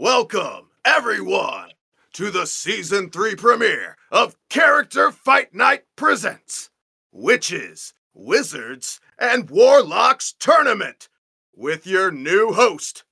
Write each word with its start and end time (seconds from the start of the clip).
Welcome, 0.00 0.68
everyone, 0.84 1.70
to 2.12 2.30
the 2.30 2.46
season 2.46 3.10
three 3.10 3.34
premiere 3.34 3.96
of 4.12 4.36
Character 4.48 5.10
Fight 5.10 5.52
Night 5.52 5.86
Presents 5.96 6.70
Witches, 7.10 7.94
Wizards, 8.14 9.00
and 9.18 9.50
Warlocks 9.50 10.36
Tournament 10.38 11.08
with 11.52 11.84
your 11.84 12.12
new 12.12 12.52
host, 12.52 13.02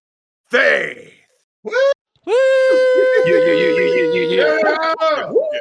Faith. 0.49 1.13
Woo! 1.65 1.73
Yeah, 2.25 2.35
yeah, 3.27 3.37
yeah, 3.37 3.71
yeah, 3.73 4.23
yeah, 4.23 4.95
yeah. 5.03 5.61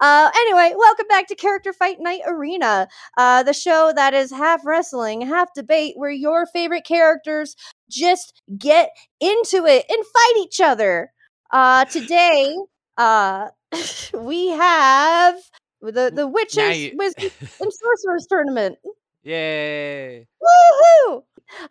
Uh, 0.00 0.30
anyway, 0.36 0.74
welcome 0.76 1.06
back 1.08 1.26
to 1.28 1.34
Character 1.34 1.72
Fight 1.72 2.00
Night 2.00 2.20
Arena, 2.26 2.88
uh, 3.16 3.42
the 3.42 3.52
show 3.52 3.92
that 3.94 4.14
is 4.14 4.30
half 4.30 4.64
wrestling, 4.66 5.20
half 5.22 5.52
debate, 5.54 5.94
where 5.96 6.10
your 6.10 6.46
favorite 6.46 6.84
characters 6.84 7.54
just 7.88 8.42
get 8.58 8.90
into 9.20 9.66
it 9.66 9.84
and 9.88 10.04
fight 10.04 10.34
each 10.38 10.60
other. 10.60 11.12
Uh, 11.50 11.84
today, 11.84 12.56
uh, 12.96 13.48
we 14.14 14.48
have 14.48 15.36
the 15.80 16.10
the 16.14 16.26
witches, 16.26 16.78
you- 16.78 16.92
wizards, 16.96 17.34
and 17.60 17.72
sorcerers 17.72 18.26
tournament. 18.28 18.78
Yay! 19.22 20.26
Woohoo! 20.42 21.22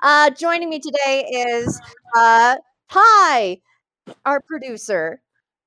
Uh, 0.01 0.29
joining 0.31 0.69
me 0.69 0.79
today 0.79 1.25
is 1.31 1.79
uh, 2.15 2.55
Ty, 2.89 3.59
our 4.25 4.39
producer. 4.41 5.21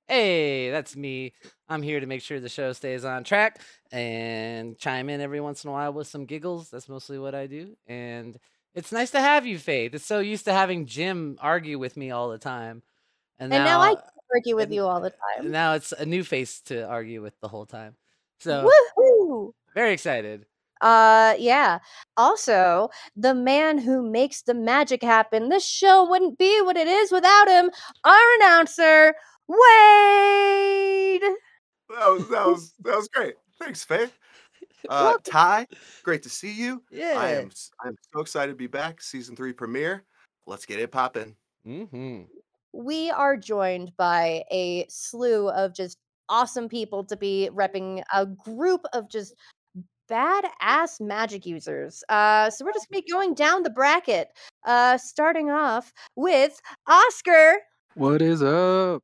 Hey, 0.08 0.70
that's 0.70 0.96
me. 0.96 1.32
I'm 1.68 1.82
here 1.82 1.98
to 2.00 2.06
make 2.06 2.22
sure 2.22 2.38
the 2.40 2.48
show 2.48 2.72
stays 2.72 3.04
on 3.04 3.24
track 3.24 3.60
and 3.90 4.78
chime 4.78 5.08
in 5.10 5.20
every 5.20 5.40
once 5.40 5.64
in 5.64 5.70
a 5.70 5.72
while 5.72 5.92
with 5.92 6.06
some 6.06 6.24
giggles. 6.24 6.70
That's 6.70 6.88
mostly 6.88 7.18
what 7.18 7.34
I 7.34 7.46
do. 7.46 7.76
And 7.88 8.38
it's 8.74 8.92
nice 8.92 9.10
to 9.12 9.20
have 9.20 9.46
you, 9.46 9.58
Faith. 9.58 9.94
It's 9.94 10.04
so 10.04 10.20
used 10.20 10.44
to 10.44 10.52
having 10.52 10.86
Jim 10.86 11.38
argue 11.40 11.78
with 11.78 11.96
me 11.96 12.10
all 12.12 12.28
the 12.28 12.38
time. 12.38 12.82
And 13.38 13.52
And 13.52 13.64
now, 13.64 13.78
now 13.78 13.84
I 13.92 13.96
argue 14.34 14.54
with 14.54 14.66
and- 14.66 14.74
you 14.74 14.84
all 14.84 15.00
the 15.00 15.10
time. 15.10 15.50
now 15.50 15.74
it's 15.74 15.92
a 15.92 16.06
new 16.06 16.22
face 16.22 16.60
to 16.62 16.86
argue 16.86 17.20
with 17.22 17.38
the 17.40 17.48
whole 17.48 17.66
time. 17.66 17.96
So 18.38 18.70
Woohoo! 18.98 19.52
very 19.74 19.92
excited. 19.92 20.46
Uh, 20.82 21.34
yeah. 21.38 21.78
Also, 22.18 22.90
the 23.16 23.34
man 23.34 23.78
who 23.78 24.02
makes 24.08 24.42
the 24.42 24.52
magic 24.54 25.02
happen. 25.02 25.48
This 25.48 25.64
show 25.66 26.08
wouldn't 26.08 26.36
be 26.38 26.60
what 26.62 26.76
it 26.76 26.86
is 26.86 27.10
without 27.10 27.48
him. 27.48 27.70
Our 28.04 28.34
announcer, 28.40 29.14
Wade. 29.48 31.22
That 31.88 32.08
was, 32.08 32.28
that 32.28 32.46
was, 32.46 32.74
that 32.84 32.96
was 32.96 33.08
great. 33.08 33.34
Thanks, 33.60 33.84
Faith. 33.84 34.16
Uh, 34.88 35.14
Ty, 35.24 35.66
great 36.02 36.22
to 36.22 36.28
see 36.30 36.52
you. 36.52 36.82
Yeah. 36.90 37.14
I 37.16 37.30
am 37.30 37.46
s- 37.46 37.70
I'm 37.84 37.96
so 38.12 38.20
excited 38.20 38.52
to 38.52 38.56
be 38.56 38.66
back. 38.66 39.02
Season 39.02 39.34
three 39.34 39.52
premiere. 39.52 40.04
Let's 40.46 40.64
get 40.66 40.78
it 40.78 40.92
popping. 40.92 41.34
Mm-hmm. 41.66 42.22
We 42.72 43.10
are 43.10 43.36
joined 43.36 43.92
by 43.96 44.44
a 44.52 44.86
slew 44.88 45.48
of 45.50 45.74
just 45.74 45.96
awesome 46.28 46.68
people 46.68 47.04
to 47.04 47.16
be 47.16 47.48
repping 47.52 48.02
a 48.12 48.26
group 48.26 48.82
of 48.92 49.08
just 49.10 49.34
badass 50.08 51.00
magic 51.00 51.46
users. 51.46 52.04
Uh, 52.08 52.50
so 52.50 52.64
we're 52.64 52.72
just 52.72 52.88
gonna 52.90 53.02
be 53.02 53.10
going 53.10 53.34
down 53.34 53.62
the 53.62 53.70
bracket. 53.70 54.28
Uh, 54.64 54.98
starting 54.98 55.50
off 55.50 55.92
with 56.14 56.60
Oscar. 56.86 57.54
What 57.94 58.22
is 58.22 58.42
up? 58.42 59.02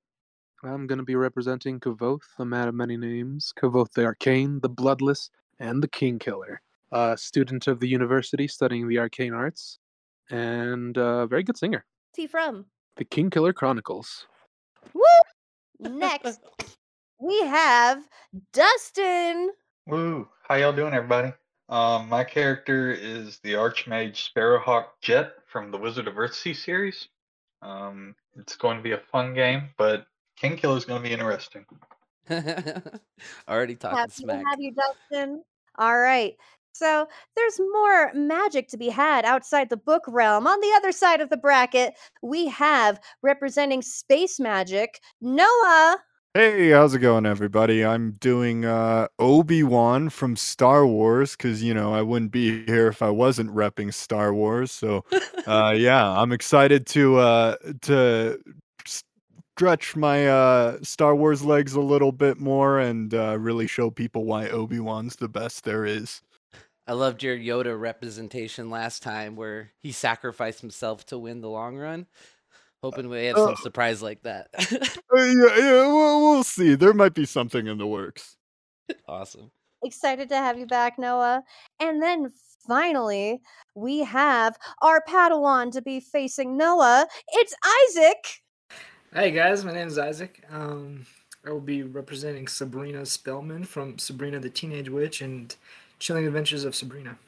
I'm 0.64 0.86
going 0.86 0.98
to 0.98 1.04
be 1.04 1.16
representing 1.16 1.80
Kvothe, 1.80 2.22
the 2.38 2.44
man 2.44 2.68
of 2.68 2.74
many 2.74 2.96
names. 2.96 3.52
Kvothe 3.60 3.92
the 3.94 4.04
Arcane, 4.04 4.60
the 4.60 4.68
Bloodless, 4.68 5.28
and 5.58 5.82
the 5.82 5.88
Kingkiller. 5.88 6.58
A 6.92 7.16
student 7.16 7.66
of 7.66 7.80
the 7.80 7.88
university 7.88 8.46
studying 8.46 8.86
the 8.86 8.98
arcane 8.98 9.34
arts, 9.34 9.78
and 10.30 10.96
a 10.96 11.26
very 11.26 11.42
good 11.42 11.56
singer. 11.56 11.84
What's 12.10 12.18
he 12.18 12.26
from? 12.28 12.66
The 12.96 13.04
Kingkiller 13.04 13.52
Chronicles. 13.52 14.26
Woo! 14.94 15.02
Next, 15.80 16.40
we 17.18 17.40
have 17.40 18.06
Dustin. 18.52 19.50
Woo! 19.86 20.28
How 20.46 20.54
y'all 20.54 20.72
doing, 20.72 20.94
everybody? 20.94 21.32
Um, 21.70 22.08
my 22.08 22.22
character 22.22 22.92
is 22.92 23.38
the 23.38 23.54
Archmage 23.54 24.30
Sparrowhawk 24.30 24.84
Ged 25.00 25.32
from 25.46 25.72
the 25.72 25.78
Wizard 25.78 26.06
of 26.06 26.14
Earthsea 26.14 26.54
series. 26.54 27.08
Um, 27.62 28.14
it's 28.36 28.56
going 28.56 28.76
to 28.76 28.82
be 28.82 28.92
a 28.92 29.02
fun 29.10 29.34
game, 29.34 29.70
but 29.76 30.06
Kingkiller 30.40 30.76
is 30.76 30.84
going 30.84 31.02
to 31.02 31.08
be 31.08 31.12
interesting. 31.12 31.64
Already 33.48 33.74
talking 33.74 33.98
Happy 33.98 34.12
smack. 34.12 34.42
to 34.42 34.48
have 34.48 34.60
you, 34.60 34.72
Dustin. 34.72 35.42
All 35.78 35.98
right. 35.98 36.34
So 36.74 37.06
there's 37.36 37.60
more 37.72 38.12
magic 38.14 38.68
to 38.68 38.78
be 38.78 38.88
had 38.88 39.24
outside 39.24 39.68
the 39.68 39.76
book 39.76 40.02
realm. 40.08 40.46
On 40.46 40.60
the 40.60 40.72
other 40.76 40.90
side 40.90 41.20
of 41.20 41.28
the 41.28 41.36
bracket, 41.36 41.94
we 42.22 42.48
have 42.48 42.98
representing 43.22 43.82
space 43.82 44.40
magic, 44.40 45.00
Noah. 45.20 45.98
Hey, 46.34 46.70
how's 46.70 46.94
it 46.94 47.00
going, 47.00 47.26
everybody? 47.26 47.84
I'm 47.84 48.12
doing 48.12 48.64
uh, 48.64 49.08
Obi 49.18 49.62
Wan 49.62 50.08
from 50.08 50.34
Star 50.34 50.86
Wars 50.86 51.36
because 51.36 51.62
you 51.62 51.74
know 51.74 51.92
I 51.92 52.00
wouldn't 52.00 52.32
be 52.32 52.64
here 52.64 52.88
if 52.88 53.02
I 53.02 53.10
wasn't 53.10 53.54
repping 53.54 53.92
Star 53.92 54.32
Wars. 54.32 54.72
So, 54.72 55.04
uh, 55.46 55.74
yeah, 55.76 56.08
I'm 56.08 56.32
excited 56.32 56.86
to 56.86 57.18
uh, 57.18 57.56
to 57.82 58.40
stretch 59.62 59.94
my 59.94 60.26
uh, 60.26 60.76
Star 60.82 61.14
Wars 61.14 61.44
legs 61.44 61.74
a 61.74 61.80
little 61.80 62.10
bit 62.10 62.40
more 62.40 62.80
and 62.80 63.14
uh, 63.14 63.38
really 63.38 63.68
show 63.68 63.92
people 63.92 64.24
why 64.24 64.48
Obi 64.48 64.80
Wan's 64.80 65.14
the 65.14 65.28
best 65.28 65.62
there 65.62 65.84
is. 65.84 66.20
I 66.88 66.94
loved 66.94 67.22
your 67.22 67.36
Yoda 67.36 67.80
representation 67.80 68.70
last 68.70 69.04
time 69.04 69.36
where 69.36 69.70
he 69.78 69.92
sacrificed 69.92 70.62
himself 70.62 71.06
to 71.06 71.18
win 71.18 71.42
the 71.42 71.48
long 71.48 71.76
run. 71.76 72.06
Hoping 72.82 73.08
we 73.08 73.26
have 73.26 73.36
some 73.36 73.50
Uh, 73.50 73.54
surprise 73.54 74.02
like 74.02 74.24
that. 74.24 74.48
Uh, 75.16 75.22
yeah, 75.22 75.56
yeah, 75.58 75.86
we'll, 75.86 76.20
we'll 76.22 76.42
see. 76.42 76.74
There 76.74 76.94
might 76.94 77.14
be 77.14 77.26
something 77.26 77.68
in 77.68 77.78
the 77.78 77.86
works. 77.86 78.36
awesome. 79.06 79.52
Excited 79.84 80.28
to 80.30 80.36
have 80.36 80.58
you 80.58 80.66
back, 80.66 80.98
Noah. 80.98 81.44
And 81.78 82.02
then 82.02 82.30
finally, 82.66 83.42
we 83.76 84.00
have 84.00 84.56
our 84.80 85.00
Padawan 85.08 85.70
to 85.72 85.82
be 85.82 86.00
facing 86.00 86.56
Noah. 86.56 87.06
It's 87.28 87.54
Isaac. 87.90 88.41
Hey 89.14 89.30
guys, 89.30 89.62
my 89.62 89.74
name 89.74 89.88
is 89.88 89.98
Isaac. 89.98 90.42
Um, 90.50 91.04
I 91.46 91.50
will 91.50 91.60
be 91.60 91.82
representing 91.82 92.48
Sabrina 92.48 93.04
Spellman 93.04 93.64
from 93.64 93.98
Sabrina 93.98 94.40
the 94.40 94.48
Teenage 94.48 94.88
Witch 94.88 95.20
and 95.20 95.54
Chilling 95.98 96.26
Adventures 96.26 96.64
of 96.64 96.74
Sabrina. 96.74 97.18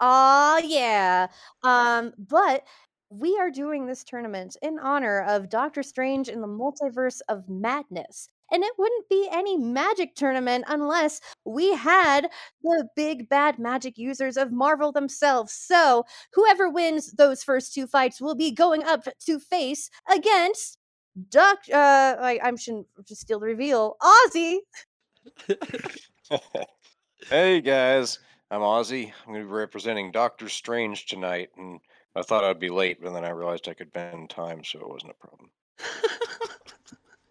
Oh 0.00 0.60
yeah. 0.64 1.28
Um, 1.62 2.12
but 2.18 2.64
we 3.08 3.38
are 3.38 3.52
doing 3.52 3.86
this 3.86 4.02
tournament 4.02 4.56
in 4.62 4.80
honor 4.80 5.22
of 5.28 5.48
Doctor 5.48 5.84
Strange 5.84 6.28
in 6.28 6.40
the 6.40 6.48
Multiverse 6.48 7.20
of 7.28 7.48
Madness. 7.48 8.28
And 8.50 8.64
it 8.64 8.72
wouldn't 8.76 9.08
be 9.08 9.28
any 9.30 9.56
magic 9.56 10.16
tournament 10.16 10.64
unless 10.66 11.20
we 11.44 11.72
had 11.74 12.30
the 12.64 12.88
big 12.96 13.28
bad 13.28 13.60
magic 13.60 13.96
users 13.96 14.36
of 14.36 14.50
Marvel 14.50 14.90
themselves. 14.90 15.52
So, 15.52 16.04
whoever 16.32 16.68
wins 16.68 17.12
those 17.12 17.44
first 17.44 17.74
two 17.74 17.86
fights 17.86 18.20
will 18.20 18.34
be 18.34 18.50
going 18.50 18.82
up 18.82 19.06
to 19.26 19.38
face 19.38 19.88
against 20.12 20.77
Doc. 21.30 21.58
Uh, 21.72 22.16
I, 22.20 22.38
I 22.42 22.54
shouldn't 22.56 22.86
just 23.06 23.22
steal 23.22 23.40
the 23.40 23.46
reveal. 23.46 23.96
Ozzy. 24.00 24.58
hey 27.28 27.60
guys, 27.60 28.18
I'm 28.50 28.60
Ozzy. 28.60 29.12
I'm 29.26 29.32
going 29.32 29.42
to 29.42 29.48
be 29.48 29.52
representing 29.52 30.10
Doctor 30.10 30.48
Strange 30.48 31.06
tonight, 31.06 31.50
and 31.56 31.80
I 32.14 32.22
thought 32.22 32.44
I'd 32.44 32.60
be 32.60 32.70
late, 32.70 32.98
but 33.02 33.12
then 33.12 33.24
I 33.24 33.30
realized 33.30 33.68
I 33.68 33.74
could 33.74 33.92
bend 33.92 34.30
time, 34.30 34.62
so 34.64 34.80
it 34.80 34.88
wasn't 34.88 35.12
a 35.12 35.26
problem. 35.26 35.50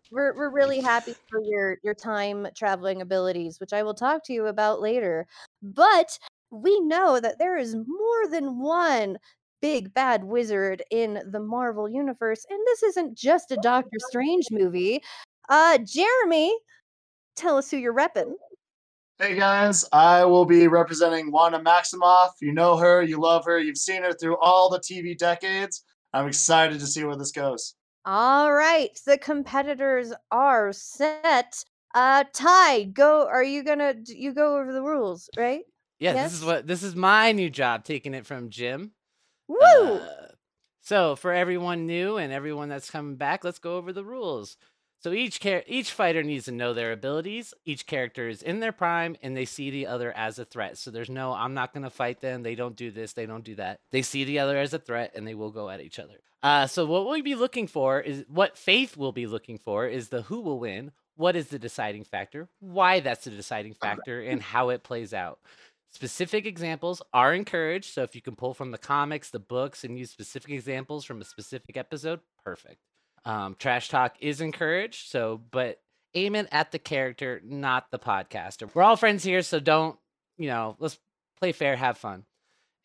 We're 0.10 0.34
we're 0.36 0.52
really 0.52 0.80
happy 0.80 1.16
for 1.30 1.42
your 1.44 1.80
your 1.84 1.94
time 1.94 2.48
traveling 2.56 3.02
abilities, 3.02 3.60
which 3.60 3.74
I 3.74 3.84
will 3.84 3.94
talk 3.94 4.24
to 4.26 4.34
you 4.34 4.46
about 4.46 4.80
later. 4.80 5.28
But 5.62 6.18
we 6.50 6.80
know 6.80 7.20
that 7.20 7.40
there 7.40 7.58
is 7.58 7.76
more 7.76 8.30
than 8.32 8.60
one 8.60 9.18
big 9.62 9.94
bad 9.94 10.24
wizard 10.24 10.84
in 10.92 11.22
the 11.32 11.40
Marvel 11.40 11.90
universe, 11.90 12.46
and 12.50 12.60
this 12.66 12.84
isn't 12.84 13.18
just 13.18 13.52
a 13.52 13.58
Doctor 13.58 13.98
Strange 14.10 14.48
movie. 14.52 15.02
Uh, 15.50 15.78
Jeremy, 15.80 16.56
tell 17.36 17.58
us 17.58 17.72
who 17.72 17.78
you're 17.78 17.94
repping. 17.94 18.34
Hey 19.20 19.36
guys, 19.36 19.84
I 19.92 20.26
will 20.26 20.46
be 20.46 20.68
representing 20.68 21.32
Wanda 21.32 21.60
Maximoff. 21.60 22.30
You 22.40 22.54
know 22.54 22.78
her, 22.78 23.02
you 23.02 23.20
love 23.20 23.46
her, 23.46 23.58
you've 23.60 23.78
seen 23.78 24.04
her 24.04 24.14
through 24.14 24.38
all 24.38 24.70
the 24.70 24.80
TV 24.80 25.18
decades. 25.18 25.84
I'm 26.14 26.28
excited 26.28 26.80
to 26.80 26.88
see 26.88 27.04
where 27.04 27.16
this 27.18 27.32
goes. 27.32 27.74
All 28.06 28.54
right, 28.54 28.92
the 29.06 29.18
competitors 29.18 30.14
are 30.32 30.72
set. 30.72 31.64
Uh, 31.96 32.26
Ty, 32.32 32.84
go. 32.84 33.28
Are 33.28 33.44
you 33.44 33.64
gonna 33.64 33.96
you 34.06 34.34
go 34.34 34.60
over 34.60 34.72
the 34.72 34.84
rules, 34.84 35.30
right? 35.36 35.62
Yeah, 36.00 36.14
Yes? 36.14 36.32
this 36.32 36.40
is 36.40 36.46
what 36.46 36.68
this 36.68 36.84
is 36.84 36.96
my 36.96 37.32
new 37.32 37.50
job, 37.50 37.84
taking 37.84 38.14
it 38.14 38.26
from 38.26 38.50
Jim. 38.50 38.92
Woo! 39.48 39.58
Uh, 39.58 40.28
so 40.82 41.16
for 41.16 41.34
everyone 41.34 41.86
new 41.86 42.18
and 42.18 42.32
everyone 42.32 42.70
that's 42.70 42.90
coming 42.90 43.16
back, 43.16 43.44
let's 43.44 43.60
go 43.60 43.76
over 43.76 43.92
the 43.92 44.04
rules. 44.04 44.58
So 45.00 45.12
each 45.12 45.40
char- 45.40 45.64
each 45.68 45.92
fighter 45.92 46.24
needs 46.24 46.46
to 46.46 46.52
know 46.52 46.74
their 46.74 46.92
abilities. 46.92 47.54
Each 47.66 47.86
character 47.86 48.30
is 48.30 48.42
in 48.42 48.60
their 48.60 48.72
prime 48.72 49.16
and 49.22 49.38
they 49.38 49.46
see 49.46 49.70
the 49.70 49.88
other 49.88 50.12
as 50.12 50.40
a 50.40 50.46
threat. 50.46 50.78
So 50.78 50.90
there's 50.90 51.10
no 51.10 51.34
I'm 51.34 51.54
not 51.54 51.74
going 51.74 51.84
to 51.84 51.90
fight 51.90 52.22
them. 52.22 52.42
They 52.42 52.56
don't 52.56 52.76
do 52.76 52.90
this, 52.90 53.14
they 53.14 53.26
don't 53.26 53.44
do 53.44 53.56
that. 53.56 53.80
They 53.92 54.02
see 54.02 54.24
the 54.24 54.40
other 54.40 54.58
as 54.58 54.74
a 54.74 54.80
threat 54.80 55.12
and 55.16 55.28
they 55.28 55.36
will 55.36 55.52
go 55.52 55.70
at 55.70 55.82
each 55.82 56.00
other. 56.00 56.16
Uh, 56.42 56.68
so 56.68 56.86
what 56.86 57.06
we'll 57.06 57.22
be 57.22 57.36
looking 57.36 57.68
for 57.68 58.00
is 58.00 58.24
what 58.28 58.58
Faith 58.58 58.96
will 58.96 59.12
be 59.12 59.28
looking 59.28 59.58
for 59.58 59.88
is 59.88 60.10
the 60.10 60.24
who 60.24 60.40
will 60.40 60.60
win, 60.60 60.92
what 61.16 61.36
is 61.36 61.48
the 61.48 61.60
deciding 61.60 62.04
factor, 62.04 62.48
why 62.60 63.00
that's 63.00 63.26
the 63.26 63.32
deciding 63.32 63.74
factor 63.74 64.22
and 64.22 64.42
how 64.42 64.70
it 64.70 64.84
plays 64.84 65.14
out. 65.14 65.40
Specific 65.98 66.46
examples 66.46 67.02
are 67.12 67.34
encouraged. 67.34 67.92
So 67.92 68.04
if 68.04 68.14
you 68.14 68.22
can 68.22 68.36
pull 68.36 68.54
from 68.54 68.70
the 68.70 68.78
comics, 68.78 69.32
the 69.32 69.40
books, 69.40 69.84
and 69.84 69.98
use 69.98 70.12
specific 70.12 70.52
examples 70.52 71.04
from 71.04 71.22
a 71.22 71.26
specific 71.26 71.76
episode, 71.76 72.20
perfect. 72.44 72.78
Um, 73.26 73.56
trash 73.58 73.90
talk 73.90 74.16
is 74.20 74.40
encouraged. 74.40 75.10
So, 75.10 75.42
but 75.50 75.82
aim 76.14 76.36
it 76.36 76.50
at 76.52 76.72
the 76.72 76.78
character, 76.78 77.42
not 77.44 77.90
the 77.90 77.98
podcaster. 77.98 78.70
We're 78.72 78.84
all 78.84 78.96
friends 78.96 79.24
here, 79.24 79.42
so 79.42 79.60
don't, 79.60 79.98
you 80.38 80.50
know, 80.50 80.76
let's 80.78 81.00
play 81.40 81.52
fair, 81.52 81.76
have 81.76 81.98
fun. 81.98 82.26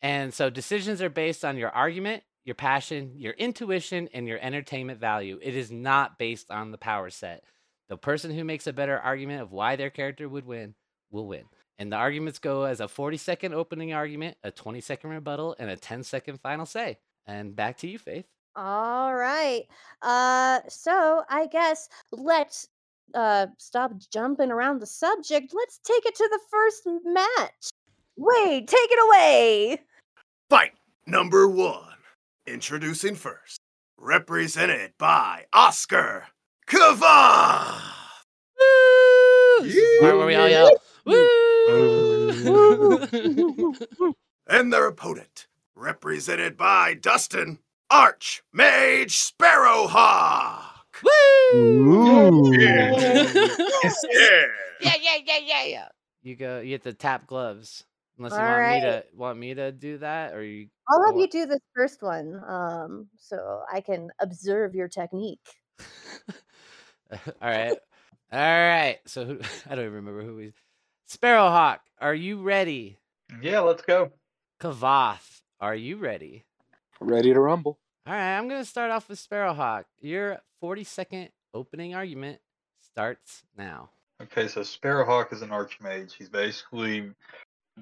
And 0.01 0.33
so 0.33 0.49
decisions 0.49 0.99
are 0.99 1.09
based 1.11 1.45
on 1.45 1.55
your 1.55 1.69
argument, 1.69 2.23
your 2.45 2.55
passion, 2.55 3.11
your 3.17 3.33
intuition, 3.33 4.09
and 4.11 4.27
your 4.27 4.39
entertainment 4.41 4.99
value. 4.99 5.37
It 5.39 5.55
is 5.55 5.71
not 5.71 6.17
based 6.17 6.49
on 6.49 6.71
the 6.71 6.79
power 6.79 7.11
set. 7.11 7.43
The 7.89 7.97
person 7.97 8.31
who 8.31 8.43
makes 8.43 8.65
a 8.65 8.73
better 8.73 8.97
argument 8.97 9.43
of 9.43 9.51
why 9.51 9.75
their 9.75 9.91
character 9.91 10.27
would 10.27 10.47
win 10.47 10.73
will 11.11 11.27
win. 11.27 11.43
And 11.79 11.91
the 11.91 11.95
arguments 11.97 12.39
go 12.39 12.63
as 12.63 12.79
a 12.79 12.87
40 12.87 13.17
second 13.17 13.53
opening 13.53 13.93
argument, 13.93 14.37
a 14.43 14.51
20 14.51 14.81
second 14.81 15.09
rebuttal, 15.09 15.55
and 15.59 15.69
a 15.69 15.75
10 15.75 16.03
second 16.03 16.39
final 16.39 16.65
say. 16.65 16.97
And 17.25 17.55
back 17.55 17.77
to 17.77 17.87
you, 17.87 17.97
Faith. 17.97 18.25
All 18.55 19.15
right. 19.15 19.63
Uh, 20.01 20.59
so 20.69 21.23
I 21.29 21.47
guess 21.47 21.89
let's 22.11 22.67
uh 23.15 23.47
stop 23.57 23.91
jumping 24.11 24.51
around 24.51 24.79
the 24.79 24.85
subject. 24.85 25.53
Let's 25.53 25.79
take 25.79 26.05
it 26.05 26.15
to 26.15 26.29
the 26.31 26.39
first 26.49 26.87
match. 27.05 27.69
Wait, 28.15 28.67
take 28.67 28.89
it 28.91 29.07
away. 29.07 29.79
Fight 30.49 30.73
number 31.07 31.47
one. 31.47 31.89
Introducing 32.45 33.15
first, 33.15 33.59
represented 33.97 34.93
by 34.97 35.45
Oscar 35.53 36.27
Kava. 36.67 37.81
Woo! 38.59 39.63
This 39.65 39.75
is 39.75 40.01
the 40.01 40.25
we 40.25 40.35
all 40.35 40.49
yell, 40.49 40.71
Woo! 41.05 41.52
And 44.45 44.73
their 44.73 44.87
opponent, 44.87 45.47
represented 45.73 46.57
by 46.57 46.95
Dustin 46.95 47.59
Archmage 47.89 49.11
Sparrowhawk. 49.11 50.73
Woo! 51.01 52.51
Yeah. 52.59 52.91
yeah, 52.93 53.55
Yeah. 54.81 54.93
yeah, 55.01 55.15
yeah, 55.25 55.37
yeah, 55.41 55.63
yeah. 55.63 55.87
You 56.23 56.35
go. 56.35 56.59
You 56.59 56.73
have 56.73 56.83
to 56.83 56.93
tap 56.93 57.27
gloves. 57.27 57.85
Unless 58.17 58.33
you 58.33 58.39
All 58.39 58.51
want 58.51 58.69
me 58.69 58.81
to 58.81 59.03
want 59.15 59.39
me 59.39 59.53
to 59.53 59.71
do 59.71 59.97
that, 59.99 60.33
or 60.33 60.43
you. 60.43 60.67
I'll 60.89 61.05
have 61.05 61.17
you 61.17 61.27
do 61.27 61.45
this 61.45 61.59
first 61.75 62.03
one, 62.03 62.41
um, 62.47 63.07
so 63.17 63.61
I 63.71 63.81
can 63.81 64.09
observe 64.19 64.75
your 64.75 64.87
technique. 64.87 65.39
all 67.11 67.17
right, 67.41 67.77
all 68.31 68.39
right. 68.39 68.99
So 69.05 69.25
who, 69.25 69.39
I 69.69 69.75
don't 69.75 69.85
even 69.85 69.93
remember 69.93 70.23
who 70.23 70.35
we. 70.35 70.53
Sparrowhawk, 71.13 71.77
are 72.01 72.15
you 72.15 72.41
ready? 72.41 72.97
Yeah, 73.39 73.59
let's 73.59 73.83
go. 73.83 74.11
Kvothe, 74.59 75.41
are 75.61 75.75
you 75.75 75.97
ready? 75.97 76.43
Ready 76.99 77.31
to 77.31 77.39
rumble. 77.39 77.77
All 78.07 78.13
right, 78.13 78.35
I'm 78.35 78.49
gonna 78.49 78.65
start 78.65 78.89
off 78.89 79.07
with 79.07 79.19
Sparrowhawk. 79.19 79.83
Your 80.01 80.39
40 80.59 80.83
second 80.83 81.29
opening 81.53 81.93
argument 81.93 82.39
starts 82.81 83.43
now. 83.55 83.91
Okay, 84.23 84.47
so 84.47 84.61
Sparrowhawk 84.61 85.31
is 85.31 85.43
an 85.43 85.49
archmage. 85.49 86.13
He's 86.13 86.29
basically 86.29 87.11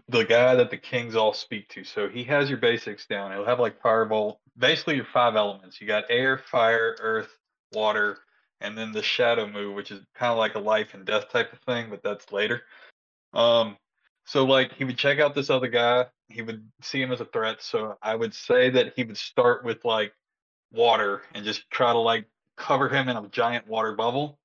the 0.10 0.26
guy 0.26 0.56
that 0.56 0.70
the 0.70 0.78
kings 0.78 1.16
all 1.16 1.34
speak 1.34 1.70
to. 1.70 1.86
So 1.86 2.10
he 2.10 2.26
has 2.26 2.50
your 2.50 2.60
basics 2.60 3.06
down. 3.06 3.32
He'll 3.32 3.46
have 3.46 3.62
like 3.62 3.82
firebolt, 3.82 4.40
basically 4.58 4.98
your 4.98 5.08
five 5.14 5.38
elements. 5.38 5.80
You 5.80 5.88
got 5.88 6.04
air, 6.10 6.38
fire, 6.38 6.98
earth, 7.00 7.30
water, 7.72 8.18
and 8.60 8.78
then 8.78 8.92
the 8.92 9.02
shadow 9.02 9.48
move, 9.48 9.74
which 9.74 9.90
is 9.90 10.02
kind 10.16 10.34
of 10.34 10.38
like 10.38 10.56
a 10.56 10.60
life 10.60 10.94
and 10.94 11.06
death 11.06 11.30
type 11.32 11.54
of 11.54 11.60
thing, 11.60 11.90
but 11.90 12.04
that's 12.04 12.30
later. 12.34 12.64
Um, 13.34 13.78
so 14.26 14.46
like 14.46 14.74
he 14.74 14.84
would 14.84 14.98
check 14.98 15.20
out 15.20 15.36
this 15.36 15.50
other 15.50 15.68
guy. 15.68 16.06
He 16.30 16.42
would 16.42 16.70
see 16.82 17.02
him 17.02 17.12
as 17.12 17.22
a 17.22 17.26
threat. 17.26 17.62
So 17.62 17.98
I 18.02 18.16
would 18.16 18.34
say 18.34 18.70
that 18.72 18.94
he 18.96 19.04
would 19.04 19.18
start 19.18 19.64
with 19.64 19.84
like 19.84 20.14
water 20.72 21.22
and 21.34 21.44
just 21.46 21.70
try 21.70 21.92
to 21.92 22.00
like 22.00 22.26
cover 22.58 22.90
him 22.90 23.10
in 23.10 23.18
a 23.18 23.28
giant 23.30 23.68
water 23.68 23.94
bubble, 23.94 24.40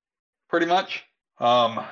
pretty 0.49 0.65
much. 0.65 1.05
Um, 1.39 1.85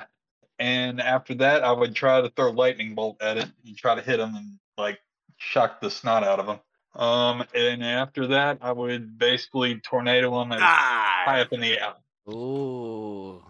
and 0.58 1.00
after 1.00 1.34
that, 1.36 1.62
I 1.62 1.72
would 1.72 1.94
try 1.94 2.20
to 2.20 2.30
throw 2.30 2.50
lightning 2.50 2.94
bolt 2.94 3.22
at 3.22 3.38
it 3.38 3.48
and 3.64 3.76
try 3.76 3.94
to 3.94 4.02
hit 4.02 4.20
him 4.20 4.34
and 4.34 4.58
like 4.76 4.98
shock 5.36 5.80
the 5.80 5.90
snot 5.90 6.24
out 6.24 6.40
of 6.40 6.48
him. 6.48 6.60
Um, 7.00 7.44
and 7.54 7.84
after 7.84 8.28
that, 8.28 8.58
I 8.62 8.72
would 8.72 9.18
basically 9.18 9.78
tornado 9.80 10.40
him 10.40 10.52
as 10.52 10.60
high 10.60 11.42
up 11.42 11.52
in 11.52 11.60
the 11.60 11.78
air. 11.78 11.94
Ooh. 12.28 13.42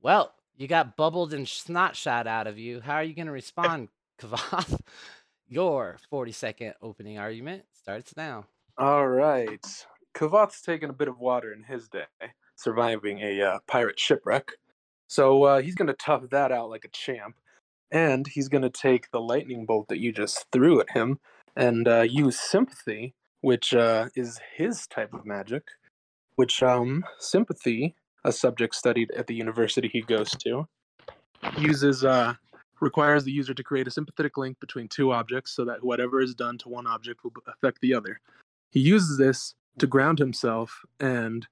Well, 0.00 0.32
you 0.56 0.66
got 0.66 0.96
bubbled 0.96 1.34
and 1.34 1.46
snot 1.46 1.96
shot 1.96 2.26
out 2.26 2.46
of 2.46 2.58
you. 2.58 2.80
How 2.80 2.94
are 2.94 3.02
you 3.02 3.14
going 3.14 3.26
to 3.26 3.32
respond, 3.32 3.88
Kvothe? 4.20 4.80
Your 5.48 5.98
40 6.10 6.32
second 6.32 6.74
opening 6.82 7.18
argument 7.18 7.64
starts 7.72 8.16
now. 8.16 8.46
All 8.78 9.06
right. 9.06 9.64
Kvothe's 10.14 10.60
taken 10.60 10.90
a 10.90 10.94
bit 10.94 11.08
of 11.08 11.20
water 11.20 11.52
in 11.52 11.62
his 11.62 11.88
day, 11.88 12.06
surviving 12.56 13.20
a 13.20 13.42
uh, 13.42 13.58
pirate 13.68 14.00
shipwreck. 14.00 14.52
So 15.08 15.44
uh, 15.44 15.60
he's 15.60 15.74
going 15.74 15.86
to 15.86 15.94
tough 15.94 16.28
that 16.30 16.50
out 16.50 16.70
like 16.70 16.84
a 16.84 16.88
champ. 16.88 17.36
And 17.92 18.26
he's 18.26 18.48
going 18.48 18.62
to 18.62 18.70
take 18.70 19.10
the 19.10 19.20
lightning 19.20 19.66
bolt 19.66 19.88
that 19.88 20.00
you 20.00 20.12
just 20.12 20.46
threw 20.50 20.80
at 20.80 20.90
him 20.90 21.20
and 21.54 21.86
uh, 21.86 22.00
use 22.00 22.40
sympathy, 22.40 23.14
which 23.40 23.72
uh, 23.72 24.08
is 24.16 24.40
his 24.56 24.88
type 24.88 25.14
of 25.14 25.24
magic. 25.24 25.68
Which, 26.34 26.62
um, 26.62 27.04
sympathy, 27.18 27.94
a 28.26 28.32
subject 28.32 28.74
studied 28.74 29.10
at 29.12 29.26
the 29.26 29.34
university 29.34 29.88
he 29.88 30.02
goes 30.02 30.30
to, 30.30 30.66
uses 31.58 32.04
uh, 32.04 32.34
requires 32.80 33.24
the 33.24 33.30
user 33.30 33.54
to 33.54 33.62
create 33.62 33.86
a 33.86 33.90
sympathetic 33.90 34.36
link 34.36 34.58
between 34.60 34.88
two 34.88 35.12
objects 35.12 35.52
so 35.52 35.64
that 35.64 35.82
whatever 35.82 36.20
is 36.20 36.34
done 36.34 36.58
to 36.58 36.68
one 36.68 36.86
object 36.86 37.22
will 37.24 37.32
affect 37.46 37.80
the 37.80 37.94
other. 37.94 38.20
He 38.70 38.80
uses 38.80 39.16
this 39.16 39.54
to 39.78 39.86
ground 39.86 40.18
himself 40.18 40.82
and 41.00 41.46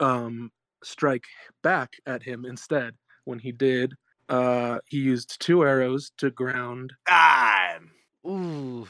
um, 0.00 0.50
strike 0.82 1.26
back 1.62 1.96
at 2.06 2.22
him 2.22 2.44
instead. 2.44 2.94
When 3.24 3.38
he 3.38 3.52
did, 3.52 3.94
uh, 4.28 4.78
he 4.86 4.98
used 4.98 5.40
two 5.40 5.64
arrows 5.64 6.12
to 6.18 6.30
ground. 6.30 6.94
Time. 7.08 7.90
Ooh. 8.26 8.88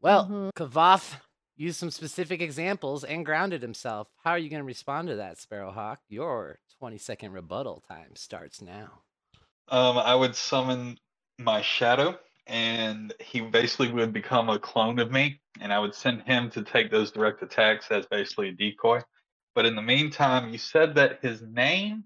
Well. 0.00 0.50
Kvothe 0.56 1.16
used 1.62 1.78
some 1.78 1.90
specific 1.90 2.42
examples 2.42 3.04
and 3.04 3.24
grounded 3.24 3.62
himself. 3.62 4.08
How 4.24 4.32
are 4.32 4.38
you 4.38 4.50
going 4.50 4.60
to 4.60 4.66
respond 4.66 5.08
to 5.08 5.16
that, 5.16 5.38
Sparrowhawk? 5.38 5.98
Your 6.08 6.58
20 6.80 6.98
second 6.98 7.32
rebuttal 7.32 7.82
time 7.88 8.16
starts 8.16 8.60
now. 8.60 9.02
Um, 9.68 9.96
I 9.96 10.14
would 10.14 10.34
summon 10.34 10.98
my 11.38 11.62
shadow, 11.62 12.18
and 12.48 13.14
he 13.20 13.40
basically 13.40 13.92
would 13.92 14.12
become 14.12 14.50
a 14.50 14.58
clone 14.58 14.98
of 14.98 15.12
me, 15.12 15.40
and 15.60 15.72
I 15.72 15.78
would 15.78 15.94
send 15.94 16.22
him 16.22 16.50
to 16.50 16.62
take 16.62 16.90
those 16.90 17.12
direct 17.12 17.42
attacks 17.42 17.86
as 17.90 18.06
basically 18.06 18.48
a 18.48 18.52
decoy. 18.52 19.00
But 19.54 19.64
in 19.64 19.76
the 19.76 19.82
meantime, 19.82 20.50
you 20.50 20.58
said 20.58 20.96
that 20.96 21.20
his 21.22 21.42
name 21.42 22.04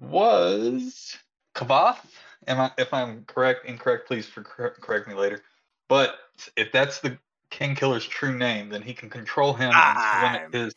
was 0.00 1.14
Kvothe. 1.54 1.98
Am 2.46 2.58
I? 2.58 2.70
If 2.78 2.94
I'm 2.94 3.24
correct, 3.24 3.66
incorrect, 3.66 4.08
please 4.08 4.26
for, 4.26 4.42
correct 4.42 5.08
me 5.08 5.14
later. 5.14 5.42
But 5.88 6.16
if 6.56 6.72
that's 6.72 7.00
the 7.00 7.18
Kingkiller's 7.58 8.04
true 8.04 8.36
name, 8.36 8.68
then 8.68 8.82
he 8.82 8.92
can 8.92 9.08
control 9.08 9.54
him 9.54 9.70
and 9.72 9.72
Time. 9.72 10.50
limit 10.50 10.54
his. 10.54 10.74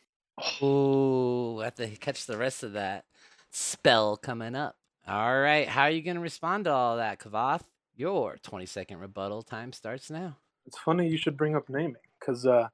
Ooh, 0.61 1.59
I 1.59 1.65
have 1.65 1.75
to 1.75 1.87
catch 1.95 2.27
the 2.27 2.37
rest 2.37 2.61
of 2.61 2.73
that 2.73 3.05
spell 3.49 4.15
coming 4.15 4.55
up. 4.55 4.75
All 5.07 5.39
right, 5.39 5.67
how 5.67 5.83
are 5.83 5.89
you 5.89 6.03
going 6.03 6.17
to 6.17 6.21
respond 6.21 6.65
to 6.65 6.71
all 6.71 6.97
that, 6.97 7.19
Kvothe? 7.19 7.63
Your 7.95 8.37
20 8.43 8.67
second 8.67 8.99
rebuttal 8.99 9.41
time 9.41 9.73
starts 9.73 10.11
now. 10.11 10.37
It's 10.67 10.77
funny 10.77 11.07
you 11.07 11.17
should 11.17 11.35
bring 11.35 11.55
up 11.55 11.67
naming, 11.67 11.95
because 12.19 12.45
uh, 12.45 12.67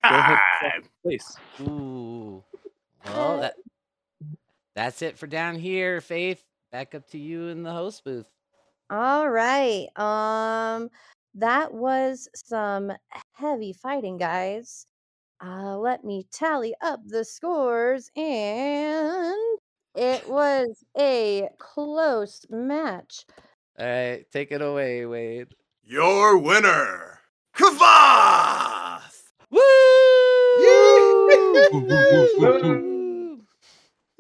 go 0.04 0.16
ahead 0.16 0.40
and 0.62 0.72
attack 0.72 0.90
his 1.04 1.12
face. 1.12 1.38
Ooh. 1.62 2.44
Well, 3.06 3.42
that, 3.42 3.56
that's 4.76 5.02
it 5.02 5.18
for 5.18 5.28
down 5.28 5.56
here, 5.56 6.00
Faith. 6.02 6.44
Back 6.72 6.96
up 6.96 7.10
to 7.10 7.18
you 7.18 7.48
in 7.48 7.64
the 7.64 7.72
host 7.72 8.04
booth. 8.06 8.28
All 8.90 9.30
right. 9.30 9.88
Um, 9.98 10.90
that 11.36 11.74
was 11.74 12.30
some 12.34 12.92
heavy 13.34 13.74
fighting, 13.74 14.18
guys. 14.18 14.86
Uh, 15.44 15.76
let 15.78 16.04
me 16.04 16.28
tally 16.32 16.76
up 16.82 17.00
the 17.08 17.26
scores, 17.26 18.12
and 18.16 19.34
it 19.96 20.30
was 20.30 20.84
a 21.00 21.50
close 21.58 22.46
match. 22.50 23.26
All 23.80 23.88
right, 23.88 24.24
take 24.32 24.52
it 24.52 24.62
away, 24.62 25.08
Wade. 25.08 25.48
Your 25.84 26.38
winner, 26.38 27.20
Kvothe! 27.56 29.02
Woo! 29.50 29.62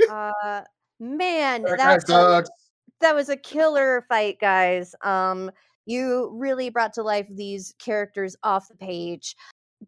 Uh, 0.09 0.61
man, 0.99 1.61
That 1.61 1.77
that 1.77 2.05
guy 2.07 2.39
was, 2.39 2.49
that 2.99 3.13
was 3.13 3.29
a 3.29 3.37
killer 3.37 4.05
fight, 4.09 4.39
guys. 4.39 4.95
Um, 5.03 5.51
you 5.85 6.31
really 6.33 6.69
brought 6.71 6.93
to 6.93 7.03
life 7.03 7.27
these 7.29 7.75
characters 7.77 8.35
off 8.43 8.67
the 8.67 8.75
page. 8.75 9.35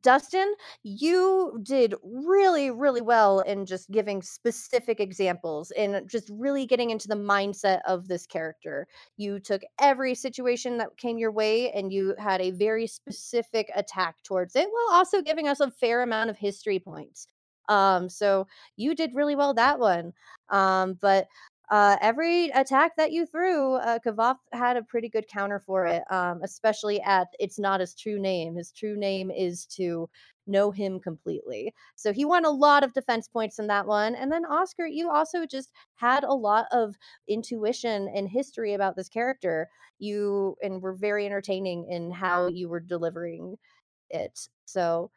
Dustin, 0.02 0.54
you 0.82 1.60
did 1.62 1.94
really, 2.04 2.72
really 2.72 3.02
well 3.02 3.40
in 3.42 3.66
just 3.66 3.92
giving 3.92 4.22
specific 4.24 5.00
examples 5.00 5.72
and 5.72 6.10
just 6.10 6.30
really 6.32 6.66
getting 6.66 6.90
into 6.90 7.08
the 7.08 7.16
mindset 7.16 7.82
of 7.88 8.08
this 8.08 8.26
character. 8.26 8.88
You 9.18 9.40
took 9.40 9.62
every 9.80 10.16
situation 10.16 10.78
that 10.78 10.98
came 10.98 11.18
your 11.18 11.32
way 11.32 11.72
and 11.72 11.94
you 11.94 12.16
had 12.18 12.42
a 12.42 12.52
very 12.52 12.88
specific 12.88 13.70
attack 13.76 14.16
towards 14.24 14.56
it, 14.56 14.68
while 14.72 14.98
also 14.98 15.22
giving 15.22 15.48
us 15.48 15.60
a 15.60 15.70
fair 15.72 16.02
amount 16.02 16.30
of 16.32 16.38
history 16.38 16.80
points. 16.80 17.28
Um, 17.70 18.10
so 18.10 18.48
you 18.76 18.96
did 18.96 19.12
really 19.14 19.36
well 19.36 19.54
that 19.54 19.80
one. 19.80 20.14
Um, 20.50 20.98
but 21.00 21.28
uh, 21.72 21.98
every 22.02 22.50
attack 22.50 22.96
that 22.98 23.12
you 23.12 23.26
threw, 23.26 23.76
uh, 23.76 23.98
Kvothe 24.06 24.38
had 24.52 24.78
a 24.78 24.84
pretty 24.84 25.10
good 25.10 25.28
counter 25.28 25.60
for 25.60 25.86
it, 25.86 26.04
um, 26.12 26.42
especially 26.44 27.02
at 27.02 27.28
it's 27.40 27.58
not 27.58 27.80
his 27.80 27.96
true 27.96 28.20
name. 28.20 28.56
His 28.56 28.72
true 28.72 28.98
name 28.98 29.32
is 29.32 29.66
to 29.78 30.10
know 30.46 30.72
him 30.72 31.00
completely. 31.00 31.74
So 31.96 32.12
he 32.12 32.26
won 32.26 32.46
a 32.46 32.50
lot 32.52 32.84
of 32.84 32.94
defense 32.94 33.28
points 33.28 33.60
in 33.60 33.68
that 33.68 33.88
one. 33.88 34.14
And 34.16 34.32
then, 34.32 34.46
Oscar, 34.46 34.86
you 34.86 35.10
also 35.10 35.46
just 35.46 35.72
had 35.96 36.24
a 36.26 36.34
lot 36.34 36.66
of 36.72 36.96
intuition 37.28 38.10
and 38.14 38.28
history 38.28 38.74
about 38.74 38.96
this 38.96 39.10
character. 39.10 39.70
You 40.00 40.58
and 40.62 40.82
were 40.82 40.94
very 40.94 41.26
entertaining 41.26 41.88
in 41.90 42.12
how 42.12 42.48
you 42.48 42.68
were 42.68 42.82
delivering 42.82 43.56
it. 44.10 44.48
So 44.66 45.12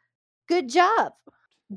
good 0.47 0.69
job. 0.69 1.13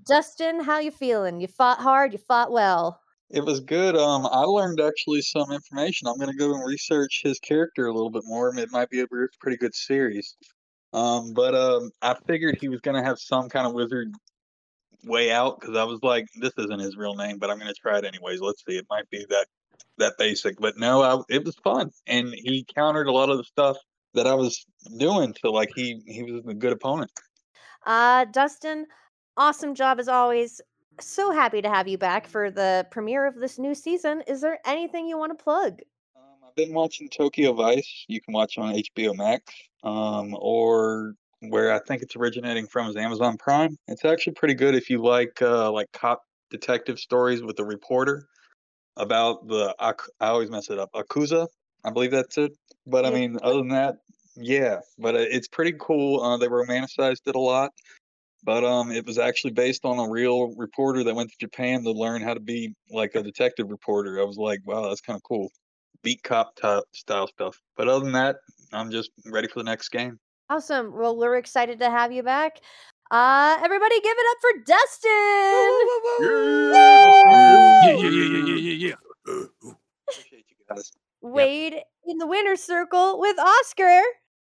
Dustin, 0.07 0.61
how 0.61 0.79
you 0.79 0.91
feeling? 0.93 1.41
You 1.41 1.49
fought 1.49 1.79
hard, 1.81 2.13
you 2.13 2.19
fought 2.19 2.53
well. 2.53 3.00
It 3.31 3.45
was 3.45 3.61
good. 3.61 3.97
Um, 3.97 4.27
I 4.27 4.41
learned 4.41 4.81
actually 4.81 5.23
some 5.23 5.53
information. 5.53 6.09
I'm 6.09 6.19
gonna 6.19 6.35
go 6.35 6.53
and 6.53 6.67
research 6.67 7.21
his 7.23 7.39
character 7.39 7.87
a 7.87 7.93
little 7.93 8.11
bit 8.11 8.25
more. 8.27 8.57
It 8.57 8.73
might 8.73 8.91
be 8.91 9.01
a 9.01 9.07
pretty 9.07 9.57
good 9.57 9.75
series. 9.75 10.37
Um, 10.93 11.33
but 11.33 11.55
um, 11.55 11.91
I 12.03 12.17
figured 12.27 12.59
he 12.61 12.69
was 12.69 12.81
gonna 12.81 13.05
have 13.05 13.21
some 13.21 13.49
kind 13.49 13.67
of 13.67 13.73
wizard 13.73 14.13
way 15.05 15.31
out 15.31 15.61
because 15.61 15.77
I 15.77 15.85
was 15.85 16.01
like, 16.03 16.27
this 16.41 16.53
isn't 16.59 16.81
his 16.81 16.97
real 16.97 17.15
name, 17.15 17.39
but 17.39 17.51
I'm 17.51 17.59
gonna 17.59 17.73
try 17.73 17.99
it 17.99 18.05
anyways. 18.05 18.41
Let's 18.41 18.65
see. 18.67 18.77
It 18.77 18.87
might 18.91 19.09
be 19.11 19.25
that 19.31 19.47
that 19.99 20.19
basic, 20.19 20.59
but 20.59 20.77
no, 20.77 21.03
I, 21.03 21.23
it 21.29 21.45
was 21.45 21.55
fun, 21.63 21.91
and 22.07 22.35
he 22.35 22.67
countered 22.75 23.07
a 23.07 23.13
lot 23.13 23.31
of 23.31 23.39
the 23.39 23.45
stuff 23.45 23.77
that 24.15 24.27
I 24.27 24.35
was 24.35 24.67
doing. 24.99 25.35
So 25.41 25.53
like 25.53 25.71
he 25.77 26.03
he 26.07 26.25
was 26.25 26.45
a 26.49 26.55
good 26.55 26.73
opponent. 26.73 27.13
Uh, 27.87 28.25
Dustin, 28.25 28.87
awesome 29.37 29.75
job 29.75 30.01
as 30.01 30.09
always. 30.09 30.61
So 31.03 31.33
happy 31.33 31.63
to 31.63 31.69
have 31.69 31.89
you 31.89 31.99
back 31.99 32.27
for 32.27 32.51
the 32.51 32.87
premiere 32.91 33.27
of 33.27 33.35
this 33.35 33.59
new 33.59 33.75
season. 33.75 34.23
Is 34.27 34.41
there 34.41 34.59
anything 34.67 35.07
you 35.07 35.17
want 35.17 35.37
to 35.37 35.43
plug? 35.43 35.81
Um, 36.17 36.23
I've 36.47 36.55
been 36.55 36.75
watching 36.75 37.09
Tokyo 37.09 37.53
Vice. 37.55 38.05
You 38.09 38.21
can 38.21 38.35
watch 38.35 38.59
on 38.59 38.75
HBO 38.75 39.17
Max, 39.17 39.43
um, 39.83 40.37
or 40.39 41.15
where 41.41 41.73
I 41.73 41.79
think 41.79 42.03
it's 42.03 42.17
originating 42.17 42.67
from 42.67 42.89
is 42.89 42.97
Amazon 42.97 43.39
Prime. 43.39 43.79
It's 43.89 44.05
actually 44.05 44.35
pretty 44.35 44.55
good 44.55 44.75
if 44.75 44.91
you 44.91 45.03
like 45.03 45.41
uh, 45.41 45.73
like 45.73 45.91
cop 45.93 46.23
detective 46.51 46.99
stories 46.99 47.43
with 47.43 47.59
a 47.61 47.65
reporter 47.65 48.27
about 48.97 49.49
the 49.49 49.75
Ak- 49.81 50.11
I 50.21 50.29
always 50.29 50.51
mess 50.51 50.69
it 50.69 50.79
up 50.79 50.91
Akuza. 50.95 51.47
I 51.85 51.91
believe 51.91 52.11
that's 52.11 52.37
it. 52.37 52.53
But 52.87 53.07
I 53.07 53.11
mean, 53.11 53.39
other 53.43 53.59
than 53.59 53.69
that, 53.69 53.97
yeah. 54.37 54.81
But 54.99 55.15
uh, 55.15 55.19
it's 55.31 55.49
pretty 55.49 55.75
cool. 55.81 56.23
Uh, 56.23 56.37
they 56.37 56.47
romanticized 56.49 57.27
it 57.27 57.37
a 57.37 57.41
lot. 57.41 57.73
But 58.43 58.65
um, 58.65 58.91
it 58.91 59.07
was 59.07 59.19
actually 59.19 59.53
based 59.53 59.85
on 59.85 59.99
a 59.99 60.09
real 60.09 60.55
reporter 60.57 61.05
that 61.05 61.15
went 61.15 61.31
to 61.31 61.37
Japan 61.39 61.83
to 61.85 61.93
learn 61.93 62.23
how 62.23 62.35
to 62.35 62.41
be 62.41 62.75
like 62.91 63.15
a 63.15 63.23
detective 63.23 63.71
reporter. 63.71 64.21
I 64.21 64.25
was 64.25 64.39
like, 64.39 64.61
wow, 64.65 64.89
that's 64.89 65.03
kind 65.03 65.17
of 65.17 65.23
cool. 65.23 65.51
Beat 66.03 66.23
cop 66.23 66.57
type 66.57 66.85
style 66.95 67.27
stuff. 67.27 67.61
But 67.77 67.89
other 67.89 68.05
than 68.05 68.13
that, 68.13 68.37
I'm 68.73 68.91
just 68.91 69.11
ready 69.27 69.49
for 69.49 69.59
the 69.59 69.65
next 69.65 69.91
game. 69.91 70.19
Awesome. 70.49 70.93
Well, 70.97 71.17
we're 71.17 71.37
excited 71.37 71.79
to 71.81 71.91
have 71.91 72.13
you 72.13 72.23
back. 72.23 72.61
Uh, 73.11 73.59
everybody 73.63 74.01
give 74.01 74.17
it 74.17 74.27
up 74.31 74.39
for 74.41 74.53
Dustin. 74.67 75.11
Yeah, 77.85 77.97
yeah, 77.97 78.09
yeah, 78.09 78.27
yeah, 78.27 78.45
yeah, 78.47 78.55
yeah, 78.55 78.89
yeah. 78.89 79.45
Appreciate 80.09 80.45
you 80.49 80.57
guys. 80.69 80.93
Wade 81.21 81.77
in 82.07 82.19
the 82.19 82.27
winner's 82.27 82.63
circle 82.63 83.21
with 83.21 83.39
Oscar. 83.39 84.01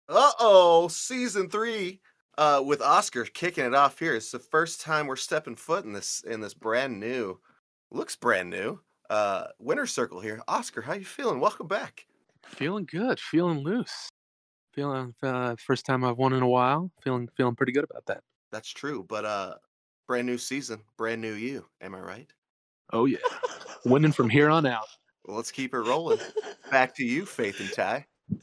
Uh 0.08 0.32
oh, 0.38 0.88
season 0.88 1.48
three 1.48 2.00
uh, 2.38 2.62
with 2.64 2.80
Oscar 2.80 3.24
kicking 3.24 3.64
it 3.64 3.74
off 3.74 3.98
here. 3.98 4.14
It's 4.14 4.30
the 4.30 4.38
first 4.38 4.80
time 4.80 5.06
we're 5.06 5.16
stepping 5.16 5.56
foot 5.56 5.84
in 5.84 5.92
this 5.92 6.22
in 6.26 6.40
this 6.40 6.54
brand 6.54 6.98
new, 6.98 7.38
looks 7.90 8.16
brand 8.16 8.50
new. 8.50 8.80
Uh, 9.10 9.48
winner 9.58 9.86
circle 9.86 10.20
here. 10.20 10.40
Oscar, 10.48 10.80
how 10.80 10.94
you 10.94 11.04
feeling? 11.04 11.38
Welcome 11.40 11.66
back. 11.66 12.06
Feeling 12.46 12.86
good, 12.90 13.20
feeling 13.20 13.58
loose. 13.58 14.08
Feeling 14.72 15.14
uh, 15.22 15.54
first 15.58 15.84
time 15.84 16.02
I've 16.04 16.16
won 16.16 16.32
in 16.32 16.42
a 16.42 16.48
while. 16.48 16.90
Feeling 17.02 17.28
feeling 17.36 17.54
pretty 17.54 17.72
good 17.72 17.84
about 17.84 18.06
that. 18.06 18.22
That's 18.50 18.70
true, 18.70 19.04
but 19.08 19.24
uh, 19.24 19.54
brand 20.06 20.26
new 20.26 20.38
season, 20.38 20.80
brand 20.96 21.20
new 21.20 21.34
you. 21.34 21.66
Am 21.80 21.94
I 21.94 22.00
right? 22.00 22.32
Oh 22.92 23.04
yeah, 23.04 23.18
winning 23.84 24.12
from 24.12 24.30
here 24.30 24.48
on 24.48 24.66
out. 24.66 24.86
Well, 25.26 25.36
let's 25.36 25.52
keep 25.52 25.74
it 25.74 25.78
rolling. 25.78 26.18
Back 26.70 26.94
to 26.96 27.04
you, 27.04 27.26
Faith 27.26 27.60
and 27.60 27.72
Ty. 27.72 28.06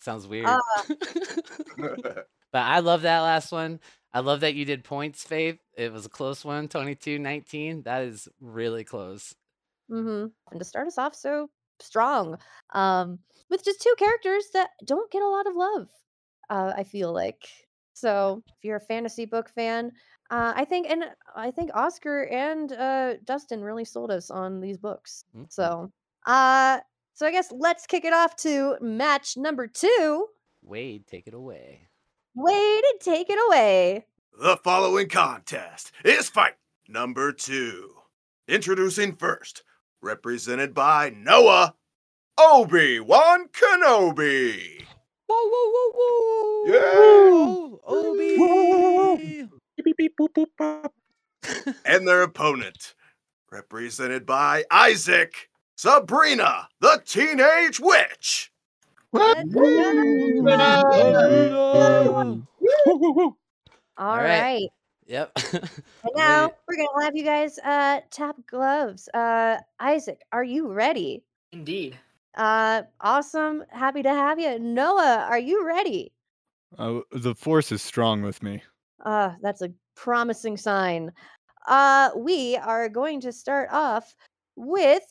Sounds 0.00 0.26
weird. 0.26 0.46
Uh, 0.46 0.58
But 2.56 2.64
I 2.64 2.78
love 2.78 3.02
that 3.02 3.20
last 3.20 3.52
one. 3.52 3.80
I 4.14 4.20
love 4.20 4.40
that 4.40 4.54
you 4.54 4.64
did 4.64 4.82
points, 4.82 5.22
Faith. 5.22 5.58
It 5.76 5.92
was 5.92 6.06
a 6.06 6.08
close 6.08 6.42
one, 6.42 6.68
22 6.68 7.18
19. 7.18 7.82
That 7.82 8.04
is 8.04 8.30
really 8.40 8.82
close. 8.82 9.34
Mm-hmm. 9.90 10.28
And 10.50 10.58
to 10.58 10.64
start 10.64 10.86
us 10.86 10.96
off 10.96 11.14
so 11.14 11.50
strong, 11.80 12.38
um, 12.72 13.18
with 13.50 13.62
just 13.62 13.82
two 13.82 13.94
characters 13.98 14.46
that 14.54 14.70
don't 14.86 15.10
get 15.10 15.20
a 15.20 15.28
lot 15.28 15.46
of 15.46 15.54
love, 15.54 15.88
uh, 16.48 16.72
I 16.74 16.84
feel 16.84 17.12
like. 17.12 17.46
So 17.92 18.42
if 18.46 18.64
you're 18.64 18.78
a 18.78 18.80
fantasy 18.80 19.26
book 19.26 19.50
fan, 19.50 19.92
uh, 20.30 20.54
I 20.56 20.64
think, 20.64 20.88
and 20.88 21.04
I 21.34 21.50
think 21.50 21.72
Oscar 21.74 22.22
and 22.22 22.72
uh, 22.72 23.16
Dustin 23.26 23.60
really 23.60 23.84
sold 23.84 24.10
us 24.10 24.30
on 24.30 24.62
these 24.62 24.78
books. 24.78 25.26
Mhm. 25.36 25.52
So, 25.52 25.92
uh, 26.24 26.80
so 27.12 27.26
I 27.26 27.32
guess 27.32 27.52
let's 27.52 27.86
kick 27.86 28.06
it 28.06 28.14
off 28.14 28.34
to 28.36 28.78
match 28.80 29.36
number 29.36 29.66
two. 29.66 30.28
Wade, 30.62 31.06
take 31.06 31.26
it 31.26 31.34
away. 31.34 31.88
Wade, 32.38 32.84
take 33.00 33.30
it 33.30 33.38
away. 33.48 34.04
The 34.38 34.58
following 34.58 35.08
contest 35.08 35.90
is 36.04 36.28
fight 36.28 36.56
number 36.86 37.32
two. 37.32 37.94
Introducing 38.46 39.16
first, 39.16 39.62
represented 40.02 40.74
by 40.74 41.14
Noah, 41.16 41.76
Obi 42.38 43.00
Wan 43.00 43.48
Kenobi. 43.48 44.84
Whoa, 45.26 45.48
whoa, 45.48 45.70
whoa, 45.72 45.90
whoa! 45.94 46.72
Yeah. 46.72 46.80
Oh, 46.84 47.80
Obi. 47.86 49.48
Beep, 49.82 49.96
beep, 49.96 50.12
boop, 50.20 50.34
boop, 50.36 50.46
bop. 50.58 50.92
and 51.86 52.06
their 52.06 52.20
opponent, 52.20 52.94
represented 53.50 54.26
by 54.26 54.64
Isaac, 54.70 55.48
Sabrina, 55.74 56.68
the 56.82 57.00
Teenage 57.06 57.80
Witch. 57.80 58.52
Let's 59.12 59.54
go. 59.54 59.62
All 63.98 64.08
All 64.08 64.18
right. 64.18 64.40
right. 64.40 64.68
Yep. 65.06 65.32
And 66.04 66.12
now 66.14 66.50
we're 66.68 66.76
gonna 66.76 67.04
have 67.04 67.16
you 67.16 67.24
guys 67.24 67.58
uh 67.58 68.00
tap 68.10 68.36
gloves. 68.46 69.08
Uh 69.12 69.58
Isaac, 69.80 70.20
are 70.30 70.44
you 70.44 70.72
ready? 70.72 71.24
Indeed. 71.52 71.98
Uh 72.36 72.82
awesome. 73.00 73.64
Happy 73.70 74.02
to 74.04 74.10
have 74.10 74.38
you. 74.38 74.58
Noah, 74.60 75.26
are 75.28 75.38
you 75.38 75.66
ready? 75.66 76.12
Uh, 76.78 77.00
the 77.10 77.34
force 77.34 77.72
is 77.72 77.82
strong 77.82 78.22
with 78.22 78.40
me. 78.42 78.62
Uh 79.04 79.32
that's 79.42 79.62
a 79.62 79.72
promising 79.96 80.56
sign. 80.56 81.10
Uh 81.66 82.10
we 82.16 82.56
are 82.56 82.88
going 82.88 83.20
to 83.22 83.32
start 83.32 83.68
off 83.72 84.14
with 84.54 85.02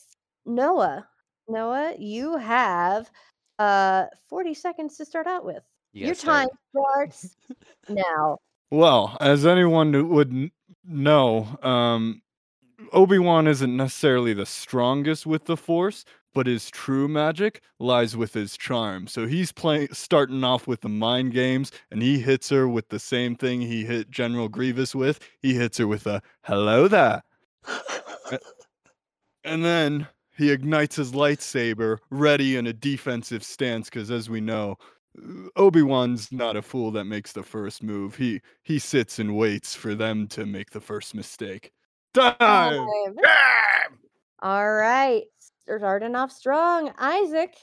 Noah. 0.46 1.06
Noah, 1.48 1.94
you 1.98 2.36
have 2.38 3.10
uh 3.58 4.06
40 4.28 4.54
seconds 4.54 4.96
to 4.98 5.04
start 5.04 5.26
out 5.26 5.44
with. 5.44 5.62
You 5.92 6.06
Your 6.06 6.14
start. 6.14 6.48
time 6.48 6.58
starts 6.70 7.36
now. 7.88 8.38
Well, 8.70 9.16
as 9.20 9.46
anyone 9.46 10.08
would 10.10 10.50
know, 10.84 11.58
um, 11.62 12.20
Obi 12.92 13.18
Wan 13.18 13.46
isn't 13.46 13.76
necessarily 13.76 14.34
the 14.34 14.44
strongest 14.46 15.24
with 15.26 15.44
the 15.46 15.56
Force, 15.56 16.04
but 16.34 16.46
his 16.46 16.68
true 16.70 17.08
magic 17.08 17.62
lies 17.78 18.16
with 18.16 18.34
his 18.34 18.56
charm. 18.56 19.06
So 19.06 19.26
he's 19.26 19.52
playing, 19.52 19.88
starting 19.92 20.44
off 20.44 20.66
with 20.66 20.82
the 20.82 20.88
mind 20.88 21.32
games, 21.32 21.72
and 21.90 22.02
he 22.02 22.18
hits 22.18 22.50
her 22.50 22.68
with 22.68 22.88
the 22.88 22.98
same 22.98 23.36
thing 23.36 23.60
he 23.62 23.84
hit 23.84 24.10
General 24.10 24.48
Grievous 24.48 24.94
with. 24.94 25.20
He 25.40 25.54
hits 25.54 25.78
her 25.78 25.86
with 25.86 26.06
a 26.06 26.20
"Hello 26.42 26.88
there," 26.88 27.22
and 29.44 29.64
then 29.64 30.08
he 30.36 30.50
ignites 30.50 30.96
his 30.96 31.12
lightsaber, 31.12 31.98
ready 32.10 32.56
in 32.56 32.66
a 32.66 32.72
defensive 32.72 33.42
stance. 33.42 33.88
Because 33.88 34.10
as 34.10 34.28
we 34.28 34.40
know, 34.40 34.76
Obi 35.56 35.82
Wan's 35.82 36.30
not 36.30 36.56
a 36.56 36.62
fool 36.62 36.90
that 36.92 37.04
makes 37.04 37.32
the 37.32 37.42
first 37.42 37.82
move. 37.82 38.16
He 38.16 38.40
he 38.62 38.78
sits 38.78 39.18
and 39.18 39.36
waits 39.36 39.74
for 39.74 39.94
them 39.94 40.26
to 40.28 40.46
make 40.46 40.70
the 40.70 40.80
first 40.80 41.14
mistake. 41.14 41.72
Time. 42.14 42.36
Time. 42.38 43.14
Bam! 43.14 43.98
All 44.40 44.72
right. 44.72 45.24
Starting 45.62 46.14
off 46.14 46.30
strong. 46.30 46.92
Isaac, 46.98 47.54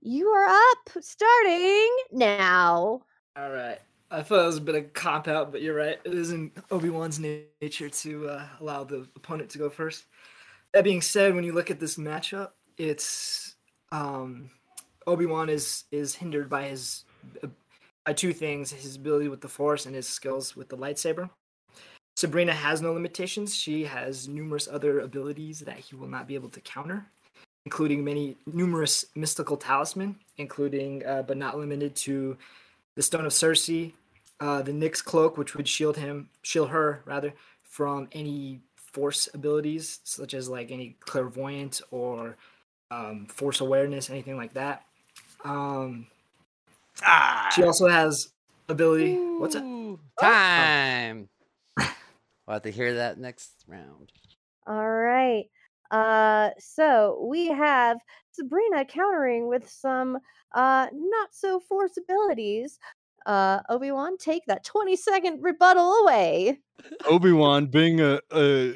you 0.00 0.28
are 0.28 0.46
up. 0.46 1.02
Starting 1.02 1.96
now. 2.12 3.02
All 3.36 3.50
right. 3.50 3.78
I 4.10 4.22
thought 4.22 4.42
it 4.42 4.46
was 4.46 4.58
a 4.58 4.62
bit 4.62 4.74
of 4.76 4.84
a 4.84 4.88
cop 4.88 5.26
out, 5.26 5.50
but 5.50 5.62
you're 5.62 5.74
right. 5.74 5.98
It 6.04 6.14
is 6.14 6.30
in 6.30 6.52
Obi 6.70 6.90
Wan's 6.90 7.18
nature 7.18 7.88
to 7.88 8.28
uh, 8.28 8.46
allow 8.60 8.84
the 8.84 9.06
opponent 9.16 9.50
to 9.50 9.58
go 9.58 9.68
first. 9.68 10.06
That 10.76 10.84
being 10.84 11.00
said, 11.00 11.34
when 11.34 11.42
you 11.42 11.54
look 11.54 11.70
at 11.70 11.80
this 11.80 11.96
matchup, 11.96 12.50
it's 12.76 13.54
um, 13.92 14.50
Obi 15.06 15.24
Wan 15.24 15.48
is 15.48 15.84
is 15.90 16.14
hindered 16.14 16.50
by 16.50 16.64
his 16.64 17.06
by 18.04 18.12
two 18.12 18.34
things: 18.34 18.72
his 18.72 18.96
ability 18.96 19.28
with 19.28 19.40
the 19.40 19.48
Force 19.48 19.86
and 19.86 19.94
his 19.94 20.06
skills 20.06 20.54
with 20.54 20.68
the 20.68 20.76
lightsaber. 20.76 21.30
Sabrina 22.14 22.52
has 22.52 22.82
no 22.82 22.92
limitations. 22.92 23.56
She 23.56 23.84
has 23.84 24.28
numerous 24.28 24.68
other 24.70 25.00
abilities 25.00 25.60
that 25.60 25.78
he 25.78 25.96
will 25.96 26.08
not 26.08 26.28
be 26.28 26.34
able 26.34 26.50
to 26.50 26.60
counter, 26.60 27.06
including 27.64 28.04
many 28.04 28.36
numerous 28.44 29.06
mystical 29.14 29.56
talisman, 29.56 30.16
including 30.36 31.06
uh, 31.06 31.22
but 31.22 31.38
not 31.38 31.56
limited 31.56 31.96
to 32.04 32.36
the 32.96 33.02
Stone 33.02 33.24
of 33.24 33.32
Cersei, 33.32 33.94
uh, 34.40 34.60
the 34.60 34.72
Nyx 34.72 35.02
cloak, 35.02 35.38
which 35.38 35.54
would 35.54 35.68
shield 35.68 35.96
him, 35.96 36.28
shield 36.42 36.68
her 36.68 37.00
rather, 37.06 37.32
from 37.62 38.08
any 38.12 38.60
force 38.96 39.28
abilities, 39.34 40.00
such 40.04 40.32
as 40.32 40.48
like 40.48 40.70
any 40.70 40.96
clairvoyant 41.00 41.82
or 41.90 42.38
um, 42.90 43.26
force 43.26 43.60
awareness, 43.60 44.08
anything 44.08 44.38
like 44.38 44.54
that. 44.54 44.86
Um, 45.44 46.06
Ah, 47.02 47.50
she 47.54 47.62
also 47.62 47.88
has 47.88 48.32
ability. 48.70 49.16
What's 49.38 49.54
it? 49.54 49.62
Ooh, 49.62 50.00
Time. 50.18 51.28
We'll 51.76 52.54
have 52.54 52.62
to 52.62 52.70
hear 52.70 52.94
that 52.94 53.18
next 53.18 53.50
round. 53.68 54.12
All 54.66 54.88
right. 54.88 55.44
Uh 55.90 56.50
so 56.58 57.22
we 57.28 57.48
have 57.48 57.98
Sabrina 58.32 58.84
countering 58.86 59.46
with 59.46 59.68
some 59.68 60.16
uh 60.54 60.86
not 60.92 61.28
so 61.32 61.60
force 61.60 61.98
abilities. 61.98 62.78
Uh 63.26 63.60
Obi-Wan, 63.68 64.16
take 64.16 64.46
that 64.46 64.64
20 64.64 64.96
second 64.96 65.42
rebuttal 65.42 65.92
away. 65.96 66.60
Obi 67.04 67.32
Wan, 67.32 67.66
being 67.66 68.00
a, 68.00 68.20
a 68.32 68.74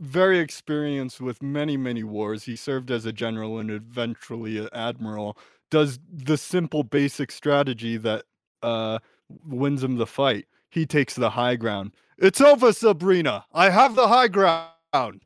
very 0.00 0.38
experienced 0.38 1.20
with 1.20 1.42
many 1.42 1.76
many 1.76 2.04
wars, 2.04 2.44
he 2.44 2.56
served 2.56 2.90
as 2.90 3.06
a 3.06 3.12
general 3.12 3.58
and 3.58 3.70
eventually 3.70 4.58
an 4.58 4.68
admiral. 4.72 5.36
Does 5.70 5.98
the 6.12 6.36
simple 6.36 6.84
basic 6.84 7.32
strategy 7.32 7.96
that 7.96 8.24
uh, 8.64 8.98
wins 9.46 9.84
him 9.84 9.96
the 9.96 10.06
fight. 10.06 10.46
He 10.70 10.86
takes 10.86 11.14
the 11.14 11.30
high 11.30 11.56
ground. 11.56 11.92
It's 12.18 12.40
over, 12.40 12.72
Sabrina. 12.72 13.44
I 13.52 13.70
have 13.70 13.94
the 13.94 14.08
high 14.08 14.28
ground. 14.28 15.22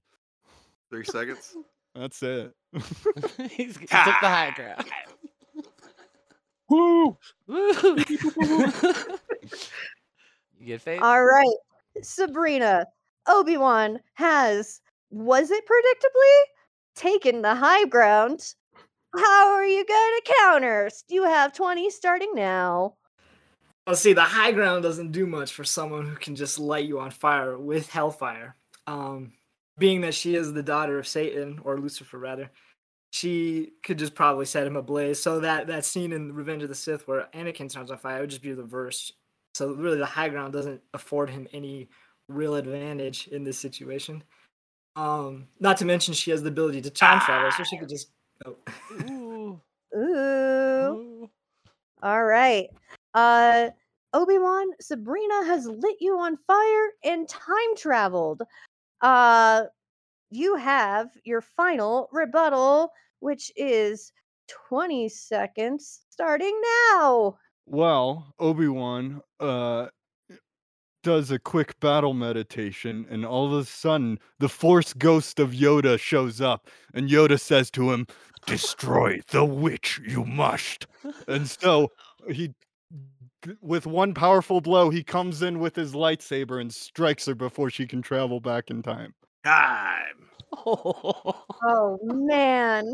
three 0.90 1.04
seconds. 1.04 1.56
That's 1.94 2.22
it. 2.22 2.52
He's, 3.50 3.76
he 3.76 3.86
took 3.86 3.88
the 3.88 4.28
high 4.28 4.50
ground. 4.56 4.84
Woo! 6.68 7.16
Woo. 7.46 7.72
you 10.58 10.66
get 10.66 10.82
faith? 10.82 11.00
All 11.02 11.24
right. 11.24 11.56
Sabrina, 12.02 12.84
Obi-Wan 13.28 14.00
has 14.14 14.80
was 15.10 15.50
it 15.50 15.64
predictably 15.66 16.40
taken 16.94 17.42
the 17.42 17.54
high 17.54 17.86
ground. 17.86 18.54
How 19.14 19.52
are 19.52 19.64
you 19.64 19.84
going 19.86 20.20
to 20.22 20.34
counter? 20.40 20.90
You 21.08 21.24
have 21.24 21.54
20 21.54 21.90
starting 21.90 22.32
now. 22.34 22.94
Well, 23.86 23.96
see, 23.96 24.12
the 24.12 24.20
high 24.20 24.52
ground 24.52 24.82
doesn't 24.82 25.12
do 25.12 25.26
much 25.26 25.52
for 25.52 25.64
someone 25.64 26.06
who 26.06 26.16
can 26.16 26.36
just 26.36 26.58
light 26.58 26.86
you 26.86 27.00
on 27.00 27.10
fire 27.10 27.56
with 27.56 27.88
hellfire. 27.88 28.54
Um, 28.86 29.32
being 29.78 30.02
that 30.02 30.14
she 30.14 30.34
is 30.34 30.52
the 30.52 30.62
daughter 30.62 30.98
of 30.98 31.08
Satan, 31.08 31.60
or 31.64 31.78
Lucifer 31.78 32.18
rather, 32.18 32.50
she 33.10 33.72
could 33.82 33.98
just 33.98 34.14
probably 34.14 34.44
set 34.44 34.66
him 34.66 34.76
ablaze. 34.76 35.22
So 35.22 35.40
that 35.40 35.68
that 35.68 35.86
scene 35.86 36.12
in 36.12 36.34
Revenge 36.34 36.62
of 36.64 36.68
the 36.68 36.74
Sith 36.74 37.08
where 37.08 37.28
Anakin 37.34 37.72
turns 37.72 37.90
on 37.90 37.96
fire 37.96 38.20
would 38.20 38.30
just 38.30 38.42
be 38.42 38.52
reversed. 38.52 39.14
So 39.54 39.72
really, 39.72 39.98
the 39.98 40.04
high 40.04 40.28
ground 40.28 40.52
doesn't 40.52 40.82
afford 40.92 41.30
him 41.30 41.48
any 41.52 41.88
real 42.28 42.54
advantage 42.54 43.28
in 43.28 43.44
this 43.44 43.58
situation. 43.58 44.22
Um, 44.96 45.48
not 45.60 45.76
to 45.78 45.84
mention 45.84 46.14
she 46.14 46.30
has 46.30 46.42
the 46.42 46.48
ability 46.48 46.82
to 46.82 46.90
time 46.90 47.20
travel, 47.20 47.50
so 47.52 47.64
she 47.64 47.78
could 47.78 47.88
just. 47.88 48.10
Oh. 48.44 48.56
Ooh. 48.92 49.60
Ooh. 49.96 49.98
Ooh. 49.98 51.30
All 52.02 52.24
right. 52.24 52.68
Uh 53.14 53.70
Obi-Wan, 54.14 54.68
Sabrina 54.80 55.44
has 55.44 55.66
lit 55.66 55.96
you 56.00 56.18
on 56.18 56.36
fire 56.36 56.88
and 57.04 57.28
time 57.28 57.76
traveled. 57.76 58.42
Uh 59.00 59.64
you 60.30 60.56
have 60.56 61.08
your 61.24 61.40
final 61.40 62.08
rebuttal 62.12 62.92
which 63.20 63.50
is 63.56 64.12
20 64.68 65.08
seconds 65.08 66.00
starting 66.10 66.58
now. 66.90 67.36
Well, 67.66 68.32
Obi 68.38 68.68
Wan 68.68 69.20
uh, 69.40 69.88
does 71.02 71.30
a 71.30 71.38
quick 71.38 71.78
battle 71.80 72.14
meditation, 72.14 73.06
and 73.10 73.24
all 73.24 73.46
of 73.46 73.52
a 73.52 73.64
sudden, 73.64 74.18
the 74.38 74.48
Force 74.48 74.92
ghost 74.92 75.38
of 75.38 75.52
Yoda 75.52 75.98
shows 75.98 76.40
up, 76.40 76.68
and 76.94 77.08
Yoda 77.08 77.40
says 77.40 77.70
to 77.72 77.92
him, 77.92 78.06
"Destroy 78.46 79.20
the 79.28 79.44
witch, 79.44 80.00
you 80.06 80.24
must." 80.24 80.86
And 81.26 81.48
so 81.48 81.92
he, 82.30 82.54
with 83.60 83.86
one 83.86 84.14
powerful 84.14 84.60
blow, 84.60 84.90
he 84.90 85.04
comes 85.04 85.42
in 85.42 85.60
with 85.60 85.76
his 85.76 85.92
lightsaber 85.92 86.60
and 86.60 86.72
strikes 86.72 87.26
her 87.26 87.34
before 87.34 87.70
she 87.70 87.86
can 87.86 88.02
travel 88.02 88.40
back 88.40 88.70
in 88.70 88.82
time. 88.82 89.14
Time. 89.44 90.28
Oh 90.66 91.44
oh 91.64 91.98
man. 92.02 92.92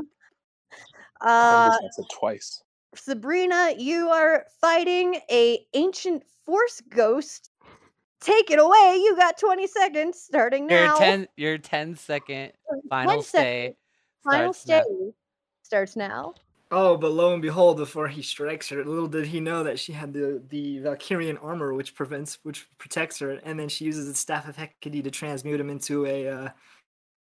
Uh 1.21 1.71
twice. 2.11 2.63
Sabrina, 2.95 3.75
you 3.77 4.09
are 4.11 4.47
fighting 4.61 5.21
a 5.31 5.67
ancient 5.75 6.23
force 6.45 6.81
ghost. 6.91 7.51
Take 8.25 8.51
it 8.51 8.59
away. 8.59 9.01
You 9.05 9.15
got 9.17 9.37
20 9.39 9.67
seconds 9.67 10.19
starting 10.21 10.67
now. 10.67 10.75
Your 10.75 10.87
now. 10.89 10.97
10 10.99 11.29
your 11.37 11.59
10 11.59 11.95
second 11.97 12.53
final 12.89 13.15
10 13.17 13.23
stay. 13.23 13.39
seconds. 13.41 13.77
Final 14.25 14.53
starts 14.55 14.59
stay 14.61 14.83
now. 15.05 15.13
starts 15.63 15.97
now. 15.97 16.35
Oh, 16.71 16.97
but 16.97 17.13
lo 17.13 17.35
and 17.35 17.43
behold, 17.43 17.77
before 17.77 18.09
he 18.09 18.23
strikes 18.23 18.71
her, 18.71 18.83
little 18.83 19.07
did 19.07 19.27
he 19.27 19.39
know 19.39 19.63
that 19.63 19.79
she 19.79 19.93
had 19.93 20.13
the 20.15 20.43
the 20.49 20.79
Valkyrian 20.79 21.39
armor, 21.45 21.75
which 21.75 21.95
prevents, 21.95 22.39
which 22.43 22.67
protects 22.79 23.19
her, 23.19 23.33
and 23.45 23.61
then 23.61 23.69
she 23.69 23.85
uses 23.85 24.09
the 24.09 24.15
staff 24.15 24.49
of 24.49 24.57
Hecate 24.57 25.05
to 25.05 25.11
transmute 25.11 25.61
him 25.61 25.69
into 25.71 26.07
a, 26.07 26.27
uh, 26.29 26.49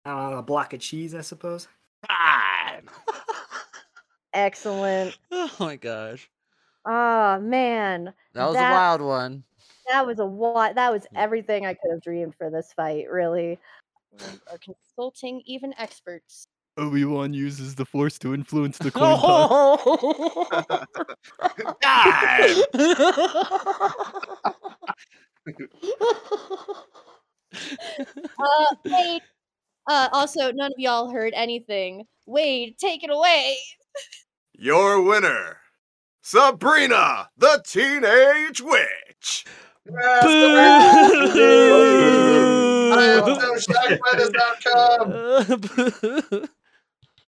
I 0.04 0.32
know, 0.32 0.38
a 0.40 0.44
block 0.44 0.74
of 0.74 0.80
cheese, 0.80 1.14
I 1.14 1.22
suppose. 1.22 1.68
Time. 2.10 2.90
Excellent. 4.34 5.18
Oh 5.32 5.52
my 5.60 5.76
gosh. 5.76 6.30
Oh 6.86 7.40
man, 7.40 8.14
That 8.34 8.46
was 8.46 8.56
That- 8.56 8.72
a 8.72 8.76
wild 8.76 9.02
one. 9.02 9.44
That 9.90 10.06
was 10.06 10.20
a 10.20 10.26
what? 10.26 10.76
That 10.76 10.92
was 10.92 11.06
everything 11.16 11.66
I 11.66 11.74
could 11.74 11.92
have 11.92 12.02
dreamed 12.02 12.36
for 12.36 12.50
this 12.50 12.74
fight. 12.74 13.10
Really, 13.10 13.60
We 14.12 14.26
are 14.52 14.58
consulting 14.58 15.42
even 15.46 15.74
experts. 15.78 16.48
Obi 16.78 17.04
Wan 17.04 17.34
uses 17.34 17.76
the 17.76 17.86
Force 17.86 18.18
to 18.20 18.34
influence 18.34 18.78
the 18.78 18.92
coin 18.92 19.18
toss. 19.18 19.82
Time! 21.82 22.64
Uh, 28.40 28.76
Wade. 28.86 29.22
Uh, 29.88 30.08
also, 30.12 30.52
none 30.52 30.72
of 30.72 30.78
y'all 30.78 31.10
heard 31.10 31.34
anything. 31.36 32.06
Wade, 32.28 32.78
take 32.78 33.04
it 33.04 33.10
away. 33.10 33.58
Your 34.54 35.02
winner, 35.02 35.58
Sabrina, 36.22 37.30
the 37.38 37.64
Teenage 37.66 38.62
Witch. 38.62 39.46
By 44.00 44.18
this 44.18 44.32
outcome. 44.42 45.14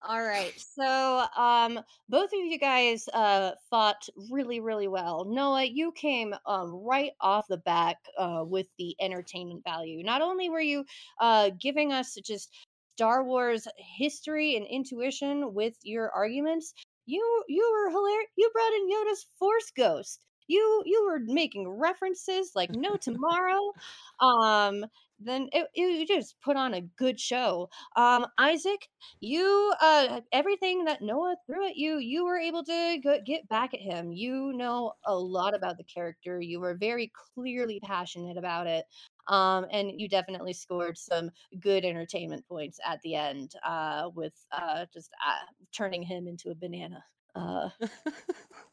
All 0.08 0.22
right. 0.22 0.52
So, 0.56 1.24
um, 1.36 1.80
both 2.08 2.26
of 2.26 2.38
you 2.38 2.58
guys 2.60 3.08
uh 3.12 3.52
fought 3.68 4.08
really, 4.30 4.60
really 4.60 4.86
well. 4.86 5.24
Noah, 5.24 5.64
you 5.64 5.90
came 5.92 6.34
um 6.46 6.72
right 6.72 7.10
off 7.20 7.48
the 7.48 7.56
back 7.58 7.96
uh 8.16 8.44
with 8.46 8.68
the 8.78 8.94
entertainment 9.00 9.64
value. 9.64 10.04
Not 10.04 10.22
only 10.22 10.48
were 10.48 10.60
you 10.60 10.84
uh 11.20 11.50
giving 11.60 11.92
us 11.92 12.16
just 12.24 12.50
Star 12.96 13.24
Wars 13.24 13.66
history 13.78 14.56
and 14.56 14.64
intuition 14.66 15.52
with 15.52 15.74
your 15.82 16.10
arguments, 16.12 16.72
you 17.06 17.44
you 17.48 17.68
were 17.72 17.90
hilarious. 17.90 18.30
You 18.36 18.50
brought 18.52 18.72
in 18.74 18.88
Yoda's 18.88 19.26
Force 19.38 19.72
Ghost. 19.76 20.20
You 20.48 20.82
you 20.86 21.04
were 21.06 21.20
making 21.20 21.68
references 21.68 22.52
like 22.54 22.70
no 22.74 22.96
tomorrow. 23.00 23.72
Um, 24.20 24.86
then 25.18 25.48
it, 25.52 25.68
you 25.74 26.06
just 26.06 26.36
put 26.44 26.56
on 26.56 26.74
a 26.74 26.82
good 26.82 27.18
show. 27.18 27.70
Um, 27.96 28.26
Isaac, 28.38 28.86
you 29.20 29.72
uh 29.80 30.20
everything 30.32 30.84
that 30.84 31.02
Noah 31.02 31.36
threw 31.46 31.66
at 31.66 31.76
you, 31.76 31.98
you 31.98 32.24
were 32.24 32.38
able 32.38 32.64
to 32.64 32.98
go, 33.02 33.18
get 33.24 33.48
back 33.48 33.74
at 33.74 33.80
him. 33.80 34.12
You 34.12 34.52
know 34.54 34.92
a 35.06 35.16
lot 35.16 35.54
about 35.54 35.78
the 35.78 35.84
character. 35.84 36.40
You 36.40 36.60
were 36.60 36.74
very 36.74 37.10
clearly 37.34 37.80
passionate 37.82 38.36
about 38.36 38.66
it. 38.66 38.84
Um, 39.28 39.66
and 39.72 39.90
you 40.00 40.08
definitely 40.08 40.52
scored 40.52 40.96
some 40.96 41.30
good 41.60 41.84
entertainment 41.84 42.46
points 42.48 42.78
at 42.86 43.00
the 43.02 43.16
end 43.16 43.52
uh, 43.64 44.10
with 44.14 44.34
uh, 44.52 44.86
just 44.92 45.10
uh, 45.26 45.46
turning 45.76 46.02
him 46.02 46.28
into 46.28 46.50
a 46.50 46.54
banana. 46.54 47.02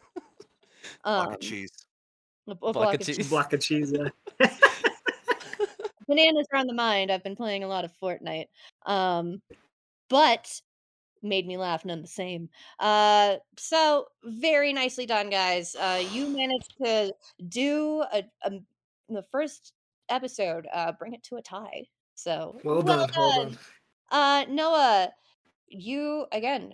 Uh, 1.04 1.16
Block 1.16 1.28
um, 1.28 1.34
of 1.34 1.40
cheese. 1.40 1.72
a, 2.48 2.52
a 2.52 2.56
Block 2.56 2.74
block 2.74 2.94
of 2.96 3.02
of 3.02 3.06
cheese. 3.08 3.18
cheese. 3.18 3.30
Block 3.30 3.54
of 3.54 3.60
cheese. 3.62 3.94
Yeah. 3.94 4.48
Bananas 6.08 6.48
are 6.52 6.60
on 6.60 6.68
the 6.68 6.74
mind. 6.74 7.12
I've 7.12 7.24
been 7.24 7.36
playing 7.36 7.64
a 7.64 7.68
lot 7.68 7.86
of 7.86 7.92
Fortnite. 8.02 8.48
Um, 8.86 9.42
but 10.10 10.62
made 11.22 11.48
me 11.48 11.58
laugh 11.58 11.86
none 11.86 12.02
the 12.02 12.08
same. 12.08 12.50
Uh, 12.80 13.38
so 13.58 14.08
very 14.26 14.74
nicely 14.74 15.06
done, 15.06 15.30
guys. 15.30 15.76
Uh, 15.76 16.04
you 16.12 16.28
managed 16.38 16.74
to 16.84 17.14
do 17.48 18.04
a, 18.14 18.24
a 18.44 18.52
the 19.10 19.24
first 19.32 19.74
episode, 20.10 20.68
uh, 20.74 20.92
bring 20.92 21.14
it 21.14 21.24
to 21.24 21.38
a 21.38 21.42
tie. 21.42 21.84
So 22.16 22.60
Well 22.64 22.82
done. 22.82 23.10
Well 23.16 23.44
done. 23.46 23.58
Uh, 24.12 24.46
Noah, 24.50 25.10
you 25.68 26.26
again, 26.32 26.74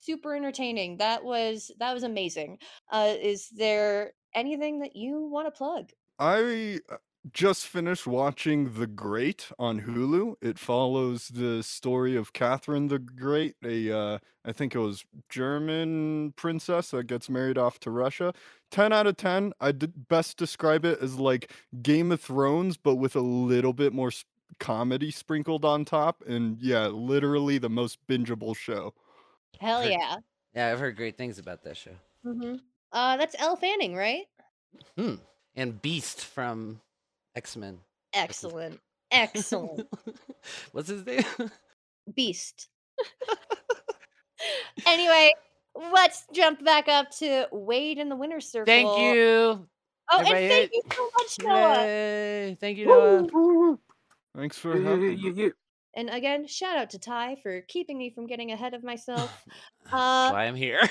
super 0.00 0.34
entertaining. 0.34 0.98
That 0.98 1.24
was 1.24 1.70
that 1.78 1.94
was 1.94 2.02
amazing. 2.02 2.58
Uh, 2.90 3.14
is 3.20 3.48
there 3.50 4.12
anything 4.34 4.80
that 4.80 4.96
you 4.96 5.20
want 5.22 5.46
to 5.46 5.50
plug? 5.50 5.90
I 6.18 6.80
uh, 6.90 6.96
just 7.32 7.66
finished 7.66 8.06
watching 8.06 8.74
The 8.74 8.86
Great 8.86 9.50
on 9.58 9.82
Hulu. 9.82 10.36
It 10.40 10.58
follows 10.58 11.28
the 11.28 11.62
story 11.62 12.16
of 12.16 12.32
Catherine 12.32 12.88
the 12.88 12.98
Great, 12.98 13.56
a 13.64 13.96
uh, 13.96 14.18
I 14.44 14.52
think 14.52 14.74
it 14.74 14.78
was 14.78 15.04
German 15.28 16.32
princess 16.36 16.90
that 16.90 17.06
gets 17.06 17.28
married 17.28 17.58
off 17.58 17.78
to 17.80 17.90
Russia. 17.90 18.32
10 18.70 18.92
out 18.92 19.06
of 19.06 19.16
10. 19.16 19.52
I 19.60 19.66
would 19.66 20.08
best 20.08 20.36
describe 20.36 20.84
it 20.84 21.00
as 21.00 21.16
like 21.16 21.52
Game 21.82 22.12
of 22.12 22.20
Thrones 22.20 22.76
but 22.76 22.96
with 22.96 23.16
a 23.16 23.20
little 23.20 23.72
bit 23.72 23.92
more 23.92 24.10
comedy 24.58 25.10
sprinkled 25.10 25.64
on 25.64 25.84
top 25.84 26.22
and 26.26 26.58
yeah, 26.60 26.86
literally 26.86 27.58
the 27.58 27.68
most 27.68 27.98
bingeable 28.08 28.56
show. 28.56 28.94
Hell 29.60 29.82
Heard- 29.82 29.90
yeah. 29.92 30.16
Yeah, 30.54 30.72
I've 30.72 30.78
heard 30.80 30.96
great 30.96 31.16
things 31.16 31.38
about 31.38 31.62
that 31.64 31.76
show. 31.76 31.90
hmm 32.24 32.56
Uh, 32.92 33.16
that's 33.16 33.34
Elle 33.38 33.56
Fanning, 33.56 33.94
right? 33.94 34.26
Hmm. 34.96 35.16
And 35.56 35.80
Beast 35.82 36.24
from 36.24 36.80
X 37.34 37.56
Men. 37.56 37.78
Excellent. 38.14 38.80
Excellent. 39.10 39.86
What's 40.72 40.88
his 40.88 41.04
name? 41.04 41.22
Beast. 42.14 42.68
anyway, 44.86 45.32
let's 45.92 46.24
jump 46.32 46.64
back 46.64 46.88
up 46.88 47.10
to 47.18 47.46
Wade 47.52 47.98
in 47.98 48.08
the 48.08 48.16
winner's 48.16 48.48
circle. 48.48 48.66
Thank 48.66 48.88
you. 48.98 49.66
Oh, 50.10 50.18
and 50.18 50.26
thank 50.26 50.50
hit- 50.50 50.70
you 50.72 50.82
so 50.90 51.10
much, 51.18 51.36
Noah. 51.42 51.84
Yay. 51.84 52.56
Thank 52.60 52.78
you, 52.78 52.86
Noah. 52.86 53.78
Thanks 54.36 54.58
for 54.58 54.80
having 54.80 55.20
me. 55.20 55.52
And 55.94 56.10
again, 56.10 56.46
shout 56.46 56.76
out 56.76 56.90
to 56.90 56.98
Ty 56.98 57.36
for 57.42 57.60
keeping 57.62 57.98
me 57.98 58.10
from 58.10 58.26
getting 58.26 58.52
ahead 58.52 58.74
of 58.74 58.82
myself. 58.82 59.44
Uh, 59.90 60.28
why 60.32 60.44
I'm 60.44 60.54
here. 60.54 60.86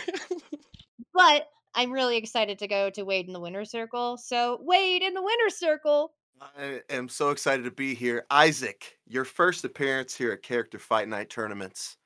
but 1.14 1.48
I'm 1.76 1.92
really 1.92 2.18
excited 2.18 2.58
to 2.58 2.68
go 2.68 2.90
to 2.90 3.04
Wade 3.04 3.28
in 3.28 3.34
the 3.34 3.40
Winter 3.40 3.64
circle. 3.64 4.18
So, 4.18 4.58
Wade 4.64 5.04
in 5.04 5.14
the 5.14 5.22
Winter 5.22 5.52
circle. 5.52 6.14
I 6.42 6.82
am 6.90 7.08
so 7.08 7.30
excited 7.30 7.62
to 7.66 7.72
be 7.72 7.94
here. 7.94 8.26
Isaac, 8.32 8.98
your 9.08 9.24
first 9.24 9.64
appearance 9.66 10.16
here 10.16 10.32
at 10.32 10.42
Character 10.42 10.80
Fight 10.80 11.08
Night 11.08 11.30
tournaments, 11.30 11.98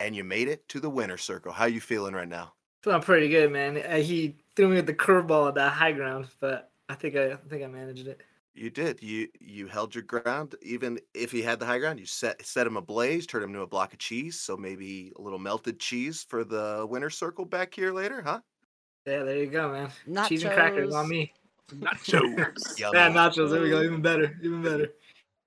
and 0.00 0.16
you 0.16 0.24
made 0.24 0.48
it 0.48 0.68
to 0.70 0.80
the 0.80 0.90
Winter 0.90 1.18
circle. 1.18 1.52
How 1.52 1.66
you 1.66 1.80
feeling 1.80 2.14
right 2.14 2.28
now? 2.28 2.54
Feeling 2.82 3.02
pretty 3.02 3.28
good, 3.28 3.52
man. 3.52 3.76
Uh, 3.76 3.98
he 3.98 4.38
threw 4.56 4.68
me 4.68 4.76
with 4.76 4.86
the 4.86 4.94
curveball 4.94 5.48
at 5.48 5.54
that 5.54 5.72
high 5.72 5.92
ground, 5.92 6.26
but 6.40 6.72
I 6.88 6.94
think 6.94 7.14
I, 7.14 7.32
I 7.32 7.36
think 7.48 7.62
I 7.62 7.68
managed 7.68 8.08
it. 8.08 8.20
You 8.60 8.68
did. 8.68 9.02
You 9.02 9.26
you 9.40 9.68
held 9.68 9.94
your 9.94 10.04
ground. 10.04 10.54
Even 10.60 11.00
if 11.14 11.32
he 11.32 11.40
had 11.40 11.58
the 11.58 11.64
high 11.64 11.78
ground, 11.78 11.98
you 11.98 12.04
set 12.04 12.44
set 12.44 12.66
him 12.66 12.76
ablaze, 12.76 13.26
turned 13.26 13.44
him 13.44 13.50
into 13.52 13.62
a 13.62 13.66
block 13.66 13.94
of 13.94 13.98
cheese. 13.98 14.38
So 14.38 14.54
maybe 14.54 15.12
a 15.18 15.22
little 15.22 15.38
melted 15.38 15.80
cheese 15.80 16.26
for 16.28 16.44
the 16.44 16.86
winner 16.86 17.08
circle 17.08 17.46
back 17.46 17.74
here 17.74 17.90
later, 17.90 18.20
huh? 18.20 18.40
Yeah, 19.06 19.22
there 19.22 19.38
you 19.38 19.46
go, 19.46 19.72
man. 19.72 20.26
Cheese 20.28 20.44
and 20.44 20.52
crackers 20.52 20.94
on 20.94 21.08
me. 21.08 21.32
Nachos. 21.74 22.78
yeah, 22.78 22.90
nachos. 23.10 23.50
There 23.50 23.62
we 23.62 23.70
go. 23.70 23.80
Even 23.82 24.02
better. 24.02 24.38
Even 24.42 24.62
better. 24.62 24.92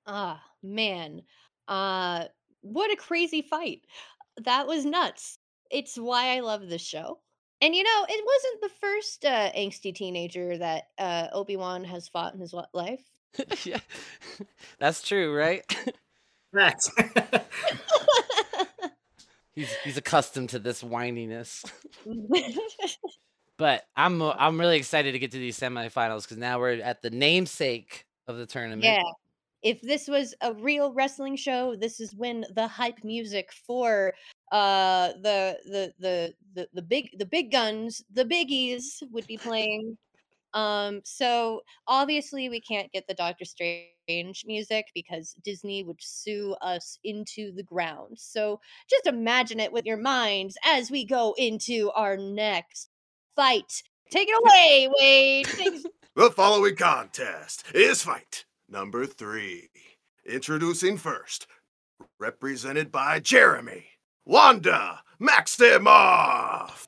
Ah, 0.08 0.42
man. 0.64 1.22
Uh, 1.68 2.26
what 2.62 2.92
a 2.92 2.96
crazy 2.96 3.44
fight. 3.44 3.82
That 4.42 4.66
was 4.66 4.86
nuts. 4.86 5.38
It's 5.70 5.98
why 5.98 6.36
I 6.36 6.40
love 6.40 6.68
this 6.68 6.82
show. 6.82 7.20
And 7.64 7.74
you 7.74 7.82
know, 7.82 8.06
it 8.10 8.26
wasn't 8.26 8.62
the 8.62 8.70
first 8.82 9.24
uh, 9.24 9.50
angsty 9.58 9.96
teenager 9.96 10.58
that 10.58 10.90
uh, 10.98 11.28
Obi 11.32 11.56
Wan 11.56 11.86
has 11.86 12.10
fought 12.10 12.34
in 12.34 12.42
his 12.42 12.54
life. 12.74 13.00
yeah. 13.64 13.80
That's 14.80 15.02
true, 15.02 15.34
right? 15.34 15.64
Facts. 16.54 16.92
he's 19.56 19.74
he's 19.76 19.96
accustomed 19.96 20.50
to 20.50 20.60
this 20.60 20.84
whininess. 20.84 21.64
But 23.56 23.86
I'm 23.96 24.22
uh, 24.22 24.36
I'm 24.38 24.60
really 24.60 24.76
excited 24.76 25.14
to 25.14 25.20
get 25.20 25.32
to 25.32 25.38
these 25.38 25.58
semifinals 25.58 26.24
because 26.24 26.38
now 26.38 26.60
we're 26.60 26.82
at 26.82 27.02
the 27.02 27.12
namesake 27.12 28.06
of 28.28 28.36
the 28.36 28.46
tournament. 28.46 28.84
yeah. 28.84 29.04
If 29.64 29.82
this 29.82 30.08
was 30.10 30.36
a 30.42 30.54
real 30.54 30.94
wrestling 30.94 31.38
show, 31.38 31.76
this 31.76 32.02
is 32.02 32.14
when 32.14 32.46
the 32.54 32.68
hype 32.68 33.04
music 33.04 33.52
for 33.66 34.14
uh 34.52 35.14
the 35.22 35.58
the 35.66 35.94
the 36.00 36.34
the, 36.54 36.68
the 36.74 36.82
big 36.82 37.10
the 37.18 37.26
big 37.26 37.52
guns, 37.52 38.04
the 38.12 38.26
biggies 38.26 39.02
would 39.12 39.26
be 39.26 39.38
playing. 39.38 39.98
Um 40.54 41.02
so 41.06 41.62
obviously 41.88 42.50
we 42.50 42.60
can't 42.60 42.92
get 42.92 43.08
the 43.08 43.14
Doctor 43.14 43.46
Strange 43.46 44.44
music 44.46 44.88
because 44.94 45.34
Disney 45.44 45.84
would 45.84 46.02
sue 46.02 46.56
us 46.62 47.00
into 47.06 47.54
the 47.54 47.64
ground. 47.64 48.18
So 48.20 48.60
just 48.90 49.08
imagine 49.08 49.62
it 49.62 49.72
with 49.72 49.86
your 49.86 49.98
minds 49.98 50.58
as 50.66 50.92
we 50.92 51.06
go 51.06 51.34
into 51.38 51.90
our 51.92 52.18
next 52.18 52.90
fight. 53.36 53.82
Take 54.12 54.28
it 54.30 54.38
away, 54.44 54.90
Wade. 55.00 55.84
The 56.16 56.30
following 56.30 56.76
contest 56.76 57.64
is 57.74 58.04
fight 58.04 58.46
number 58.74 59.06
three. 59.06 59.70
Introducing 60.26 60.98
first, 60.98 61.48
represented 62.20 62.92
by 62.92 63.20
Jeremy, 63.20 63.86
Wanda 64.26 65.00
Maximoff. 65.22 66.88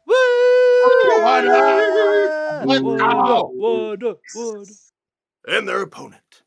Wanda! 1.19 2.63
Let's. 2.65 2.81
Wanda, 2.81 3.43
Wanda. 3.53 4.15
And 5.47 5.67
their 5.67 5.81
opponent, 5.81 6.41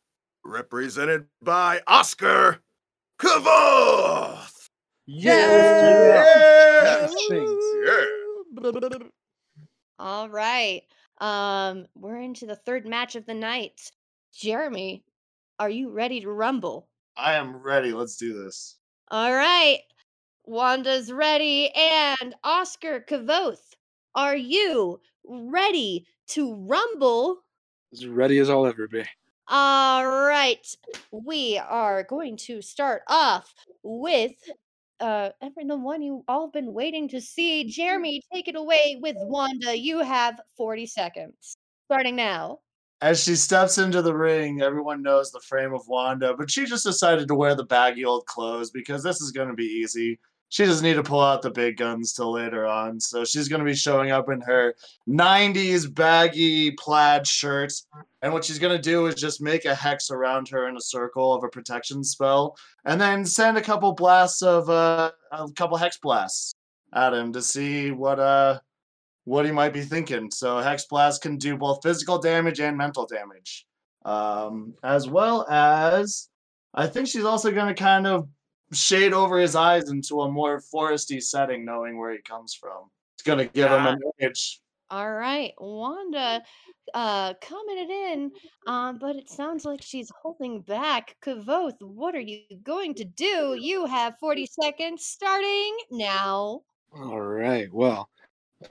represented 0.44 1.26
by 1.40 1.80
Oscar 1.86 2.58
Kvothe. 3.20 4.68
Yeah. 5.06 7.08
Yeah. 7.30 8.08
All 10.00 10.28
right. 10.28 10.82
Um, 11.20 11.86
we're 11.94 12.20
into 12.20 12.46
the 12.46 12.56
third 12.56 12.86
match 12.86 13.14
of 13.14 13.26
the 13.26 13.34
night. 13.34 13.92
Jeremy, 14.32 15.04
are 15.58 15.70
you 15.70 15.90
ready 15.90 16.20
to 16.20 16.30
rumble? 16.30 16.88
I 17.16 17.34
am 17.34 17.56
ready. 17.56 17.92
Let's 17.92 18.16
do 18.16 18.44
this. 18.44 18.76
All 19.10 19.34
right. 19.34 19.80
Wanda's 20.44 21.12
ready. 21.12 21.70
And 21.74 22.34
Oscar 22.44 23.00
Kvothe, 23.00 23.58
are 24.14 24.36
you 24.36 25.00
ready 25.24 26.06
to 26.28 26.54
rumble? 26.54 27.38
As 27.92 28.06
ready 28.06 28.38
as 28.38 28.48
I'll 28.50 28.66
ever 28.66 28.86
be. 28.86 29.04
All 29.48 30.06
right. 30.06 30.66
We 31.10 31.58
are 31.58 32.02
going 32.04 32.36
to 32.46 32.62
start 32.62 33.02
off 33.08 33.52
with 33.82 34.32
uh 35.00 35.30
every 35.40 35.64
the 35.64 35.76
one 35.76 36.02
you 36.02 36.24
all 36.28 36.50
been 36.50 36.72
waiting 36.72 37.08
to 37.08 37.20
see. 37.20 37.64
Jeremy, 37.64 38.22
take 38.32 38.48
it 38.48 38.56
away 38.56 38.98
with 39.00 39.16
Wanda. 39.18 39.76
You 39.76 40.00
have 40.00 40.40
40 40.56 40.86
seconds. 40.86 41.56
Starting 41.86 42.16
now. 42.16 42.58
As 43.00 43.22
she 43.22 43.36
steps 43.36 43.78
into 43.78 44.02
the 44.02 44.14
ring, 44.14 44.60
everyone 44.60 45.02
knows 45.02 45.30
the 45.30 45.40
frame 45.40 45.72
of 45.72 45.86
Wanda, 45.86 46.34
but 46.34 46.50
she 46.50 46.64
just 46.66 46.84
decided 46.84 47.28
to 47.28 47.34
wear 47.34 47.54
the 47.54 47.64
baggy 47.64 48.04
old 48.04 48.26
clothes 48.26 48.72
because 48.72 49.04
this 49.04 49.20
is 49.20 49.30
going 49.30 49.48
to 49.48 49.54
be 49.54 49.64
easy. 49.64 50.18
She 50.48 50.64
doesn't 50.64 50.84
need 50.84 50.94
to 50.94 51.02
pull 51.02 51.20
out 51.20 51.42
the 51.42 51.50
big 51.50 51.76
guns 51.76 52.12
till 52.12 52.32
later 52.32 52.66
on. 52.66 52.98
So 52.98 53.24
she's 53.24 53.48
going 53.48 53.60
to 53.60 53.64
be 53.64 53.74
showing 53.74 54.10
up 54.10 54.30
in 54.30 54.40
her 54.40 54.74
90s 55.08 55.94
baggy 55.94 56.72
plaid 56.72 57.26
shirt. 57.26 57.72
And 58.22 58.32
what 58.32 58.44
she's 58.44 58.58
going 58.58 58.76
to 58.76 58.82
do 58.82 59.06
is 59.06 59.14
just 59.14 59.40
make 59.42 59.64
a 59.64 59.74
hex 59.74 60.10
around 60.10 60.48
her 60.48 60.66
in 60.68 60.76
a 60.76 60.80
circle 60.80 61.34
of 61.34 61.44
a 61.44 61.48
protection 61.48 62.02
spell 62.02 62.56
and 62.84 63.00
then 63.00 63.24
send 63.24 63.58
a 63.58 63.62
couple 63.62 63.92
blasts 63.92 64.42
of 64.42 64.68
uh, 64.70 65.12
a 65.30 65.48
couple 65.52 65.76
hex 65.76 65.98
blasts 65.98 66.54
at 66.94 67.12
him 67.12 67.32
to 67.34 67.42
see 67.42 67.90
what 67.90 68.18
uh 68.18 68.58
what 69.28 69.44
he 69.44 69.52
might 69.52 69.74
be 69.74 69.82
thinking. 69.82 70.30
So 70.30 70.58
hex 70.58 70.86
blast 70.86 71.20
can 71.20 71.36
do 71.36 71.56
both 71.56 71.82
physical 71.82 72.18
damage 72.18 72.60
and 72.60 72.76
mental 72.76 73.06
damage. 73.06 73.66
Um 74.04 74.74
as 74.82 75.08
well 75.08 75.46
as 75.50 76.28
I 76.72 76.86
think 76.86 77.08
she's 77.08 77.24
also 77.24 77.50
going 77.50 77.74
to 77.74 77.74
kind 77.74 78.06
of 78.06 78.28
shade 78.72 79.12
over 79.12 79.38
his 79.38 79.54
eyes 79.54 79.90
into 79.90 80.22
a 80.22 80.30
more 80.30 80.62
foresty 80.74 81.22
setting, 81.22 81.64
knowing 81.64 81.98
where 81.98 82.12
he 82.12 82.18
comes 82.18 82.54
from. 82.54 82.90
It's 83.14 83.22
gonna 83.22 83.46
give 83.46 83.70
him 83.70 83.86
an 83.86 83.98
edge. 84.20 84.60
All 84.90 85.12
right. 85.12 85.52
Wanda 85.58 86.42
uh 86.94 87.34
commented 87.42 87.90
in, 87.90 88.30
um, 88.66 88.98
but 88.98 89.16
it 89.16 89.28
sounds 89.28 89.66
like 89.66 89.82
she's 89.82 90.10
holding 90.22 90.62
back. 90.62 91.16
Kvothe, 91.22 91.76
what 91.80 92.14
are 92.14 92.20
you 92.20 92.40
going 92.62 92.94
to 92.94 93.04
do? 93.04 93.58
You 93.60 93.84
have 93.84 94.18
40 94.20 94.46
seconds 94.46 95.04
starting 95.04 95.76
now. 95.90 96.62
All 96.96 97.20
right. 97.20 97.68
Well, 97.70 98.08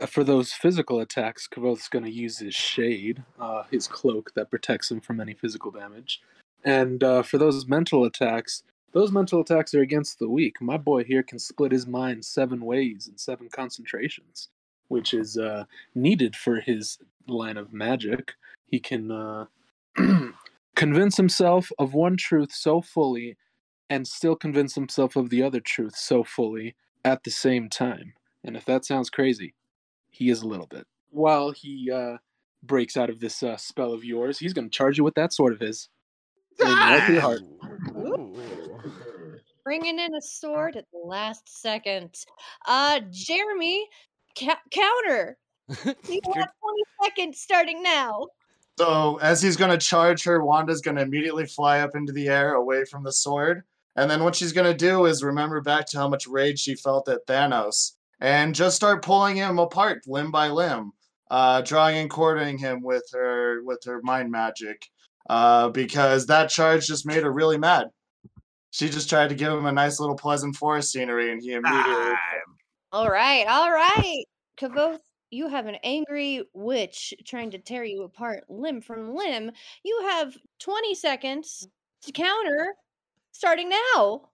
for 0.08 0.23
those 0.23 0.52
physical 0.52 1.00
attacks, 1.00 1.47
Kvothe's 1.47 1.88
going 1.88 2.06
to 2.06 2.12
use 2.12 2.39
his 2.39 2.54
shade, 2.54 3.23
uh, 3.39 3.63
his 3.71 3.88
cloak 3.88 4.34
that 4.36 4.50
protects 4.50 4.91
him 4.91 5.00
from 5.00 5.19
any 5.19 5.34
physical 5.34 5.71
damage. 5.71 6.21
And 6.63 7.04
uh, 7.04 7.23
for 7.23 7.38
those 7.38 7.67
mental 7.67 8.04
attacks, 8.04 8.63
those 8.91 9.12
mental 9.12 9.41
attacks 9.41 9.73
are 9.73 9.82
against 9.82 10.19
the 10.19 10.30
weak. 10.30 10.62
My 10.62 10.78
boy 10.78 11.04
here 11.04 11.23
can 11.23 11.39
split 11.39 11.71
his 11.71 11.88
mind 11.88 12.26
seven 12.26 12.65
ways 12.65 13.08
in 13.08 13.17
seven 13.17 13.47
concentrations, 13.50 14.50
which 14.89 15.13
is 15.13 15.38
uh, 15.38 15.65
needed 15.95 16.36
for 16.36 16.60
his 16.60 16.97
line 17.28 17.58
of 17.58 17.73
magic. 17.73 18.34
He 18.65 18.80
can 18.80 19.12
uh, 19.12 19.45
convince 20.76 21.15
himself 21.15 21.71
of 21.80 21.93
one 21.93 22.17
truth 22.17 22.52
so 22.52 22.82
fully 22.82 23.38
and 23.89 24.06
still 24.08 24.36
convince 24.36 24.76
himself 24.76 25.15
of 25.15 25.30
the 25.30 25.43
other 25.43 25.62
truth 25.62 25.95
so 25.95 26.23
fully 26.23 26.76
at 27.06 27.23
the 27.23 27.32
same 27.32 27.69
time. 27.69 28.13
And 28.43 28.58
if 28.58 28.65
that 28.65 28.84
sounds 28.84 29.10
crazy, 29.10 29.54
he 30.17 30.30
is 30.30 30.41
a 30.41 30.47
little 30.47 30.65
bit. 30.65 30.86
While 31.12 31.51
he 31.51 31.91
uh, 31.91 32.17
breaks 32.63 32.97
out 32.97 33.10
of 33.10 33.19
this 33.19 33.43
uh, 33.43 33.56
spell 33.56 33.93
of 33.93 34.03
yours, 34.03 34.39
he's 34.39 34.53
going 34.53 34.69
to 34.69 34.75
charge 34.75 34.97
you 34.97 35.03
with 35.03 35.13
that 35.15 35.32
sword 35.32 35.53
of 35.53 35.60
his. 35.60 35.89
Aim 36.60 36.73
right 36.73 37.03
through 37.06 37.15
the 37.15 37.21
heart. 37.21 37.41
Bringing 39.63 39.99
in 39.99 40.15
a 40.15 40.21
sword 40.21 40.75
at 40.75 40.86
the 40.91 41.08
last 41.08 41.62
second. 41.62 42.15
Uh, 42.67 43.01
Jeremy, 43.12 43.88
ca- 44.38 44.60
counter. 44.71 45.38
You 46.08 46.21
have 46.34 46.47
20 46.62 46.84
seconds 47.03 47.41
starting 47.41 47.84
now. 47.84 48.27
So 48.80 49.17
as 49.21 49.41
he's 49.41 49.58
gonna 49.58 49.77
charge 49.77 50.23
her, 50.23 50.41
Wanda's 50.43 50.82
gonna 50.82 51.01
immediately 51.01 51.45
fly 51.45 51.82
up 51.82 51.95
into 51.95 52.13
the 52.13 52.30
air 52.30 52.53
away 52.53 52.86
from 52.86 53.03
the 53.03 53.12
sword. 53.12 53.63
And 53.97 54.10
then 54.10 54.23
what 54.23 54.36
she's 54.36 54.53
gonna 54.53 54.73
do 54.73 55.06
is 55.06 55.23
remember 55.23 55.60
back 55.60 55.86
to 55.88 55.97
how 55.97 56.08
much 56.08 56.25
rage 56.25 56.60
she 56.60 56.75
felt 56.75 57.10
at 57.10 57.27
Thanos 57.27 57.96
and 58.19 58.56
just 58.56 58.75
start 58.75 59.03
pulling 59.03 59.36
him 59.36 59.60
apart 59.60 60.01
limb 60.08 60.32
by 60.32 60.49
limb, 60.49 60.91
uh, 61.30 61.62
drawing 61.62 61.97
and 61.97 62.10
quartering 62.10 62.58
him 62.58 62.82
with 62.82 63.03
her 63.13 63.62
with 63.63 63.84
her 63.86 64.01
mind 64.03 64.32
magic. 64.32 64.88
Uh, 65.30 65.67
because 65.69 66.25
that 66.27 66.49
charge 66.49 66.88
just 66.88 67.06
made 67.06 67.23
her 67.23 67.32
really 67.32 67.58
mad. 67.58 67.88
She 68.71 68.89
just 68.89 69.10
tried 69.10 69.30
to 69.30 69.36
give 69.36 69.51
him 69.51 69.65
a 69.65 69.71
nice 69.71 69.99
little 69.99 70.15
pleasant 70.15 70.56
forest 70.56 70.91
scenery, 70.91 71.32
and 71.32 71.41
he 71.41 71.53
immediately 71.53 72.13
All 72.91 73.10
right, 73.10 73.45
all 73.47 73.71
right. 73.71 74.23
Kvothe, 74.58 74.99
you 75.30 75.49
have 75.49 75.65
an 75.65 75.77
angry 75.84 76.43
witch 76.53 77.13
trying 77.25 77.51
to 77.51 77.60
tear 77.60 77.84
you 77.84 78.03
apart 78.03 78.45
limb 78.49 78.82
from 78.82 79.15
limb. 79.15 79.51
You 79.84 80.08
have 80.10 80.38
20 80.60 80.95
seconds 80.95 81.67
to 82.03 82.12
counter 82.12 82.73
starting 83.32 83.69
now. 83.69 84.30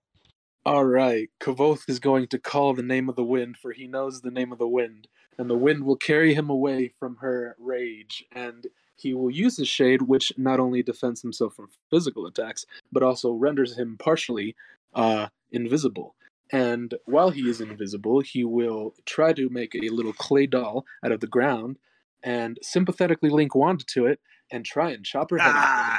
All 0.66 0.86
right, 0.86 1.28
Kvothe 1.40 1.86
is 1.88 1.98
going 1.98 2.26
to 2.28 2.38
call 2.38 2.72
the 2.72 2.82
name 2.82 3.10
of 3.10 3.16
the 3.16 3.24
wind, 3.24 3.58
for 3.58 3.72
he 3.72 3.86
knows 3.86 4.22
the 4.22 4.30
name 4.30 4.50
of 4.50 4.58
the 4.58 4.66
wind, 4.66 5.08
and 5.36 5.50
the 5.50 5.58
wind 5.58 5.84
will 5.84 5.96
carry 5.96 6.32
him 6.32 6.48
away 6.48 6.88
from 6.98 7.16
her 7.16 7.54
rage, 7.58 8.24
and 8.32 8.68
he 8.96 9.12
will 9.12 9.30
use 9.30 9.58
his 9.58 9.68
shade, 9.68 10.02
which 10.02 10.32
not 10.38 10.60
only 10.60 10.82
defends 10.82 11.20
himself 11.20 11.54
from 11.54 11.68
physical 11.90 12.24
attacks, 12.24 12.64
but 12.90 13.02
also 13.02 13.30
renders 13.32 13.76
him 13.76 13.96
partially 13.98 14.56
uh, 14.94 15.28
invisible. 15.52 16.14
And 16.50 16.94
while 17.04 17.28
he 17.28 17.42
is 17.50 17.60
invisible, 17.60 18.20
he 18.20 18.42
will 18.42 18.94
try 19.04 19.34
to 19.34 19.50
make 19.50 19.74
a 19.74 19.90
little 19.90 20.14
clay 20.14 20.46
doll 20.46 20.86
out 21.04 21.12
of 21.12 21.20
the 21.20 21.26
ground 21.26 21.78
and 22.22 22.58
sympathetically 22.62 23.28
link 23.28 23.54
Wanda 23.54 23.84
to 23.88 24.06
it 24.06 24.18
and 24.50 24.64
try 24.64 24.92
and 24.92 25.04
chop 25.04 25.30
her 25.30 25.38
head 25.38 25.54
off. 25.54 25.98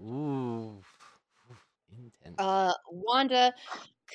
Ooh. 0.00 0.82
Intense. 2.28 2.38
Uh, 2.38 2.72
Wanda, 2.90 3.52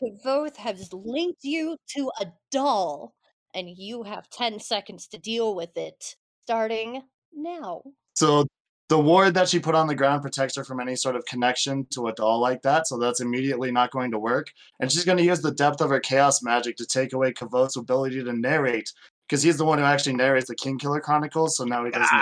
Kvothe 0.01 0.55
has 0.57 0.91
linked 0.93 1.43
you 1.43 1.77
to 1.95 2.11
a 2.19 2.27
doll, 2.51 3.13
and 3.53 3.69
you 3.69 4.03
have 4.03 4.29
10 4.29 4.59
seconds 4.59 5.07
to 5.07 5.17
deal 5.17 5.55
with 5.55 5.75
it 5.77 6.15
starting 6.41 7.03
now. 7.33 7.83
So 8.15 8.45
the 8.89 8.99
ward 8.99 9.33
that 9.35 9.49
she 9.49 9.59
put 9.59 9.75
on 9.75 9.87
the 9.87 9.95
ground 9.95 10.21
protects 10.21 10.55
her 10.55 10.63
from 10.63 10.79
any 10.79 10.95
sort 10.95 11.15
of 11.15 11.25
connection 11.25 11.87
to 11.91 12.07
a 12.07 12.13
doll 12.13 12.39
like 12.39 12.61
that, 12.63 12.87
so 12.87 12.97
that's 12.97 13.21
immediately 13.21 13.71
not 13.71 13.91
going 13.91 14.11
to 14.11 14.19
work. 14.19 14.47
And 14.79 14.91
she's 14.91 15.05
going 15.05 15.17
to 15.17 15.23
use 15.23 15.41
the 15.41 15.51
depth 15.51 15.81
of 15.81 15.89
her 15.89 15.99
chaos 15.99 16.43
magic 16.43 16.75
to 16.77 16.85
take 16.85 17.13
away 17.13 17.33
Kvothe's 17.33 17.77
ability 17.77 18.23
to 18.23 18.33
narrate, 18.33 18.91
because 19.27 19.41
he's 19.41 19.57
the 19.57 19.65
one 19.65 19.79
who 19.79 19.85
actually 19.85 20.15
narrates 20.15 20.47
the 20.47 20.55
Kingkiller 20.55 21.01
Chronicles, 21.01 21.57
so 21.57 21.63
now 21.63 21.85
he 21.85 21.91
doesn't. 21.91 22.21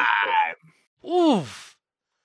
Oof. 1.09 1.75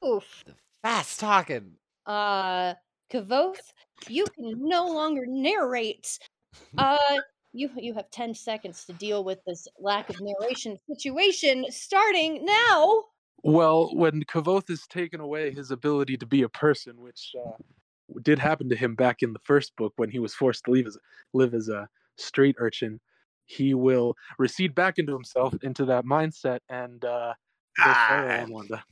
Oof. 0.06 0.44
The 0.46 0.54
Fast 0.82 1.18
talking. 1.18 1.72
Uh, 2.04 2.74
Kvothe, 3.12 3.60
you 4.08 4.24
can 4.34 4.68
no 4.68 4.86
longer 4.86 5.26
narrate. 5.26 6.18
Uh, 6.78 7.18
you 7.52 7.70
you 7.76 7.92
have 7.92 8.10
10 8.10 8.34
seconds 8.34 8.84
to 8.86 8.92
deal 8.94 9.24
with 9.24 9.38
this 9.46 9.68
lack 9.78 10.08
of 10.08 10.16
narration 10.20 10.78
situation 10.90 11.66
starting 11.70 12.44
now. 12.46 13.04
Well, 13.42 13.94
when 13.94 14.22
Kvothe 14.22 14.70
is 14.70 14.86
taken 14.88 15.20
away 15.20 15.50
his 15.50 15.70
ability 15.70 16.16
to 16.18 16.26
be 16.26 16.42
a 16.42 16.48
person, 16.48 17.00
which 17.00 17.34
uh, 17.38 17.52
did 18.22 18.38
happen 18.38 18.68
to 18.70 18.76
him 18.76 18.94
back 18.94 19.22
in 19.22 19.32
the 19.32 19.38
first 19.44 19.76
book 19.76 19.92
when 19.96 20.10
he 20.10 20.18
was 20.18 20.34
forced 20.34 20.64
to 20.64 20.70
leave 20.70 20.86
as, 20.86 20.98
live 21.32 21.54
as 21.54 21.68
a 21.68 21.88
street 22.16 22.56
urchin, 22.58 23.00
he 23.46 23.74
will 23.74 24.16
recede 24.38 24.74
back 24.74 24.98
into 24.98 25.12
himself, 25.12 25.54
into 25.62 25.84
that 25.84 26.04
mindset, 26.04 26.60
and 26.68 27.04
uh, 27.04 27.32
go 27.84 27.94
feral 28.08 28.42
on 28.42 28.50
Wanda. 28.50 28.84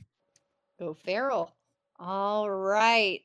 Go 0.79 0.93
feral. 0.93 1.53
All 1.99 2.49
right. 2.49 3.21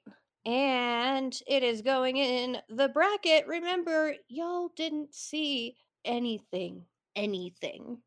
And 0.46 1.38
it 1.46 1.62
is 1.62 1.82
going 1.82 2.16
in 2.16 2.58
the 2.68 2.88
bracket. 2.88 3.46
Remember, 3.46 4.14
y'all 4.28 4.70
didn't 4.74 5.14
see 5.14 5.76
anything. 6.04 6.84
Anything. 7.14 7.98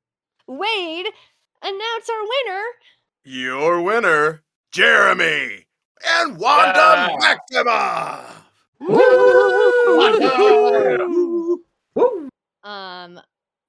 Wade, 0.47 1.05
announce 1.61 2.09
our 2.09 2.21
winner. 2.21 2.63
Your 3.23 3.81
winner, 3.81 4.43
Jeremy 4.71 5.67
and 6.05 6.37
Wanda 6.37 7.15
Maximoff. 7.19 8.43
Um, 12.63 13.19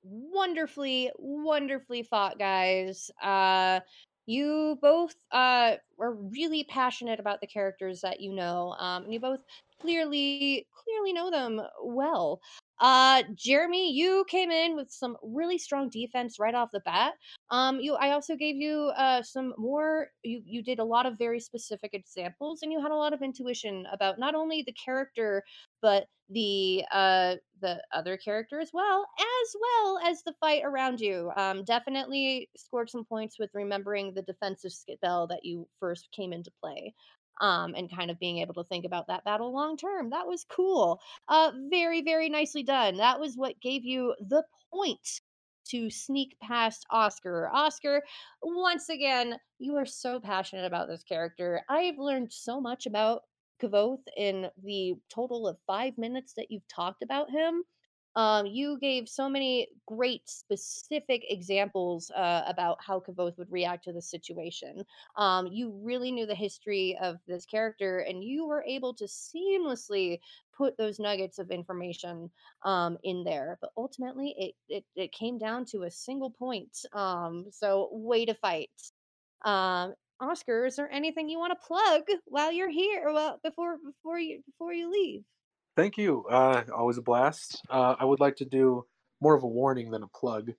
wonderfully, 0.03 1.11
wonderfully 1.18 2.03
fought, 2.03 2.38
guys. 2.38 3.11
Uh, 3.22 3.81
you 4.26 4.78
both 4.80 5.14
uh 5.32 5.76
are 6.00 6.14
really 6.14 6.64
passionate 6.64 7.20
about 7.20 7.40
the 7.40 7.46
characters 7.46 8.00
that 8.02 8.20
you 8.20 8.32
know. 8.32 8.74
Um, 8.78 9.04
and 9.04 9.12
you 9.14 9.20
both 9.20 9.40
clearly, 9.80 10.66
clearly 10.72 11.12
know 11.12 11.30
them 11.30 11.60
well. 11.82 12.40
Uh, 12.80 13.22
Jeremy, 13.34 13.92
you 13.92 14.24
came 14.28 14.50
in 14.50 14.74
with 14.74 14.90
some 14.90 15.16
really 15.22 15.58
strong 15.58 15.88
defense 15.88 16.38
right 16.38 16.54
off 16.54 16.70
the 16.72 16.80
bat. 16.80 17.14
Um, 17.50 17.78
you, 17.80 17.94
I 17.94 18.10
also 18.10 18.37
gave 18.37 18.56
you 18.56 18.90
uh 18.96 19.22
some 19.22 19.54
more. 19.56 20.08
You 20.22 20.42
you 20.44 20.62
did 20.62 20.78
a 20.80 20.84
lot 20.84 21.06
of 21.06 21.16
very 21.18 21.40
specific 21.40 21.94
examples, 21.94 22.62
and 22.62 22.72
you 22.72 22.80
had 22.82 22.90
a 22.90 22.96
lot 22.96 23.12
of 23.12 23.22
intuition 23.22 23.87
about 23.92 24.18
not 24.18 24.34
only 24.34 24.62
the 24.62 24.72
character 24.72 25.42
but 25.82 26.06
the 26.30 26.82
uh 26.92 27.37
the 27.60 27.82
other 27.92 28.16
character 28.16 28.58
as 28.60 28.70
well, 28.72 29.06
as 29.20 29.56
well 29.60 29.98
as 30.04 30.22
the 30.22 30.34
fight 30.40 30.62
around 30.64 31.00
you. 31.00 31.30
Um, 31.37 31.64
definitely 31.64 32.50
scored 32.56 32.90
some 32.90 33.04
points 33.04 33.38
with 33.38 33.50
remembering 33.54 34.14
the 34.14 34.22
defensive 34.22 34.72
spell 34.72 35.26
that 35.28 35.44
you 35.44 35.68
first 35.80 36.08
came 36.12 36.32
into 36.32 36.50
play 36.60 36.94
um, 37.40 37.75
and 37.75 37.94
kind 37.94 38.11
of 38.11 38.18
being 38.18 38.38
able 38.38 38.55
to 38.55 38.64
think 38.64 38.85
about 38.85 39.07
that 39.09 39.25
battle 39.25 39.53
long 39.53 39.77
term. 39.77 40.11
That 40.11 40.27
was 40.27 40.44
cool. 40.49 41.01
Uh, 41.29 41.53
very, 41.70 42.03
very 42.03 42.29
nicely 42.29 42.62
done. 42.62 42.97
That 42.97 43.20
was 43.20 43.37
what 43.37 43.61
gave 43.61 43.85
you 43.85 44.14
the 44.29 44.44
point 44.73 45.20
to 45.66 45.90
sneak 45.90 46.37
past 46.40 46.87
Oscar. 46.90 47.51
Oscar, 47.53 48.03
once 48.42 48.88
again, 48.88 49.37
you 49.59 49.77
are 49.77 49.87
so 49.87 50.20
passionate 50.20 50.66
about 50.66 50.88
this 50.88 51.03
character. 51.03 51.62
I've 51.68 51.99
learned 51.99 52.33
so 52.33 52.61
much 52.61 52.87
about 52.87 53.23
Kvothe 53.62 54.07
in 54.16 54.49
the 54.62 54.94
total 55.09 55.49
of 55.49 55.57
five 55.66 55.97
minutes 55.97 56.35
that 56.35 56.51
you've 56.51 56.68
talked 56.68 57.03
about 57.03 57.31
him. 57.31 57.62
Um, 58.16 58.46
you 58.46 58.79
gave 58.79 59.09
so 59.09 59.29
many 59.29 59.68
great 59.87 60.29
specific 60.29 61.24
examples 61.29 62.11
uh, 62.11 62.42
about 62.46 62.79
how 62.81 63.00
Kvothe 63.00 63.37
would 63.38 63.50
react 63.50 63.85
to 63.85 63.92
the 63.92 64.03
situation. 64.03 64.85
Um, 65.16 65.46
you 65.48 65.72
really 65.83 66.12
knew 66.12 66.27
the 66.27 66.35
history 66.35 66.96
of 67.03 67.16
this 67.27 67.44
character, 67.44 68.00
and 68.00 68.22
you 68.22 68.46
were 68.46 68.64
able 68.66 68.94
to 68.94 69.05
seamlessly 69.05 70.20
put 70.57 70.77
those 70.77 71.00
nuggets 71.00 71.38
of 71.38 71.50
information 71.50 72.31
um, 72.64 72.96
in 73.03 73.24
there. 73.24 73.59
But 73.61 73.70
ultimately, 73.77 74.35
it, 74.38 74.55
it 74.68 74.85
it 74.94 75.12
came 75.12 75.38
down 75.38 75.64
to 75.66 75.83
a 75.83 75.90
single 75.90 76.31
point. 76.31 76.79
Um, 76.92 77.46
so 77.50 77.88
way 77.92 78.24
to 78.27 78.35
fight. 78.35 78.70
Um, 79.44 79.94
Oscar, 80.20 80.66
is 80.66 80.77
there 80.77 80.90
anything 80.92 81.29
you 81.29 81.38
want 81.38 81.53
to 81.53 81.66
plug 81.66 82.03
while 82.27 82.53
you're 82.53 82.70
here? 82.70 83.12
Well, 83.12 83.40
before 83.42 83.79
before 83.85 84.18
you 84.18 84.42
before 84.46 84.72
you 84.72 84.90
leave. 84.90 85.24
Thank 85.76 85.98
you. 85.98 86.24
Uh, 86.30 86.62
always 86.74 86.98
a 86.98 87.02
blast. 87.02 87.62
Uh, 87.68 87.96
I 87.98 88.04
would 88.04 88.20
like 88.20 88.37
to 88.37 88.44
do 88.44 88.84
more 89.20 89.34
of 89.34 89.42
a 89.42 89.48
warning 89.48 89.90
than 89.90 90.02
a 90.02 90.08
plug. 90.08 90.52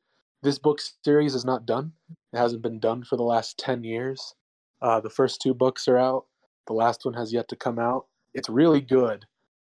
This 0.44 0.60
book 0.60 0.80
series 1.04 1.34
is 1.36 1.46
not 1.46 1.66
done. 1.66 1.94
It 2.34 2.38
hasn't 2.38 2.62
been 2.62 2.80
done 2.80 3.04
for 3.04 3.16
the 3.16 3.24
last 3.24 3.58
10 3.58 3.84
years. 3.84 4.36
Uh, 4.82 5.00
the 5.00 5.10
first 5.10 5.42
two 5.42 5.54
books 5.54 5.88
are 5.88 5.98
out. 5.98 6.26
The 6.68 6.74
last 6.74 7.06
one 7.06 7.14
has 7.14 7.32
yet 7.32 7.48
to 7.50 7.56
come 7.56 7.80
out. 7.80 8.08
It's 8.34 8.50
really 8.50 8.82
good, 8.82 9.26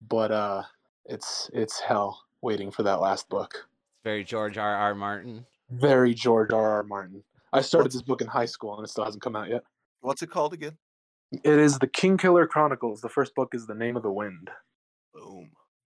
but 0.07 0.31
uh, 0.31 0.63
it's 1.05 1.49
it's 1.53 1.79
hell 1.79 2.21
waiting 2.41 2.69
for 2.69 2.83
that 2.83 3.01
last 3.01 3.27
book. 3.29 3.53
It's 3.55 4.03
very 4.03 4.23
George 4.23 4.57
R. 4.57 4.75
R. 4.75 4.93
Martin. 4.93 5.45
Very 5.71 6.13
George 6.13 6.51
R. 6.51 6.69
R. 6.69 6.83
Martin. 6.83 7.23
I 7.53 7.61
started 7.61 7.91
this 7.91 8.01
book 8.01 8.21
in 8.21 8.27
high 8.27 8.45
school 8.45 8.77
and 8.77 8.85
it 8.85 8.89
still 8.89 9.05
hasn't 9.05 9.23
come 9.23 9.35
out 9.35 9.49
yet. 9.49 9.63
What's 10.01 10.21
it 10.21 10.29
called 10.29 10.53
again? 10.53 10.77
It 11.31 11.59
is 11.59 11.79
the 11.79 11.87
Kingkiller 11.87 12.47
Chronicles. 12.47 13.01
The 13.01 13.09
first 13.09 13.33
book 13.35 13.55
is 13.55 13.65
The 13.65 13.73
Name 13.75 13.97
of 13.97 14.03
the 14.03 14.11
Wind. 14.11 14.49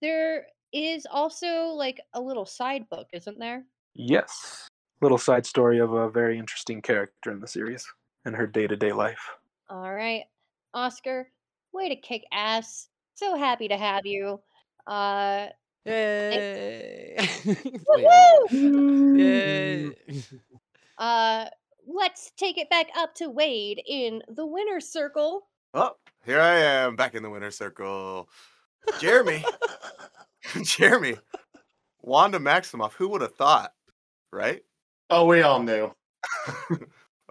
Boom. 0.01 0.10
There 0.10 0.45
is 0.73 1.08
also 1.10 1.67
like 1.67 2.01
a 2.13 2.21
little 2.21 2.45
side 2.45 2.88
book, 2.89 3.08
isn't 3.13 3.39
there? 3.39 3.65
Yes. 3.93 4.67
Little 5.01 5.17
side 5.17 5.45
story 5.45 5.79
of 5.79 5.93
a 5.93 6.10
very 6.10 6.38
interesting 6.38 6.81
character 6.81 7.31
in 7.31 7.39
the 7.39 7.47
series 7.47 7.86
and 8.25 8.36
her 8.36 8.47
day 8.47 8.67
to 8.67 8.75
day 8.75 8.91
life. 8.91 9.36
All 9.69 9.93
right. 9.93 10.23
Oscar, 10.73 11.29
way 11.71 11.89
to 11.89 11.95
kick 11.95 12.25
ass. 12.31 12.89
So 13.13 13.38
happy 13.38 13.67
to 13.67 13.77
have 13.77 14.05
you. 14.05 14.39
Uh 14.86 15.47
Yay! 15.86 17.15
Woohoo! 18.49 19.19
Yay! 19.19 19.95
uh 20.97 21.45
let's 21.88 22.31
take 22.38 22.58
it 22.58 22.69
back 22.69 22.88
up 22.97 23.13
to 23.15 23.29
Wade 23.29 23.81
in 23.88 24.23
the 24.29 24.45
winner's 24.45 24.89
circle. 24.89 25.47
Oh, 25.73 25.91
here 26.25 26.39
I 26.39 26.55
am 26.55 26.95
back 26.95 27.13
in 27.15 27.23
the 27.23 27.29
winner's 27.29 27.58
circle. 27.58 28.29
Jeremy. 28.99 29.43
Jeremy. 30.63 31.15
Wanda 32.01 32.39
Maximoff. 32.39 32.93
Who 32.93 33.09
would 33.09 33.21
have 33.21 33.35
thought? 33.35 33.73
Right? 34.31 34.63
Oh, 35.09 35.25
we 35.25 35.41
all 35.41 35.61
knew. 35.61 35.91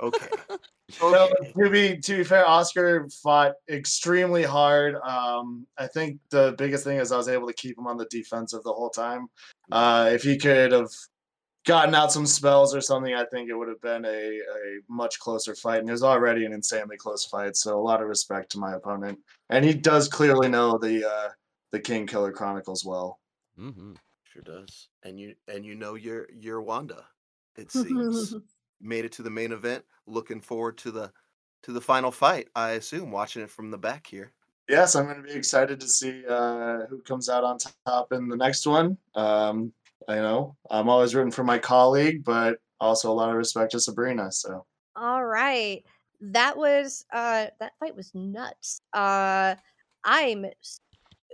Okay. 0.00 0.26
Okay. 1.02 1.52
to 1.56 1.70
be 1.70 1.96
to 1.96 2.18
be 2.18 2.24
fair, 2.24 2.46
Oscar 2.46 3.08
fought 3.08 3.54
extremely 3.70 4.42
hard. 4.44 4.96
Um, 4.96 5.66
I 5.78 5.86
think 5.86 6.20
the 6.28 6.54
biggest 6.58 6.84
thing 6.84 6.98
is 6.98 7.10
I 7.10 7.16
was 7.16 7.26
able 7.26 7.46
to 7.46 7.54
keep 7.54 7.78
him 7.78 7.86
on 7.86 7.96
the 7.96 8.04
defensive 8.10 8.62
the 8.62 8.72
whole 8.72 8.90
time. 8.90 9.28
Uh, 9.72 10.10
if 10.12 10.22
he 10.22 10.36
could 10.36 10.72
have 10.72 10.90
gotten 11.66 11.94
out 11.94 12.12
some 12.12 12.26
spells 12.26 12.76
or 12.76 12.82
something, 12.82 13.14
I 13.14 13.24
think 13.24 13.48
it 13.48 13.54
would 13.54 13.68
have 13.68 13.80
been 13.80 14.04
a, 14.04 14.08
a 14.08 14.80
much 14.88 15.18
closer 15.18 15.54
fight. 15.54 15.80
And 15.80 15.88
it 15.88 15.92
was 15.92 16.04
already 16.04 16.44
an 16.44 16.52
insanely 16.52 16.98
close 16.98 17.24
fight, 17.24 17.56
so 17.56 17.76
a 17.76 17.80
lot 17.80 18.02
of 18.02 18.08
respect 18.08 18.52
to 18.52 18.58
my 18.58 18.74
opponent. 18.74 19.18
And 19.48 19.64
he 19.64 19.72
does 19.72 20.06
clearly 20.06 20.48
know 20.48 20.76
the 20.76 21.10
uh, 21.10 21.28
the 21.74 21.80
Kingkiller 21.80 22.32
Chronicles 22.32 22.84
well. 22.84 23.18
Mm-hmm. 23.58 23.94
Sure 24.22 24.42
does. 24.42 24.88
And 25.02 25.18
you 25.18 25.34
and 25.48 25.66
you 25.66 25.74
know 25.74 25.94
you're 25.94 26.28
you're 26.32 26.62
Wanda, 26.62 27.04
it 27.56 27.70
seems. 27.70 28.34
Made 28.80 29.04
it 29.04 29.12
to 29.12 29.22
the 29.22 29.30
main 29.30 29.52
event. 29.52 29.84
Looking 30.06 30.40
forward 30.40 30.76
to 30.78 30.90
the 30.90 31.12
to 31.62 31.72
the 31.72 31.80
final 31.80 32.10
fight, 32.10 32.48
I 32.54 32.72
assume, 32.72 33.10
watching 33.10 33.42
it 33.42 33.50
from 33.50 33.70
the 33.70 33.78
back 33.78 34.06
here. 34.06 34.32
Yes, 34.68 34.94
I'm 34.94 35.06
going 35.06 35.16
to 35.16 35.22
be 35.22 35.32
excited 35.32 35.80
to 35.80 35.88
see 35.88 36.24
uh, 36.26 36.86
who 36.86 37.00
comes 37.02 37.28
out 37.28 37.44
on 37.44 37.58
top 37.86 38.12
in 38.12 38.28
the 38.28 38.36
next 38.36 38.66
one. 38.66 38.98
Um, 39.14 39.72
I 40.08 40.16
know 40.16 40.56
I'm 40.70 40.88
always 40.88 41.14
rooting 41.14 41.30
for 41.32 41.44
my 41.44 41.58
colleague, 41.58 42.24
but 42.24 42.58
also 42.80 43.10
a 43.10 43.14
lot 43.14 43.30
of 43.30 43.36
respect 43.36 43.72
to 43.72 43.80
Sabrina. 43.80 44.30
So 44.30 44.66
All 44.96 45.24
right. 45.24 45.82
That 46.20 46.56
was 46.56 47.04
uh 47.12 47.46
that 47.58 47.72
fight 47.80 47.96
was 47.96 48.14
nuts. 48.14 48.80
Uh 48.92 49.54
I'm 50.04 50.44
s- 50.44 50.80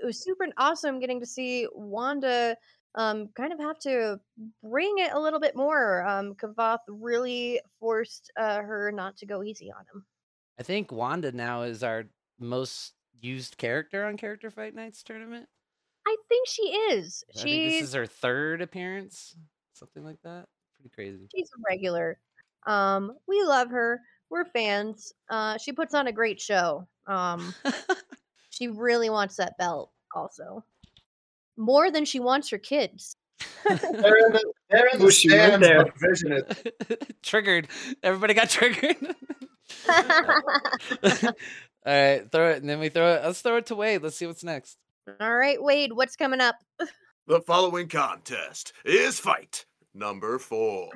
it 0.03 0.07
was 0.07 0.23
super 0.23 0.47
awesome 0.57 1.01
getting 1.01 1.21
to 1.21 1.27
see 1.27 1.67
Wanda 1.75 2.57
um 2.97 3.29
kind 3.37 3.53
of 3.53 3.61
have 3.61 3.79
to 3.79 4.19
bring 4.63 4.99
it 4.99 5.13
a 5.13 5.21
little 5.21 5.41
bit 5.41 5.55
more. 5.55 6.05
Um 6.07 6.35
Kvothe 6.35 6.79
really 6.89 7.61
forced 7.79 8.33
uh 8.37 8.61
her 8.63 8.91
not 8.93 9.17
to 9.19 9.27
go 9.27 9.43
easy 9.43 9.71
on 9.71 9.85
him. 9.93 10.05
I 10.59 10.63
think 10.63 10.93
Wanda 10.93 11.33
now 11.33 11.63
is 11.63 11.83
our 11.83 12.05
most 12.39 12.95
used 13.21 13.57
character 13.59 14.05
on 14.05 14.17
Character 14.17 14.51
Fight 14.51 14.75
Nights 14.75 15.03
tournament. 15.03 15.47
I 16.07 16.17
think 16.29 16.49
she 16.49 16.63
is. 16.63 17.23
I 17.37 17.43
think 17.43 17.71
this 17.71 17.83
is 17.83 17.95
her 17.95 18.07
third 18.07 18.63
appearance, 18.63 19.37
something 19.75 20.05
like 20.05 20.19
that. 20.25 20.47
Pretty 20.77 20.91
crazy. 20.95 21.29
she's 21.35 21.51
a 21.57 21.63
regular. 21.69 22.19
Um 22.67 23.13
we 23.29 23.43
love 23.43 23.71
her. 23.71 24.01
We're 24.31 24.47
fans. 24.47 25.13
Uh 25.31 25.59
she 25.59 25.73
puts 25.73 25.95
on 25.95 26.09
a 26.09 26.13
great 26.13 26.41
show. 26.41 26.89
Um 27.07 27.55
she 28.61 28.69
really 28.69 29.09
wants 29.09 29.37
that 29.37 29.57
belt 29.57 29.91
also. 30.15 30.63
More 31.57 31.91
than 31.91 32.05
she 32.05 32.21
wants 32.21 32.51
her 32.51 32.59
kids. 32.59 33.17
they're 33.65 34.27
in 34.27 34.33
the, 34.33 34.53
they're 34.69 34.89
in 34.93 34.99
the 34.99 35.07
Ooh, 35.07 35.11
she 35.11 35.31
went 35.31 35.63
stands, 35.63 35.67
there. 35.67 35.85
but 35.85 35.95
Vision 35.99 36.33
is 36.33 36.99
triggered. 37.23 37.69
Everybody 38.03 38.35
got 38.35 38.51
triggered. 38.51 38.97
All 39.89 41.33
right, 41.87 42.31
throw 42.31 42.51
it, 42.51 42.61
and 42.61 42.69
then 42.69 42.81
we 42.81 42.91
throw 42.91 43.15
it. 43.15 43.25
Let's 43.25 43.41
throw 43.41 43.57
it 43.57 43.67
to 43.67 43.75
Wade. 43.75 44.03
Let's 44.03 44.17
see 44.17 44.27
what's 44.27 44.45
next. 44.45 44.77
All 45.19 45.35
right, 45.35 45.63
Wade, 45.63 45.95
what's 45.95 46.17
coming 46.17 46.43
up? 46.43 46.57
The 47.27 47.41
following 47.41 47.89
contest 47.89 48.75
is 48.85 49.19
fight 49.19 49.65
number 49.95 50.39
four. 50.39 50.91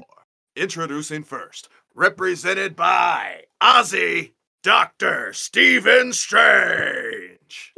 Introducing 0.56 1.24
first, 1.24 1.68
represented 1.94 2.76
by 2.76 3.44
Ozzy, 3.62 4.32
Dr. 4.62 5.32
Steven 5.32 6.12
Stephen 6.12 7.13
Strange. 7.48 7.72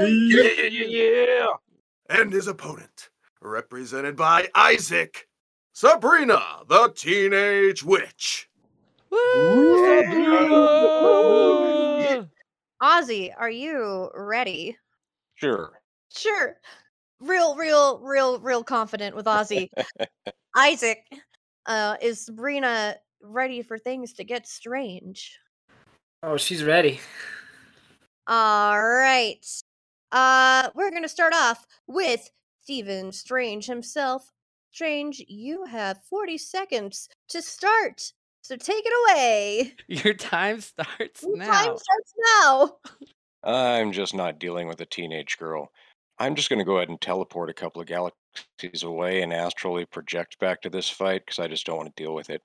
Yeah, 0.00 0.68
yeah, 0.68 0.86
yeah. 0.86 1.46
And 2.08 2.32
his 2.32 2.46
opponent, 2.46 3.10
represented 3.40 4.16
by 4.16 4.48
Isaac, 4.54 5.28
Sabrina, 5.72 6.42
the 6.68 6.92
Teenage 6.96 7.82
Witch. 7.84 8.48
Woo! 9.10 10.02
Sabrina! 10.02 10.70
Ozzy, 12.82 13.30
are 13.36 13.50
you 13.50 14.10
ready? 14.14 14.76
Sure. 15.34 15.82
Sure. 16.08 16.56
Real, 17.20 17.54
real, 17.56 18.00
real, 18.00 18.40
real 18.40 18.64
confident 18.64 19.14
with 19.14 19.26
Ozzy. 19.26 19.68
Isaac, 20.56 21.04
uh, 21.66 21.96
is 22.00 22.24
Sabrina 22.24 22.96
ready 23.22 23.60
for 23.62 23.78
things 23.78 24.14
to 24.14 24.24
get 24.24 24.48
strange? 24.48 25.38
Oh, 26.22 26.36
she's 26.36 26.62
ready. 26.62 27.00
All 28.26 28.82
right. 28.82 29.44
Uh, 30.12 30.68
we're 30.74 30.90
gonna 30.90 31.08
start 31.08 31.32
off 31.34 31.66
with 31.86 32.30
Stephen 32.62 33.10
Strange 33.10 33.66
himself. 33.66 34.30
Strange, 34.70 35.24
you 35.28 35.64
have 35.64 36.02
40 36.08 36.36
seconds 36.38 37.08
to 37.28 37.40
start. 37.40 38.12
So 38.42 38.56
take 38.56 38.84
it 38.84 39.14
away. 39.14 39.74
Your 39.88 40.14
time 40.14 40.60
starts 40.60 41.22
Your 41.22 41.36
now. 41.36 41.46
Time 41.46 41.76
starts 41.76 42.14
now. 42.18 42.76
I'm 43.42 43.92
just 43.92 44.14
not 44.14 44.38
dealing 44.38 44.68
with 44.68 44.80
a 44.80 44.86
teenage 44.86 45.38
girl. 45.38 45.72
I'm 46.18 46.34
just 46.34 46.50
going 46.50 46.58
to 46.58 46.64
go 46.64 46.76
ahead 46.76 46.90
and 46.90 47.00
teleport 47.00 47.48
a 47.48 47.54
couple 47.54 47.80
of 47.80 47.88
galaxies 47.88 48.82
away 48.82 49.22
and 49.22 49.32
astrally 49.32 49.86
project 49.86 50.38
back 50.38 50.60
to 50.62 50.70
this 50.70 50.88
fight 50.88 51.24
because 51.24 51.38
I 51.38 51.48
just 51.48 51.64
don't 51.64 51.78
want 51.78 51.94
to 51.94 52.02
deal 52.02 52.14
with 52.14 52.28
it. 52.28 52.42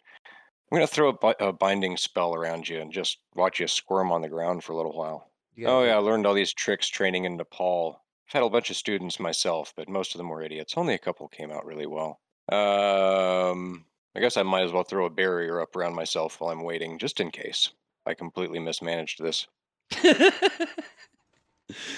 I'm 0.72 0.78
going 0.78 0.88
to 0.88 0.94
throw 0.94 1.10
a, 1.10 1.14
bi- 1.14 1.36
a 1.40 1.54
binding 1.54 1.96
spell 1.98 2.34
around 2.36 2.68
you 2.68 2.80
and 2.82 2.92
just 2.92 3.20
watch 3.36 3.60
you 3.60 3.68
squirm 3.68 4.12
on 4.12 4.22
the 4.22 4.30
ground 4.30 4.64
for 4.64 4.74
a 4.74 4.76
little 4.76 4.98
while. 4.98 5.30
You 5.56 5.66
gotta 5.66 5.78
Oh, 5.78 5.84
yeah, 5.84 5.96
I 5.96 6.00
learned 6.00 6.26
all 6.26 6.34
these 6.34 6.54
tricks 6.54 6.88
training 6.88 7.26
in 7.26 7.38
Nepal. 7.38 8.02
I've 8.28 8.34
had 8.34 8.44
a 8.44 8.50
bunch 8.50 8.70
of 8.72 8.76
students 8.76 9.20
myself, 9.20 9.74
but 9.78 9.88
most 9.88 10.14
of 10.16 10.18
them 10.18 10.30
were 10.30 10.42
idiots. 10.42 10.74
Only 10.76 10.96
a 10.96 11.00
couple 11.00 11.28
came 11.28 11.52
out 11.52 11.66
really 11.66 11.86
well. 11.86 12.20
Um, 12.52 13.86
I 14.16 14.20
guess 14.20 14.38
I 14.38 14.44
might 14.44 14.64
as 14.64 14.72
well 14.72 14.84
throw 14.84 15.06
a 15.06 15.10
barrier 15.10 15.62
up 15.62 15.76
around 15.76 15.94
myself 15.96 16.40
while 16.42 16.50
I'm 16.52 16.64
waiting, 16.64 16.98
just 16.98 17.20
in 17.20 17.30
case 17.32 17.70
I 18.06 18.14
completely 18.16 18.60
mismanaged 18.60 19.22
this. 19.22 19.48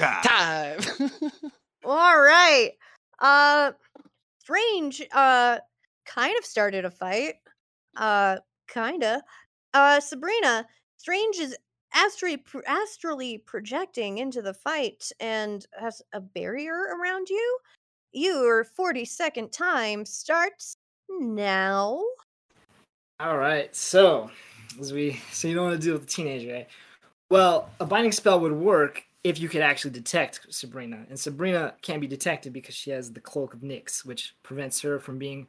Ah, 0.02 0.22
Time. 0.80 0.80
All 1.86 2.20
right. 2.20 2.72
Uh 3.20 3.72
Strange 4.40 5.02
uh 5.12 5.58
kind 6.06 6.38
of 6.38 6.46
started 6.46 6.86
a 6.86 6.92
fight. 6.92 7.36
Uh 7.96 8.38
kinda. 8.68 9.24
Uh 9.74 10.00
Sabrina, 10.00 10.66
Strange 10.98 11.38
is 11.38 11.56
astrally 11.94 12.44
astrally 12.68 13.38
projecting 13.40 14.18
into 14.18 14.42
the 14.42 14.54
fight 14.54 15.10
and 15.20 15.66
has 15.80 16.02
a 16.14 16.22
barrier 16.22 16.96
around 17.00 17.30
you. 17.30 17.58
Your 18.14 18.64
40 18.64 19.06
second 19.06 19.52
time 19.52 20.06
starts 20.06 20.78
now. 21.10 22.04
All 23.20 23.38
right, 23.38 23.76
so 23.76 24.30
as 24.80 24.94
we 24.94 25.20
so 25.32 25.48
you 25.48 25.56
don't 25.56 25.70
want 25.70 25.82
to 25.82 25.86
deal 25.86 25.96
with 25.96 26.04
a 26.04 26.08
teenager, 26.08 26.54
right? 26.54 26.68
Well, 27.30 27.70
a 27.80 27.86
binding 27.86 28.12
spell 28.12 28.40
would 28.40 28.54
work 28.54 29.04
if 29.24 29.40
you 29.40 29.50
could 29.50 29.62
actually 29.62 29.92
detect 29.92 30.48
Sabrina, 30.50 31.06
and 31.10 31.20
Sabrina 31.20 31.74
can't 31.82 32.00
be 32.00 32.08
detected 32.08 32.54
because 32.54 32.76
she 32.76 32.92
has 32.92 33.12
the 33.12 33.20
cloak 33.20 33.54
of 33.54 33.62
Nyx, 33.62 34.06
which 34.06 34.36
prevents 34.44 34.82
her 34.82 35.00
from 35.00 35.18
being 35.18 35.48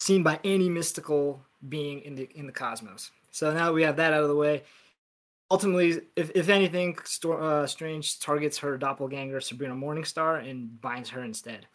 seen 0.00 0.22
by 0.22 0.38
any 0.44 0.68
mystical 0.68 1.42
being 1.68 2.00
in 2.00 2.14
the 2.14 2.28
in 2.34 2.46
the 2.46 2.52
cosmos. 2.52 3.10
So 3.30 3.52
now 3.52 3.72
we 3.72 3.82
have 3.82 3.96
that 3.96 4.12
out 4.12 4.22
of 4.22 4.28
the 4.28 4.36
way. 4.36 4.62
Ultimately, 5.50 6.02
if, 6.14 6.30
if 6.34 6.48
anything, 6.50 6.98
Sto- 7.04 7.32
uh, 7.32 7.66
Strange 7.66 8.20
targets 8.20 8.58
her 8.58 8.76
doppelganger 8.76 9.40
Sabrina 9.40 9.74
Morningstar 9.74 10.46
and 10.48 10.80
binds 10.80 11.08
her 11.10 11.24
instead. 11.24 11.66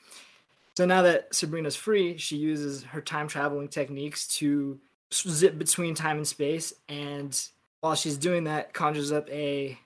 So 0.77 0.85
now 0.85 1.01
that 1.03 1.33
Sabrina's 1.33 1.75
free, 1.75 2.17
she 2.17 2.37
uses 2.37 2.83
her 2.83 3.01
time 3.01 3.27
traveling 3.27 3.67
techniques 3.67 4.27
to 4.39 4.79
zip 5.11 5.57
between 5.57 5.95
time 5.95 6.17
and 6.17 6.27
space. 6.27 6.73
And 6.87 7.39
while 7.81 7.95
she's 7.95 8.17
doing 8.17 8.43
that, 8.45 8.73
conjures 8.73 9.11
up 9.11 9.29
a 9.29 9.77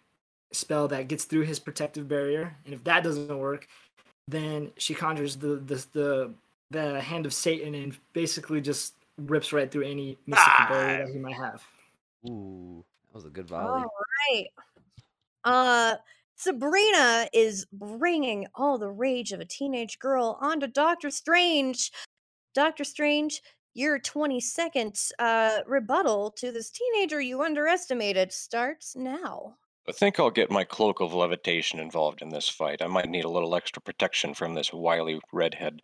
spell 0.52 0.88
that 0.90 1.08
gets 1.08 1.26
through 1.26 1.44
his 1.44 1.60
protective 1.60 2.08
barrier. 2.08 2.56
And 2.66 2.74
if 2.74 2.84
that 2.86 3.04
doesn't 3.04 3.38
work, 3.38 3.68
then 4.28 4.72
she 4.78 4.94
conjures 4.94 5.38
the 5.38 5.56
the 5.56 5.86
the, 5.94 6.34
the 6.72 7.02
hand 7.02 7.26
of 7.26 7.34
Satan 7.34 7.74
and 7.74 7.98
basically 8.14 8.60
just 8.60 8.94
rips 9.18 9.54
right 9.54 9.72
through 9.72 9.84
any 9.84 10.18
mystical 10.26 10.66
barrier 10.70 11.06
that 11.06 11.12
he 11.12 11.20
might 11.20 11.36
have. 11.36 11.62
Ooh, 12.30 12.84
that 13.10 13.16
was 13.16 13.26
a 13.26 13.30
good 13.30 13.48
volley. 13.48 13.84
All 13.84 13.92
right. 14.32 14.48
Uh, 15.44 15.96
Sabrina 16.36 17.28
is 17.34 17.66
bringing 17.74 18.48
all 18.54 18.78
the 18.78 18.90
rage 18.90 19.32
of 19.32 19.40
a 19.40 19.46
teenage 19.46 19.98
girl 19.98 20.38
onto 20.40 20.68
Doctor 20.68 21.10
Strange. 21.10 21.92
Doctor 22.54 22.84
Strange, 22.84 23.42
your 23.74 23.98
20 23.98 24.40
second 24.40 25.00
uh, 25.20 25.60
rebuttal 25.66 26.32
to 26.32 26.52
this 26.52 26.70
teenager 26.70 27.22
you 27.22 27.44
underestimated 27.44 28.32
starts 28.32 28.96
now. 28.96 29.56
I 29.90 29.94
think 29.94 30.20
I'll 30.20 30.30
get 30.30 30.52
my 30.52 30.66
cloak 30.66 31.00
of 31.00 31.14
levitation 31.14 31.80
involved 31.80 32.22
in 32.22 32.30
this 32.30 32.50
fight. 32.50 32.82
I 32.82 32.88
might 32.88 33.10
need 33.10 33.24
a 33.24 33.30
little 33.30 33.56
extra 33.56 33.82
protection 33.82 34.34
from 34.34 34.54
this 34.54 34.74
wily 34.74 35.22
redhead. 35.32 35.82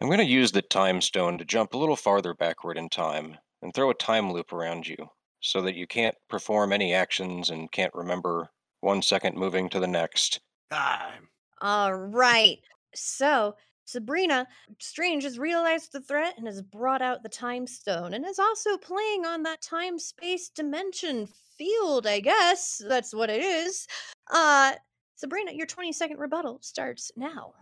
I'm 0.00 0.08
going 0.08 0.18
to 0.18 0.24
use 0.24 0.52
the 0.52 0.62
time 0.62 1.00
stone 1.00 1.38
to 1.38 1.44
jump 1.44 1.74
a 1.74 1.78
little 1.78 1.96
farther 1.96 2.34
backward 2.34 2.76
in 2.76 2.88
time 2.88 3.38
and 3.62 3.72
throw 3.72 3.90
a 3.90 3.94
time 3.94 4.32
loop 4.32 4.52
around 4.52 4.86
you 4.86 5.08
so 5.40 5.60
that 5.62 5.74
you 5.74 5.86
can't 5.86 6.16
perform 6.28 6.72
any 6.72 6.92
actions 6.92 7.50
and 7.50 7.70
can't 7.70 7.94
remember 7.94 8.50
one 8.80 9.02
second 9.02 9.36
moving 9.36 9.68
to 9.68 9.80
the 9.80 9.86
next. 9.86 10.40
Time. 10.70 11.28
All 11.60 11.94
right. 11.94 12.58
So, 12.94 13.54
Sabrina 13.84 14.46
Strange 14.80 15.24
has 15.24 15.38
realized 15.38 15.92
the 15.92 16.00
threat 16.00 16.34
and 16.38 16.46
has 16.46 16.62
brought 16.62 17.02
out 17.02 17.22
the 17.22 17.28
time 17.28 17.66
stone 17.66 18.14
and 18.14 18.24
is 18.24 18.38
also 18.38 18.76
playing 18.76 19.26
on 19.26 19.42
that 19.42 19.60
time 19.60 19.98
space 19.98 20.48
dimension 20.48 21.28
field, 21.58 22.06
I 22.06 22.20
guess. 22.20 22.80
That's 22.88 23.14
what 23.14 23.30
it 23.30 23.42
is. 23.42 23.86
Uh 24.30 24.74
Sabrina, 25.16 25.52
your 25.52 25.66
20 25.66 25.92
second 25.92 26.18
rebuttal 26.18 26.58
starts 26.62 27.12
now. 27.16 27.54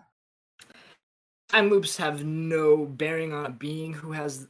Time 1.51 1.69
loops 1.69 1.97
have 1.97 2.25
no 2.25 2.87
bearing 2.87 3.33
on 3.33 3.45
a 3.45 3.51
being 3.51 3.93
who 3.93 4.13
has 4.13 4.47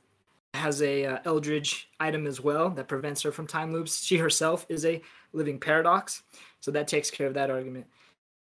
has 0.52 0.82
a 0.82 1.06
uh, 1.06 1.18
eldritch 1.24 1.88
item 1.98 2.26
as 2.26 2.42
well 2.42 2.68
that 2.68 2.88
prevents 2.88 3.22
her 3.22 3.32
from 3.32 3.46
time 3.46 3.72
loops. 3.72 4.04
She 4.04 4.18
herself 4.18 4.66
is 4.68 4.84
a 4.84 5.00
living 5.32 5.58
paradox 5.58 6.22
so 6.60 6.70
that 6.72 6.88
takes 6.88 7.10
care 7.10 7.26
of 7.26 7.32
that 7.34 7.50
argument. 7.50 7.86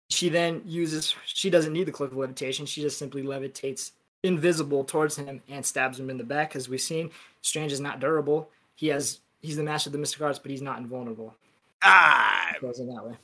She 0.10 0.30
then 0.30 0.64
uses 0.66 1.14
she 1.26 1.52
doesn't 1.52 1.72
need 1.72 1.86
the 1.86 1.92
cloak 1.92 2.12
of 2.12 2.18
levitation. 2.18 2.66
She 2.66 2.82
just 2.82 2.98
simply 2.98 3.22
levitates 3.22 3.92
invisible 4.24 4.84
towards 4.84 5.16
him 5.16 5.40
and 5.50 5.64
stabs 5.64 6.00
him 6.00 6.10
in 6.10 6.18
the 6.18 6.24
back 6.24 6.56
as 6.56 6.68
we've 6.68 6.82
seen. 6.82 7.12
Strange 7.44 7.72
is 7.72 7.80
not 7.80 8.00
durable. 8.00 8.50
He 8.76 8.88
has 8.88 9.20
he's 9.40 9.58
the 9.58 9.64
master 9.64 9.90
of 9.90 9.92
the 9.92 10.00
mystic 10.00 10.22
arts 10.24 10.40
but 10.40 10.50
he's 10.50 10.64
not 10.64 10.80
invulnerable. 10.80 11.36
Time. 11.84 12.56
goes 12.60 12.80
in 12.80 12.88
that 12.88 13.06
way 13.06 13.18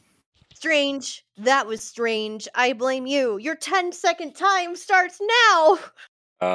Strange. 0.63 1.25
That 1.35 1.67
was 1.67 1.83
strange. 1.83 2.47
I 2.55 2.71
blame 2.71 3.05
you. 3.05 3.37
Your 3.37 3.53
10 3.53 3.91
second 3.91 4.31
time 4.33 4.77
starts 4.77 5.19
now. 5.51 5.77
Uh, 6.41 6.45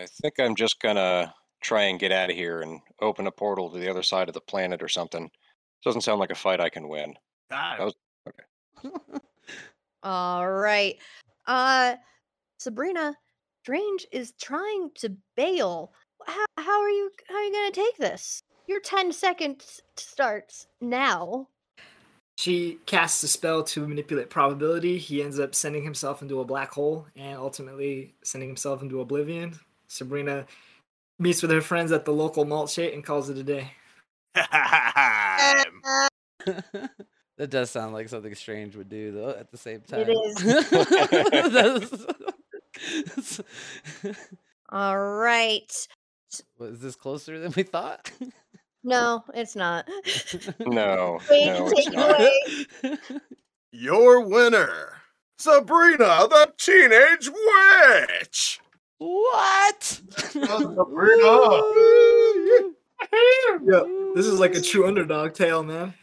I 0.00 0.06
think 0.22 0.40
I'm 0.40 0.54
just 0.56 0.80
going 0.80 0.96
to 0.96 1.30
try 1.60 1.82
and 1.82 2.00
get 2.00 2.10
out 2.10 2.30
of 2.30 2.36
here 2.36 2.62
and 2.62 2.80
open 3.02 3.26
a 3.26 3.30
portal 3.30 3.68
to 3.68 3.78
the 3.78 3.90
other 3.90 4.02
side 4.02 4.28
of 4.28 4.34
the 4.34 4.40
planet 4.40 4.82
or 4.82 4.88
something. 4.88 5.30
Doesn't 5.84 6.00
sound 6.00 6.20
like 6.20 6.30
a 6.30 6.34
fight 6.34 6.58
I 6.58 6.70
can 6.70 6.88
win. 6.88 7.12
Time. 7.50 7.84
was- 7.84 7.94
All 10.02 10.50
right. 10.50 10.96
Uh 11.46 11.96
Sabrina, 12.58 13.14
Strange 13.62 14.06
is 14.10 14.32
trying 14.40 14.88
to 14.94 15.14
bail. 15.36 15.92
How, 16.26 16.46
how 16.56 16.80
are 16.80 16.88
you 16.88 17.10
how 17.28 17.34
are 17.34 17.44
you 17.44 17.52
going 17.52 17.72
to 17.72 17.78
take 17.82 17.98
this? 17.98 18.40
Your 18.66 18.80
10 18.80 19.12
seconds 19.12 19.82
starts 19.96 20.66
now. 20.80 21.48
She 22.40 22.78
casts 22.86 23.22
a 23.22 23.28
spell 23.28 23.62
to 23.64 23.86
manipulate 23.86 24.30
probability. 24.30 24.96
He 24.96 25.22
ends 25.22 25.38
up 25.38 25.54
sending 25.54 25.84
himself 25.84 26.22
into 26.22 26.40
a 26.40 26.44
black 26.46 26.72
hole 26.72 27.06
and 27.14 27.36
ultimately 27.36 28.14
sending 28.24 28.48
himself 28.48 28.80
into 28.80 29.02
oblivion. 29.02 29.60
Sabrina 29.88 30.46
meets 31.18 31.42
with 31.42 31.50
her 31.50 31.60
friends 31.60 31.92
at 31.92 32.06
the 32.06 32.12
local 32.12 32.46
malt 32.46 32.70
shake 32.70 32.94
and 32.94 33.04
calls 33.04 33.28
it 33.28 33.36
a 33.36 33.42
day. 33.42 33.72
That 37.36 37.50
does 37.50 37.70
sound 37.70 37.92
like 37.94 38.08
something 38.08 38.34
strange 38.34 38.74
would 38.76 38.88
do, 38.88 39.12
though. 39.12 39.30
At 39.30 39.50
the 39.50 39.58
same 39.58 39.82
time, 39.82 40.06
It 40.06 40.16
is. 43.22 43.42
All 44.70 44.98
right. 44.98 45.70
Was 46.58 46.80
this 46.80 46.96
closer 46.96 47.38
than 47.38 47.52
we 47.54 47.64
thought? 47.64 48.10
No, 48.82 49.22
it's 49.34 49.54
not. 49.56 49.88
No, 50.60 51.18
Wait, 51.30 51.46
no, 51.46 51.68
it's 51.70 51.90
not. 51.90 52.20
away. 52.20 52.98
Your 53.72 54.26
winner, 54.26 54.94
Sabrina 55.38 56.26
the 56.28 56.52
Teenage 56.58 57.28
Witch. 57.28 58.60
what? 58.98 59.82
Sabrina. 59.82 61.62
Yeah, 63.62 63.82
this 64.14 64.26
is 64.26 64.38
like 64.38 64.54
a 64.54 64.60
true 64.60 64.86
underdog 64.86 65.32
tale, 65.32 65.62
man. 65.62 65.94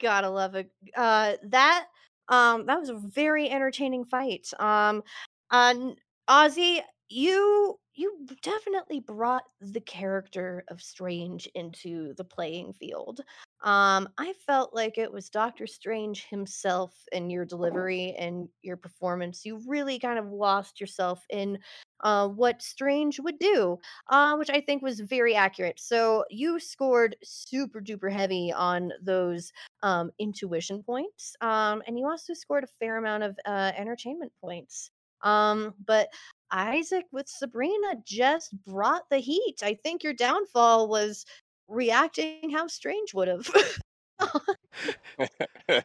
Gotta 0.00 0.28
love 0.30 0.54
it. 0.54 0.70
Uh, 0.96 1.34
that 1.44 1.86
um, 2.28 2.66
that 2.66 2.80
was 2.80 2.88
a 2.88 2.96
very 2.96 3.48
entertaining 3.50 4.04
fight. 4.04 4.48
Um, 4.58 5.02
uh, 5.50 5.74
n- 5.76 5.96
Ozzy, 6.28 6.80
you 7.08 7.78
you 7.96 8.26
definitely 8.42 9.00
brought 9.00 9.44
the 9.60 9.80
character 9.80 10.64
of 10.68 10.82
Strange 10.82 11.48
into 11.54 12.12
the 12.14 12.24
playing 12.24 12.74
field. 12.74 13.20
Um, 13.62 14.08
I 14.18 14.34
felt 14.46 14.74
like 14.74 14.98
it 14.98 15.10
was 15.10 15.30
Doctor 15.30 15.66
Strange 15.66 16.26
himself 16.26 16.94
in 17.12 17.30
your 17.30 17.46
delivery 17.46 18.14
and 18.18 18.48
your 18.62 18.76
performance. 18.76 19.46
You 19.46 19.60
really 19.66 19.98
kind 19.98 20.18
of 20.18 20.30
lost 20.30 20.78
yourself 20.78 21.24
in 21.30 21.58
uh, 22.00 22.28
what 22.28 22.60
Strange 22.60 23.18
would 23.18 23.38
do, 23.38 23.78
uh, 24.10 24.36
which 24.36 24.50
I 24.50 24.60
think 24.60 24.82
was 24.82 25.00
very 25.00 25.34
accurate. 25.34 25.80
So 25.80 26.24
you 26.30 26.60
scored 26.60 27.16
super 27.24 27.80
duper 27.80 28.12
heavy 28.12 28.52
on 28.52 28.92
those 29.02 29.52
um, 29.82 30.10
intuition 30.18 30.82
points, 30.82 31.34
um, 31.40 31.82
and 31.86 31.98
you 31.98 32.06
also 32.06 32.34
scored 32.34 32.64
a 32.64 32.78
fair 32.78 32.98
amount 32.98 33.22
of 33.22 33.38
uh, 33.46 33.72
entertainment 33.74 34.32
points. 34.40 34.90
Um, 35.22 35.74
but 35.86 36.08
Isaac 36.50 37.04
with 37.12 37.28
Sabrina 37.28 37.94
just 38.04 38.54
brought 38.64 39.08
the 39.10 39.18
heat. 39.18 39.62
I 39.62 39.74
think 39.82 40.02
your 40.02 40.14
downfall 40.14 40.88
was 40.88 41.24
reacting 41.68 42.50
how 42.50 42.66
Strange 42.66 43.14
would 43.14 43.28
have. 43.28 43.48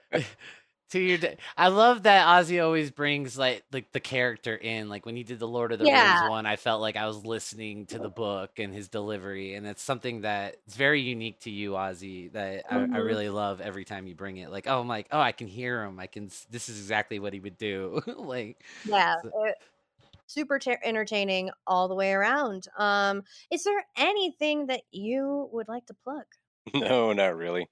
to 0.92 1.00
your 1.00 1.18
day. 1.18 1.38
I 1.58 1.70
love 1.70 2.04
that 2.04 2.28
Ozzy 2.28 2.62
always 2.64 2.92
brings 2.92 3.38
like 3.38 3.64
like 3.72 3.92
the 3.92 4.00
character 4.00 4.56
in. 4.56 4.90
Like 4.90 5.06
when 5.06 5.16
he 5.16 5.24
did 5.24 5.40
the 5.40 5.48
Lord 5.48 5.72
of 5.72 5.80
the 5.80 5.88
Yeah. 5.88 6.18
Rings 6.18 6.22
one, 6.22 6.46
I 6.46 6.58
felt 6.58 6.82
like 6.82 6.96
I 6.98 7.08
was 7.08 7.26
listening 7.26 7.86
to 7.88 8.00
the 8.00 8.10
book 8.10 8.60
and 8.60 8.74
his 8.74 8.90
delivery, 8.90 9.56
and 9.56 9.66
it's 9.66 9.82
something 9.82 10.22
that 10.22 10.58
is 10.68 10.76
very 10.76 11.02
unique 11.02 11.40
to 11.42 11.50
you, 11.50 11.72
Ozzy. 11.72 12.32
That 12.34 12.66
I, 12.70 12.76
I 12.76 13.00
Mhm. 13.00 13.06
really 13.06 13.30
love 13.30 13.62
every 13.62 13.86
time 13.86 14.06
you 14.08 14.16
bring 14.16 14.38
it. 14.38 14.52
Like, 14.52 14.68
oh, 14.68 14.80
I'm 14.82 14.88
like, 14.88 15.08
oh, 15.12 15.20
I 15.20 15.32
can 15.32 15.48
hear 15.48 15.84
him. 15.84 16.00
I 16.00 16.08
can. 16.08 16.30
This 16.50 16.70
is 16.70 16.78
exactly 16.80 17.20
what 17.20 17.34
he 17.34 17.40
would 17.40 17.58
do. 17.58 18.02
like, 18.18 18.62
Yeah, 18.84 19.16
so- 19.22 19.30
uh, 19.30 19.52
super 20.32 20.60
ter- 20.60 20.80
entertaining 20.84 21.50
all 21.68 21.88
the 21.88 21.96
way 21.96 22.14
around. 22.14 22.68
Um, 22.78 23.24
is 23.52 23.64
there 23.64 23.86
anything 23.98 24.68
that 24.68 24.82
you 24.92 25.50
would 25.52 25.68
like 25.68 25.86
to 25.88 25.94
plug? 26.04 26.26
no, 26.74 27.14
not 27.14 27.36
really. 27.36 27.68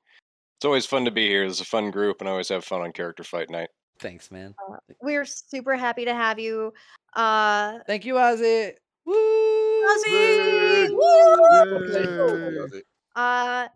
It's 0.57 0.65
always 0.65 0.85
fun 0.85 1.05
to 1.05 1.11
be 1.11 1.27
here. 1.27 1.47
This 1.47 1.57
is 1.57 1.61
a 1.61 1.65
fun 1.65 1.89
group, 1.89 2.19
and 2.19 2.27
I 2.27 2.31
always 2.31 2.49
have 2.49 2.65
fun 2.65 2.81
on 2.81 2.91
character 2.91 3.23
fight 3.23 3.49
night. 3.49 3.69
thanks, 3.99 4.29
man. 4.31 4.53
We're 5.01 5.25
super 5.25 5.75
happy 5.75 6.05
to 6.05 6.13
have 6.13 6.39
you. 6.39 6.73
Uh, 7.15 7.79
Thank 7.87 8.05
you, 8.05 8.15
Ozzy. 8.15 8.73
Woo! 9.05 9.15
Ozzy! 9.15 10.07
Yay. 10.07 10.89
Woo! 10.91 12.81
Uh, 13.15 13.67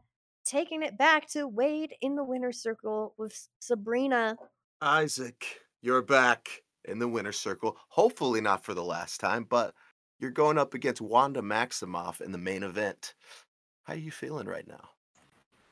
taking 0.46 0.84
it 0.84 0.98
back 0.98 1.28
to 1.30 1.48
Wade 1.48 1.96
in 2.02 2.16
the 2.16 2.24
winner's 2.24 2.62
circle 2.62 3.14
with 3.18 3.48
Sabrina. 3.60 4.38
Isaac, 4.82 5.46
you're 5.82 6.02
back 6.02 6.50
in 6.86 7.00
the 7.00 7.08
winner's 7.08 7.40
circle. 7.40 7.78
Hopefully 7.90 8.42
not 8.42 8.64
for 8.64 8.74
the 8.74 8.84
last 8.84 9.20
time, 9.20 9.46
but 9.50 9.74
you're 10.20 10.32
going 10.32 10.58
up 10.58 10.74
against 10.74 11.02
Wanda 11.02 11.42
Maximoff 11.42 12.22
in 12.22 12.32
the 12.32 12.38
main 12.38 12.64
event. 12.64 13.14
How 13.84 13.94
are 13.94 13.98
you 13.98 14.12
feeling 14.12 14.48
right 14.48 14.68
now? 14.68 14.90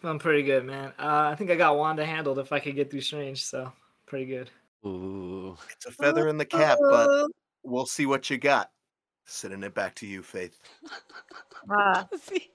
I'm 0.03 0.19
pretty 0.19 0.43
good, 0.43 0.65
man. 0.65 0.93
Uh, 0.97 1.29
I 1.31 1.35
think 1.35 1.51
I 1.51 1.55
got 1.55 1.77
Wanda 1.77 2.05
handled 2.05 2.39
if 2.39 2.51
I 2.51 2.59
could 2.59 2.75
get 2.75 2.89
through 2.89 3.01
Strange, 3.01 3.43
so 3.43 3.71
pretty 4.07 4.25
good. 4.25 4.49
Ooh. 4.85 5.55
It's 5.71 5.85
a 5.85 5.91
feather 5.91 6.27
in 6.27 6.37
the 6.37 6.45
cap, 6.45 6.79
but 6.81 7.27
we'll 7.63 7.85
see 7.85 8.05
what 8.05 8.29
you 8.29 8.37
got. 8.37 8.71
Sending 9.25 9.63
it 9.63 9.75
back 9.75 9.95
to 9.95 10.07
you, 10.07 10.21
Faith. 10.21 10.57
Uh, 11.69 12.03
Ozzy. 12.05 12.47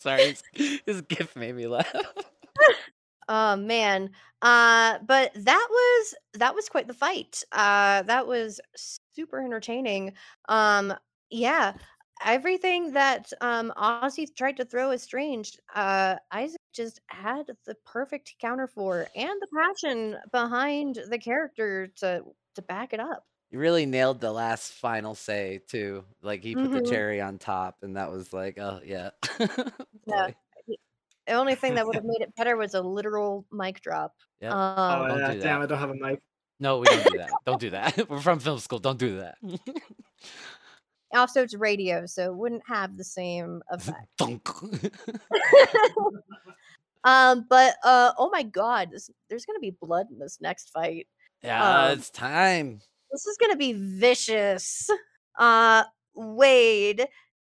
Sorry, 0.00 0.34
his, 0.52 0.80
his 0.84 1.02
gift 1.02 1.36
made 1.36 1.54
me 1.54 1.68
laugh. 1.68 1.86
Oh 3.28 3.56
man. 3.56 4.10
Uh 4.42 4.98
but 5.00 5.32
that 5.34 5.66
was 5.70 6.14
that 6.34 6.54
was 6.54 6.68
quite 6.68 6.86
the 6.88 6.94
fight. 6.94 7.42
Uh 7.52 8.02
that 8.02 8.26
was 8.26 8.60
super 9.14 9.42
entertaining. 9.44 10.14
Um 10.48 10.94
yeah, 11.30 11.76
everything 12.24 12.92
that 12.92 13.32
um 13.40 13.72
Ozzy 13.76 14.26
tried 14.34 14.56
to 14.58 14.64
throw 14.64 14.90
is 14.90 15.02
strange. 15.02 15.58
Uh 15.74 16.16
Isaac 16.30 16.60
just 16.72 17.00
had 17.08 17.46
the 17.64 17.74
perfect 17.86 18.34
counter 18.40 18.66
for 18.66 19.08
and 19.14 19.40
the 19.40 19.48
passion 19.56 20.18
behind 20.32 20.98
the 21.08 21.18
character 21.18 21.86
to 21.96 22.24
to 22.54 22.62
back 22.62 22.92
it 22.92 23.00
up. 23.00 23.26
You 23.50 23.58
really 23.58 23.84
nailed 23.86 24.20
the 24.20 24.32
last 24.32 24.72
final 24.72 25.14
say 25.14 25.58
too. 25.68 26.06
Like 26.22 26.42
he 26.42 26.56
put 26.56 26.72
the 26.72 26.80
Mhm. 26.80 26.80
cherry 26.80 27.20
on 27.20 27.38
top, 27.38 27.82
and 27.82 27.96
that 27.96 28.10
was 28.10 28.32
like, 28.32 28.58
oh 28.58 28.80
yeah. 28.84 29.10
Yeah. 30.06 30.28
Boy. 31.26 31.32
The 31.32 31.38
only 31.38 31.54
thing 31.54 31.74
that 31.76 31.86
would 31.86 31.94
have 31.94 32.04
made 32.12 32.20
it 32.20 32.34
better 32.36 32.56
was 32.56 32.74
a 32.74 32.82
literal 32.82 33.44
mic 33.52 33.80
drop. 33.80 34.14
Yep. 34.40 34.52
Oh, 34.54 34.56
Um 34.58 35.08
Don't 35.08 35.18
yeah, 35.20 35.32
do 35.34 35.40
damn. 35.40 35.62
I 35.62 35.66
don't 35.66 35.78
have 35.78 35.90
a 35.90 35.94
mic. 35.94 36.20
No, 36.60 36.78
we 36.78 36.86
don't 36.86 37.04
do 37.10 37.18
that. 37.18 37.30
Don't 37.46 37.60
do 37.60 37.70
that. 37.78 38.08
We're 38.10 38.20
from 38.20 38.38
film 38.38 38.58
school. 38.58 38.78
Don't 38.78 38.98
do 38.98 39.18
that. 39.20 39.36
also 41.12 41.42
it's 41.42 41.54
radio, 41.54 42.06
so 42.06 42.24
it 42.26 42.34
wouldn't 42.36 42.62
have 42.66 42.96
the 42.96 43.04
same 43.04 43.62
effect. 43.70 44.06
Thunk. 44.18 44.48
Um, 47.04 47.46
but 47.50 47.74
uh, 47.82 48.12
oh 48.16 48.30
my 48.30 48.44
god, 48.44 48.90
this, 48.92 49.10
there's 49.28 49.44
gonna 49.44 49.58
be 49.58 49.74
blood 49.82 50.06
in 50.12 50.20
this 50.20 50.38
next 50.40 50.70
fight. 50.70 51.08
yeah, 51.42 51.86
Um, 51.86 51.98
it's 51.98 52.10
time. 52.10 52.80
this 53.10 53.26
is 53.26 53.36
gonna 53.40 53.56
be 53.56 53.72
vicious. 53.72 54.88
Uh, 55.36 55.82
Wade, 56.14 57.08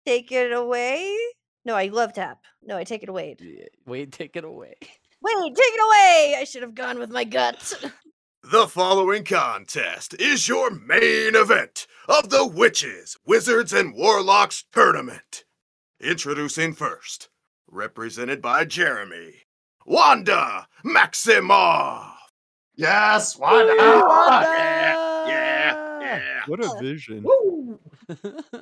take 0.07 0.31
it 0.31 0.53
away. 0.53 1.17
No, 1.65 1.75
I 1.75 1.87
love 1.89 2.13
tap. 2.15 2.39
No, 2.63 2.77
I 2.77 2.85
take 2.85 3.03
it 3.03 3.09
away. 3.09 3.37
Yeah, 3.39 3.65
Wade, 3.87 4.13
take 4.13 4.37
it 4.37 4.45
away. 4.45 4.75
Wade, 5.23 5.55
take 5.55 5.75
it 5.75 5.81
away. 5.87 6.37
I 6.39 6.45
should 6.45 6.63
have 6.63 6.75
gone 6.75 6.99
with 6.99 7.11
my 7.11 7.25
gut. 7.25 7.75
The 8.43 8.67
following 8.69 9.23
contest 9.25 10.15
is 10.19 10.49
your 10.49 10.71
main 10.71 11.37
event 11.37 11.87
of 12.09 12.31
the 12.31 12.47
Witches, 12.47 13.19
Wizards, 13.27 13.75
and 13.75 13.95
Warlocks 13.95 14.65
tournament. 14.73 15.45
Introducing 16.01 16.73
first, 16.73 17.29
represented 17.71 18.41
by 18.41 18.65
Jeremy, 18.65 19.43
Wanda 19.85 20.67
Maximoff. 20.83 22.15
Yes, 22.75 23.37
Wanda. 23.39 23.75
Yeah, 23.79 25.29
yeah, 25.29 26.01
yeah. 26.01 26.41
What 26.47 26.65
a 26.65 26.79
vision. 26.81 27.27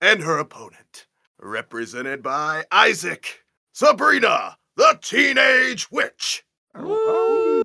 And 0.00 0.22
her 0.22 0.38
opponent, 0.38 1.06
represented 1.44 2.22
by 2.22 2.64
Isaac, 2.72 3.44
Sabrina, 3.72 4.56
the 4.76 4.98
Teenage 5.02 5.90
Witch. 5.90 6.44
Woo! 6.76 7.62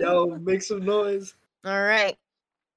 Yo, 0.00 0.38
make 0.42 0.62
some 0.62 0.84
noise. 0.84 1.34
All 1.64 1.82
right. 1.82 2.16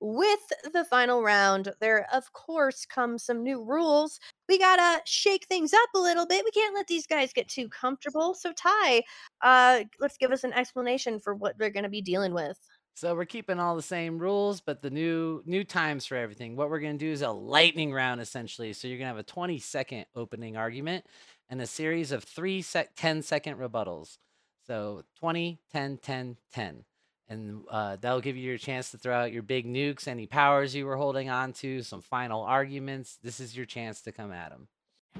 With 0.01 0.39
the 0.73 0.85
final 0.85 1.23
round, 1.23 1.71
there 1.79 2.07
of 2.13 2.31
course 2.33 2.85
comes 2.85 3.23
some 3.23 3.43
new 3.43 3.63
rules. 3.63 4.19
We 4.49 4.59
gotta 4.59 5.01
shake 5.05 5.45
things 5.47 5.73
up 5.73 5.89
a 5.95 5.99
little 5.99 6.25
bit. 6.25 6.43
We 6.43 6.51
can't 6.51 6.75
let 6.75 6.87
these 6.87 7.07
guys 7.07 7.33
get 7.33 7.47
too 7.47 7.69
comfortable. 7.69 8.33
So 8.33 8.51
Ty, 8.53 9.03
uh, 9.41 9.83
let's 9.99 10.17
give 10.17 10.31
us 10.31 10.43
an 10.43 10.53
explanation 10.53 11.19
for 11.19 11.33
what 11.33 11.57
they're 11.57 11.69
gonna 11.69 11.89
be 11.89 12.01
dealing 12.01 12.33
with. 12.33 12.59
So 12.95 13.13
we're 13.13 13.25
keeping 13.25 13.59
all 13.59 13.75
the 13.75 13.81
same 13.81 14.17
rules, 14.17 14.61
but 14.61 14.81
the 14.81 14.89
new 14.89 15.43
new 15.45 15.65
times 15.65 16.05
for 16.05 16.15
everything. 16.15 16.55
What 16.55 16.69
we're 16.69 16.79
gonna 16.79 16.97
do 16.97 17.11
is 17.11 17.21
a 17.21 17.29
lightning 17.29 17.91
round 17.91 18.21
essentially. 18.21 18.71
So 18.71 18.87
you're 18.87 18.97
gonna 18.97 19.09
have 19.09 19.17
a 19.17 19.23
20 19.23 19.59
second 19.59 20.05
opening 20.15 20.55
argument 20.55 21.05
and 21.49 21.61
a 21.61 21.67
series 21.67 22.13
of 22.13 22.23
three 22.23 22.61
sec 22.61 22.95
10 22.95 23.21
second 23.21 23.57
rebuttals. 23.57 24.17
So 24.65 25.03
20, 25.19 25.59
10, 25.73 25.97
10, 25.97 26.37
10. 26.53 26.85
And 27.27 27.63
uh, 27.69 27.97
that'll 27.99 28.21
give 28.21 28.37
you 28.37 28.43
your 28.43 28.57
chance 28.57 28.91
to 28.91 28.97
throw 28.97 29.15
out 29.15 29.33
your 29.33 29.43
big 29.43 29.67
nukes, 29.67 30.07
any 30.07 30.25
powers 30.25 30.73
you 30.73 30.85
were 30.85 30.95
holding 30.95 31.29
on 31.29 31.51
to, 31.53 31.81
some 31.81 32.01
final 32.01 32.43
arguments. 32.43 33.17
This 33.21 33.41
is 33.41 33.57
your 33.57 33.65
chance 33.65 34.01
to 34.03 34.13
come 34.13 34.31
at 34.31 34.51
them. 34.51 34.69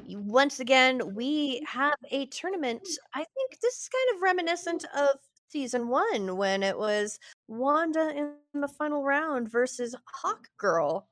Once 0.08 0.62
again, 0.62 1.14
we 1.14 1.62
have 1.68 1.96
a 2.12 2.28
tournament. 2.28 2.88
I 3.14 3.26
think 3.36 3.60
this 3.62 3.76
is 3.82 3.90
kind 3.90 4.16
of 4.16 4.22
reminiscent 4.22 4.86
of 4.96 5.18
season 5.48 5.88
one 5.88 6.38
when 6.38 6.64
it 6.64 6.78
was 6.78 7.20
Wanda 7.48 8.12
in 8.16 8.62
the 8.62 8.68
final 8.68 9.04
round 9.04 9.50
versus 9.50 9.96
Hawk 10.06 10.48
Girl. 10.58 11.08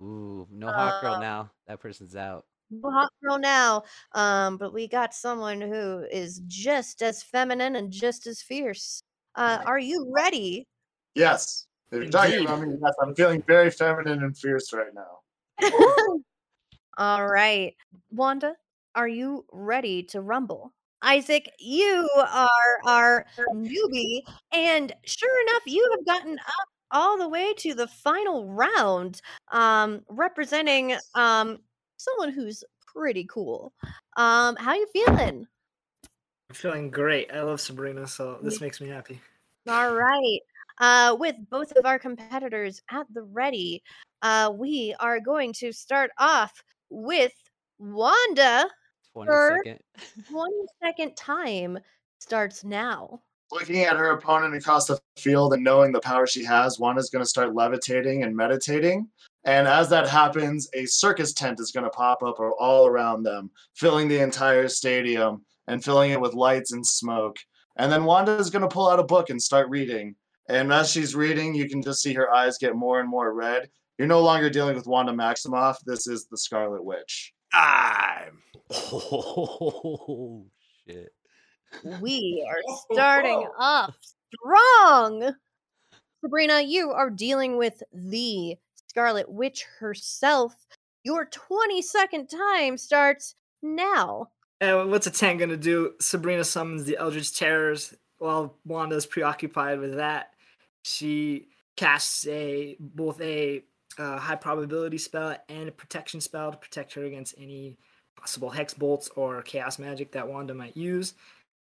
Ooh, 0.00 0.46
no 0.50 0.68
hot 0.68 1.00
girl 1.02 1.14
Uh, 1.14 1.20
now. 1.20 1.50
That 1.66 1.80
person's 1.80 2.16
out. 2.16 2.44
No 2.70 2.90
Hawk 2.90 3.12
Girl 3.22 3.38
now, 3.38 3.84
um, 4.12 4.58
but 4.58 4.72
we 4.74 4.86
got 4.86 5.14
someone 5.14 5.60
who 5.60 6.04
is 6.10 6.42
just 6.46 7.02
as 7.02 7.22
feminine 7.22 7.76
and 7.76 7.90
just 7.90 8.26
as 8.26 8.42
fierce. 8.42 9.02
Uh, 9.34 9.62
are 9.64 9.78
you 9.78 10.10
ready? 10.14 10.66
Yes. 11.14 11.66
If 11.90 12.02
you're 12.02 12.10
talking 12.10 12.44
about 12.44 12.60
me, 12.60 12.74
yes, 12.80 12.92
I'm 13.00 13.14
feeling 13.14 13.42
very 13.46 13.70
feminine 13.70 14.22
and 14.22 14.36
fierce 14.36 14.72
right 14.74 14.92
now. 14.92 15.20
All 16.98 17.26
right. 17.26 17.74
Wanda, 18.10 18.54
are 18.94 19.08
you 19.08 19.46
ready 19.50 20.02
to 20.04 20.20
rumble? 20.20 20.74
Isaac, 21.02 21.50
you 21.58 22.08
are 22.16 22.78
our 22.86 23.26
newbie, 23.54 24.22
and 24.52 24.92
sure 25.04 25.42
enough, 25.42 25.62
you 25.66 25.88
have 25.92 26.06
gotten 26.06 26.38
up 26.38 26.68
all 26.90 27.18
the 27.18 27.28
way 27.28 27.52
to 27.58 27.74
the 27.74 27.86
final 27.86 28.46
round, 28.46 29.20
um, 29.52 30.00
representing 30.08 30.96
um 31.14 31.58
someone 31.98 32.30
who's 32.30 32.64
pretty 32.86 33.24
cool. 33.24 33.72
Um, 34.16 34.56
how 34.56 34.74
you 34.74 34.86
feeling? 34.92 35.46
I'm 36.50 36.54
feeling 36.54 36.90
great. 36.90 37.30
I 37.32 37.42
love 37.42 37.60
Sabrina, 37.60 38.06
so 38.06 38.38
this 38.42 38.60
makes 38.60 38.80
me 38.80 38.88
happy. 38.88 39.20
All 39.68 39.94
right. 39.94 40.40
Uh, 40.80 41.16
with 41.18 41.36
both 41.50 41.72
of 41.72 41.84
our 41.84 41.98
competitors 41.98 42.80
at 42.90 43.06
the 43.12 43.22
ready, 43.22 43.82
uh, 44.22 44.50
we 44.54 44.94
are 45.00 45.20
going 45.20 45.52
to 45.52 45.72
start 45.72 46.10
off 46.18 46.62
with 46.88 47.32
Wanda. 47.78 48.66
20 49.24 49.30
for 49.30 49.60
second. 49.64 49.78
one 50.30 50.52
second 50.82 51.16
time 51.16 51.78
starts 52.18 52.64
now. 52.64 53.20
Looking 53.50 53.84
at 53.84 53.96
her 53.96 54.10
opponent 54.10 54.54
across 54.54 54.86
the 54.86 55.00
field 55.16 55.54
and 55.54 55.64
knowing 55.64 55.90
the 55.90 56.00
power 56.00 56.26
she 56.26 56.44
has, 56.44 56.78
Wanda's 56.78 57.10
going 57.10 57.24
to 57.24 57.28
start 57.28 57.54
levitating 57.54 58.22
and 58.22 58.36
meditating. 58.36 59.08
And 59.44 59.66
as 59.66 59.88
that 59.88 60.06
happens, 60.06 60.68
a 60.74 60.84
circus 60.84 61.32
tent 61.32 61.58
is 61.58 61.72
going 61.72 61.84
to 61.84 61.90
pop 61.90 62.22
up 62.22 62.38
all 62.38 62.86
around 62.86 63.22
them, 63.22 63.50
filling 63.74 64.06
the 64.06 64.20
entire 64.20 64.68
stadium 64.68 65.44
and 65.66 65.82
filling 65.82 66.10
it 66.10 66.20
with 66.20 66.34
lights 66.34 66.72
and 66.72 66.86
smoke. 66.86 67.36
And 67.76 67.90
then 67.90 68.04
Wanda 68.04 68.36
is 68.36 68.50
going 68.50 68.62
to 68.62 68.68
pull 68.68 68.90
out 68.90 68.98
a 68.98 69.04
book 69.04 69.30
and 69.30 69.40
start 69.40 69.70
reading. 69.70 70.14
And 70.48 70.72
as 70.72 70.90
she's 70.90 71.14
reading, 71.14 71.54
you 71.54 71.68
can 71.68 71.82
just 71.82 72.02
see 72.02 72.12
her 72.14 72.32
eyes 72.34 72.58
get 72.58 72.76
more 72.76 73.00
and 73.00 73.08
more 73.08 73.32
red. 73.32 73.70
You're 73.96 74.08
no 74.08 74.20
longer 74.20 74.50
dealing 74.50 74.76
with 74.76 74.86
Wanda 74.86 75.12
Maximoff. 75.12 75.76
This 75.86 76.06
is 76.06 76.26
the 76.26 76.38
Scarlet 76.38 76.84
Witch. 76.84 77.32
Time. 77.52 78.38
Oh 78.70 80.46
shit. 80.86 81.12
We 82.00 82.46
are 82.48 82.78
starting 82.92 83.46
off 83.58 83.94
strong. 84.34 85.34
Sabrina, 86.20 86.60
you 86.60 86.90
are 86.90 87.10
dealing 87.10 87.56
with 87.56 87.82
the 87.92 88.56
Scarlet 88.88 89.30
Witch 89.30 89.64
herself. 89.78 90.54
Your 91.04 91.26
20 91.26 91.80
second 91.82 92.28
time 92.28 92.76
starts 92.76 93.34
now. 93.62 94.28
And 94.60 94.90
what's 94.90 95.06
a 95.06 95.10
tank 95.10 95.40
gonna 95.40 95.56
do? 95.56 95.92
Sabrina 96.00 96.44
summons 96.44 96.84
the 96.84 96.96
Eldritch 96.98 97.38
Terrors 97.38 97.94
while 98.18 98.56
Wanda's 98.64 99.06
preoccupied 99.06 99.78
with 99.78 99.96
that. 99.96 100.30
She 100.82 101.48
casts 101.76 102.26
a 102.26 102.76
both 102.80 103.20
a 103.20 103.62
uh, 103.98 104.18
high 104.18 104.36
probability 104.36 104.98
spell 104.98 105.36
and 105.48 105.68
a 105.68 105.72
protection 105.72 106.20
spell 106.20 106.52
to 106.52 106.56
protect 106.56 106.94
her 106.94 107.04
against 107.04 107.34
any 107.38 107.76
possible 108.16 108.50
hex 108.50 108.74
bolts 108.74 109.08
or 109.16 109.42
chaos 109.42 109.78
magic 109.78 110.12
that 110.12 110.28
Wanda 110.28 110.54
might 110.54 110.76
use. 110.76 111.14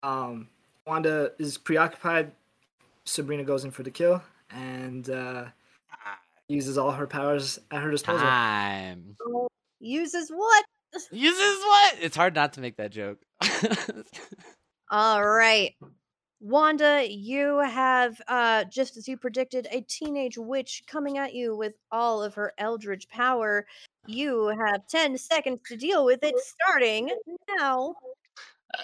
Um, 0.02 0.48
Wanda 0.86 1.32
is 1.38 1.58
preoccupied. 1.58 2.32
Sabrina 3.04 3.44
goes 3.44 3.64
in 3.64 3.70
for 3.70 3.82
the 3.82 3.90
kill 3.90 4.22
and 4.50 5.08
uh, 5.08 5.46
uses 6.48 6.78
all 6.78 6.92
her 6.92 7.06
powers 7.06 7.58
at 7.70 7.82
her 7.82 7.90
disposal. 7.90 8.26
Time. 8.26 9.16
Uses 9.80 10.30
what? 10.30 10.64
Uses 11.10 11.58
what? 11.58 11.96
It's 12.00 12.16
hard 12.16 12.34
not 12.34 12.54
to 12.54 12.60
make 12.60 12.76
that 12.76 12.90
joke. 12.90 13.18
All 14.90 15.24
right. 15.24 15.74
Wanda, 16.40 17.06
you 17.08 17.58
have, 17.58 18.20
uh, 18.28 18.64
just 18.64 18.96
as 18.96 19.08
you 19.08 19.16
predicted, 19.16 19.66
a 19.70 19.80
teenage 19.82 20.36
witch 20.36 20.82
coming 20.86 21.18
at 21.18 21.34
you 21.34 21.56
with 21.56 21.74
all 21.90 22.22
of 22.22 22.34
her 22.34 22.52
eldritch 22.58 23.08
power. 23.08 23.66
You 24.06 24.48
have 24.48 24.86
10 24.88 25.16
seconds 25.16 25.60
to 25.68 25.76
deal 25.76 26.04
with 26.04 26.22
it, 26.22 26.34
starting 26.38 27.10
now. 27.58 27.94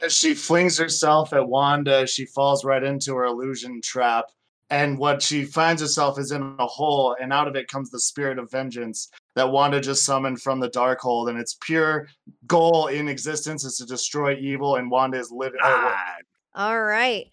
As 0.02 0.14
she 0.16 0.34
flings 0.34 0.78
herself 0.78 1.32
at 1.34 1.46
Wanda, 1.46 2.06
she 2.06 2.24
falls 2.24 2.64
right 2.64 2.82
into 2.82 3.14
her 3.14 3.24
illusion 3.24 3.80
trap. 3.82 4.26
And 4.70 4.96
what 4.96 5.20
she 5.20 5.44
finds 5.44 5.82
herself 5.82 6.18
is 6.18 6.32
in 6.32 6.56
a 6.58 6.66
hole, 6.66 7.14
and 7.20 7.30
out 7.30 7.46
of 7.46 7.56
it 7.56 7.68
comes 7.68 7.90
the 7.90 8.00
spirit 8.00 8.38
of 8.38 8.50
vengeance 8.50 9.10
that 9.34 9.50
Wanda 9.50 9.78
just 9.78 10.06
summoned 10.06 10.40
from 10.40 10.60
the 10.60 10.68
dark 10.68 11.02
Darkhold. 11.02 11.28
And 11.28 11.38
its 11.38 11.58
pure 11.60 12.08
goal 12.46 12.86
in 12.86 13.06
existence 13.06 13.64
is 13.64 13.76
to 13.76 13.84
destroy 13.84 14.34
evil, 14.36 14.76
and 14.76 14.90
Wanda 14.90 15.18
is 15.18 15.30
living. 15.30 15.60
Time. 15.60 16.24
All 16.54 16.82
right. 16.82 17.26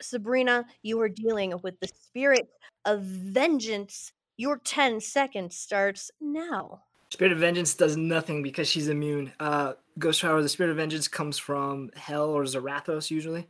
Sabrina, 0.00 0.64
you 0.82 1.00
are 1.00 1.08
dealing 1.08 1.54
with 1.62 1.78
the 1.80 1.88
spirit 1.88 2.48
of 2.84 3.02
vengeance. 3.02 4.12
Your 4.36 4.58
10 4.58 5.00
seconds 5.00 5.56
starts 5.56 6.10
now. 6.20 6.82
Spirit 7.10 7.32
of 7.32 7.38
Vengeance 7.38 7.74
does 7.74 7.96
nothing 7.96 8.42
because 8.42 8.68
she's 8.68 8.88
immune. 8.88 9.32
Uh, 9.38 9.74
Ghost 9.98 10.20
Power, 10.20 10.42
the 10.42 10.48
Spirit 10.48 10.70
of 10.70 10.76
Vengeance 10.76 11.06
comes 11.06 11.38
from 11.38 11.90
Hell 11.94 12.30
or 12.30 12.42
Zarathos 12.42 13.10
usually. 13.10 13.46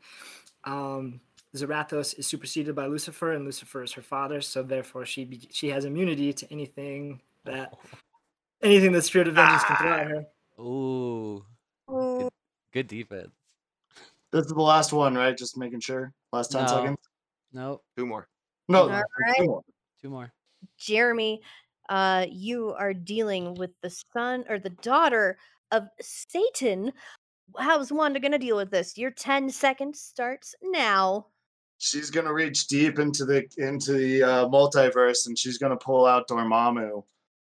Um, 0.64 1.20
Zarathos 1.56 2.18
is 2.18 2.26
superseded 2.26 2.74
by 2.74 2.86
Lucifer, 2.86 3.32
and 3.32 3.44
Lucifer 3.44 3.82
is 3.82 3.92
her 3.92 4.02
father, 4.02 4.40
so 4.40 4.62
therefore 4.62 5.06
she 5.06 5.24
be- 5.24 5.48
she 5.50 5.68
has 5.70 5.86
immunity 5.86 6.32
to 6.34 6.52
anything 6.52 7.20
that 7.44 7.74
anything 8.62 8.92
that 8.92 9.02
Spirit 9.02 9.28
of 9.28 9.34
Vengeance 9.34 9.64
can 9.64 9.76
throw 9.76 9.92
at 9.92 10.06
her. 10.06 10.26
Ooh. 10.60 11.44
Ooh, 11.90 12.18
Good, 12.18 12.30
good 12.72 12.88
defense. 12.88 13.30
This 14.32 14.46
is 14.46 14.52
the 14.52 14.60
last 14.62 14.92
one, 14.92 15.14
right? 15.14 15.36
Just 15.36 15.56
making 15.56 15.80
sure. 15.80 16.12
Last 16.32 16.52
10 16.52 16.62
No. 16.62 16.66
seconds. 16.68 16.98
Nope. 17.52 17.82
Two 17.96 18.06
more. 18.06 18.28
No, 18.68 18.82
All 18.82 18.88
two 18.88 19.02
right. 19.20 19.46
more. 19.46 19.62
Two 20.02 20.10
more. 20.10 20.32
Jeremy, 20.78 21.40
uh, 21.88 22.26
you 22.28 22.72
are 22.72 22.92
dealing 22.92 23.54
with 23.54 23.70
the 23.82 23.90
son 24.12 24.44
or 24.48 24.58
the 24.58 24.70
daughter 24.70 25.38
of 25.70 25.84
Satan. 26.00 26.92
How's 27.58 27.92
Wanda 27.92 28.18
going 28.20 28.32
to 28.32 28.38
deal 28.38 28.56
with 28.56 28.70
this? 28.70 28.98
Your 28.98 29.10
10 29.12 29.50
seconds 29.50 30.00
starts 30.00 30.54
now. 30.62 31.26
she's 31.78 32.10
gonna 32.10 32.32
reach 32.32 32.68
deep 32.68 32.98
into 32.98 33.26
the 33.26 33.46
into 33.58 33.92
the 33.92 34.22
uh, 34.22 34.48
multiverse 34.48 35.26
and 35.26 35.38
she's 35.38 35.58
gonna 35.58 35.76
pull 35.76 36.06
out 36.06 36.26
Dormammu 36.26 37.04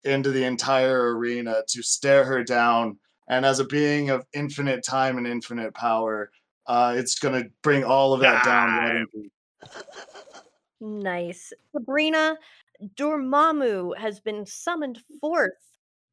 into 0.04 0.30
the 0.30 0.44
entire 0.44 1.16
arena 1.16 1.62
to 1.68 1.82
stare 1.82 2.24
her 2.24 2.44
down. 2.44 2.98
And 3.28 3.44
as 3.44 3.58
a 3.58 3.64
being 3.64 4.10
of 4.10 4.24
infinite 4.32 4.84
time 4.84 5.18
and 5.18 5.26
infinite 5.26 5.74
power, 5.74 6.30
uh, 6.66 6.94
it's 6.96 7.18
gonna 7.18 7.44
bring 7.62 7.84
all 7.84 8.12
of 8.12 8.20
that 8.20 8.44
down. 8.44 8.68
Right 8.68 8.88
Time. 8.88 9.06
into, 9.14 9.30
Nice. 10.80 11.52
Sabrina, 11.72 12.36
Dormammu 12.96 13.96
has 13.96 14.18
been 14.20 14.44
summoned 14.44 15.00
forth. 15.20 15.52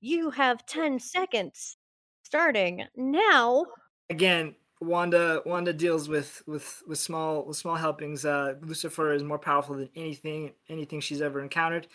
You 0.02 0.30
have 0.30 0.66
10 0.68 1.00
seconds 1.00 1.78
starting 2.24 2.86
now. 2.96 3.66
Again, 4.12 4.56
Wanda 4.82 5.42
Wanda 5.46 5.74
deals 5.74 6.08
with 6.08 6.42
with 6.46 6.82
with 6.88 7.00
small 7.00 7.44
with 7.46 7.58
small 7.58 7.76
helpings. 7.76 8.24
Uh, 8.26 8.56
Lucifer 8.62 9.14
is 9.14 9.24
more 9.24 9.40
powerful 9.40 9.76
than 9.76 9.90
anything 9.96 10.54
anything 10.70 11.02
she's 11.02 11.22
ever 11.22 11.42
encountered. 11.42 11.88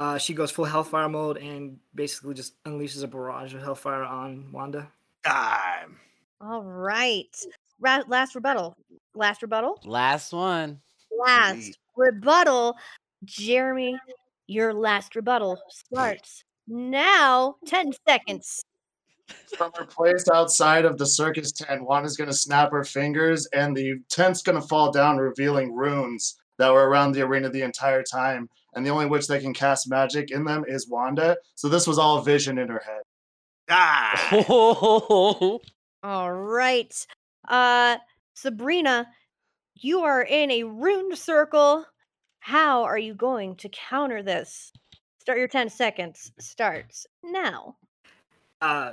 Uh, 0.00 0.18
she 0.18 0.34
goes 0.34 0.50
full 0.50 0.64
Hellfire 0.64 1.08
mode 1.08 1.38
and 1.38 1.78
basically 1.94 2.34
just 2.34 2.62
unleashes 2.64 3.02
a 3.02 3.06
barrage 3.06 3.54
of 3.54 3.62
Hellfire 3.62 4.02
on 4.02 4.50
Wanda. 4.52 4.90
Time. 5.24 5.98
All 6.40 6.62
right. 6.62 7.34
Ra- 7.80 8.02
last 8.06 8.34
rebuttal. 8.34 8.74
Last 9.14 9.42
rebuttal. 9.42 9.80
Last 9.84 10.32
one. 10.32 10.80
Last 11.18 11.54
Indeed. 11.54 11.74
rebuttal. 11.96 12.76
Jeremy, 13.24 13.98
your 14.46 14.72
last 14.74 15.16
rebuttal 15.16 15.58
starts 15.68 16.44
now. 16.68 17.56
10 17.66 17.92
seconds. 18.06 18.62
from 19.56 19.72
her 19.76 19.84
place 19.84 20.28
outside 20.32 20.84
of 20.84 20.98
the 20.98 21.06
circus 21.06 21.50
tent, 21.50 21.84
Wanda's 21.84 22.16
gonna 22.16 22.32
snap 22.32 22.70
her 22.70 22.84
fingers, 22.84 23.48
and 23.52 23.76
the 23.76 23.94
tent's 24.08 24.42
gonna 24.42 24.62
fall 24.62 24.92
down, 24.92 25.16
revealing 25.16 25.74
runes 25.74 26.36
that 26.58 26.72
were 26.72 26.88
around 26.88 27.12
the 27.12 27.22
arena 27.22 27.48
the 27.48 27.62
entire 27.62 28.02
time. 28.02 28.48
And 28.74 28.84
the 28.84 28.90
only 28.90 29.06
witch 29.06 29.26
that 29.28 29.40
can 29.40 29.54
cast 29.54 29.88
magic 29.90 30.30
in 30.30 30.44
them 30.44 30.64
is 30.68 30.88
Wanda. 30.88 31.36
So 31.54 31.68
this 31.68 31.86
was 31.86 31.98
all 31.98 32.20
vision 32.20 32.58
in 32.58 32.68
her 32.68 32.82
head. 32.84 33.02
Time. 33.68 34.44
Oh, 34.48 35.60
ah. 35.62 35.68
All 36.02 36.32
right. 36.32 36.94
Uh 37.48 37.96
Sabrina, 38.34 39.08
you 39.74 40.00
are 40.00 40.22
in 40.22 40.50
a 40.50 40.62
rune 40.64 41.16
circle. 41.16 41.84
How 42.38 42.84
are 42.84 42.98
you 42.98 43.14
going 43.14 43.56
to 43.56 43.68
counter 43.70 44.22
this? 44.22 44.72
Start 45.18 45.38
your 45.38 45.48
10 45.48 45.68
seconds. 45.70 46.32
Starts 46.38 47.06
now. 47.24 47.76
Uh, 48.60 48.92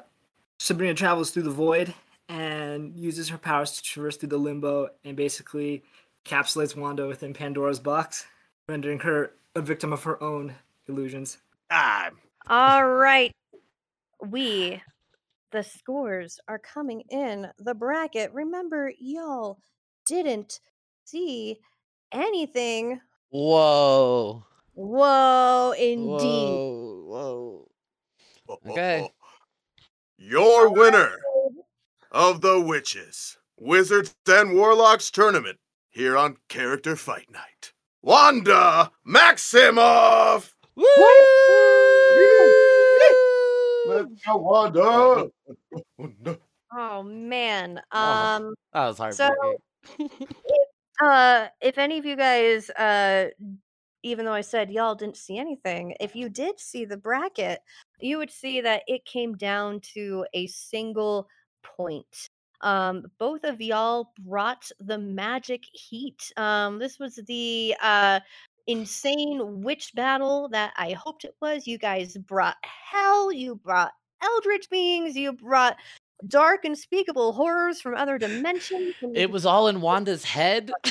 Sabrina 0.60 0.94
travels 0.94 1.32
through 1.32 1.44
the 1.44 1.52
void 1.52 1.94
and 2.30 2.96
uses 2.98 3.30
her 3.30 3.38
powers 3.38 3.74
to 3.74 3.84
traverse 3.84 4.18
through 4.18 4.30
the 4.30 4.38
limbo 4.38 4.90
and 5.04 5.16
basically 5.16 5.84
encapsulates 6.26 6.76
Wanda 6.76 7.06
within 7.06 7.34
Pandora's 7.34 7.80
box, 7.80 8.26
rendering 8.68 9.00
her 9.00 9.32
a 9.56 9.62
victim 9.62 9.94
of 9.94 10.04
her 10.04 10.22
own 10.24 10.56
illusions. 10.88 11.38
Time. 11.70 12.18
All 12.48 12.88
right. 12.88 13.32
We 14.26 14.82
the 15.54 15.64
scores 15.64 16.40
are 16.48 16.60
coming 16.60 17.02
in 17.12 17.48
the 17.60 17.76
bracket. 17.76 18.34
Remember 18.34 18.92
y'all 19.00 19.60
didn't 20.06 20.60
see 21.06 21.60
anything. 22.12 23.00
Whoa. 23.30 24.44
Whoa, 24.74 25.74
indeed. 25.78 26.50
Whoa. 26.50 27.06
Whoa. 27.08 27.70
Uh, 28.50 28.54
uh, 28.54 28.72
okay. 28.72 29.02
Uh. 29.04 29.08
Your 30.18 30.70
winner 30.70 31.12
of 32.12 32.42
the 32.42 32.60
Witches, 32.60 33.38
Wizards, 33.58 34.16
and 34.28 34.56
Warlocks 34.56 35.12
tournament 35.12 35.60
here 35.90 36.18
on 36.18 36.38
Character 36.50 36.96
Fight 36.96 37.30
Night. 37.32 37.74
Wanda 38.02 38.92
Maximoff! 39.08 40.54
Let's 40.76 40.98
go, 40.98 42.43
Wanda! 44.28 45.30
Oh 46.76 47.04
man. 47.04 47.80
Oh. 47.92 48.00
Um 48.00 48.56
That 48.74 48.88
was 48.88 48.98
hard. 48.98 49.14
So- 49.14 49.30
heartbreaking. 49.96 50.28
uh 51.02 51.48
if 51.62 51.78
any 51.78 52.00
of 52.00 52.06
you 52.06 52.16
guys 52.16 52.70
uh 52.72 53.28
even 54.02 54.26
though 54.26 54.34
I 54.34 54.42
said 54.42 54.72
y'all 54.72 54.96
didn't 54.96 55.18
see 55.18 55.38
anything, 55.38 55.96
if 56.00 56.16
you 56.16 56.30
did 56.30 56.60
see 56.60 56.84
the 56.86 56.98
bracket, 56.98 57.60
you 58.00 58.18
would 58.18 58.32
see 58.32 58.60
that 58.62 58.84
it 58.88 59.06
came 59.06 59.36
down 59.38 59.80
to 59.94 60.26
a 60.34 60.48
single 60.48 61.28
point. 61.64 62.30
Um, 62.62 63.06
both 63.18 63.44
of 63.46 63.62
y'all 63.62 64.12
brought 64.20 64.70
the 64.80 64.98
magic 64.98 65.64
heat. 65.72 66.32
Um, 66.38 66.80
this 66.80 67.00
was 67.00 67.16
the 67.28 67.76
uh, 67.82 68.20
insane 68.68 69.62
witch 69.64 69.92
battle 69.96 70.50
that 70.50 70.74
I 70.78 70.92
hoped 70.92 71.26
it 71.26 71.36
was. 71.42 71.68
You 71.68 71.78
guys 71.78 72.18
brought 72.18 72.58
hell, 72.64 73.32
you 73.32 73.56
brought 73.56 73.92
eldritch 74.22 74.70
beings, 74.70 75.16
you 75.16 75.34
brought 75.34 75.76
dark, 76.28 76.66
unspeakable 76.66 77.34
horrors 77.34 77.82
from 77.82 77.96
other 77.96 78.18
dimensions. 78.18 78.96
it 79.14 79.30
was 79.30 79.46
all 79.46 79.68
in 79.68 79.82
Wanda's 79.82 80.24
head. 80.24 80.72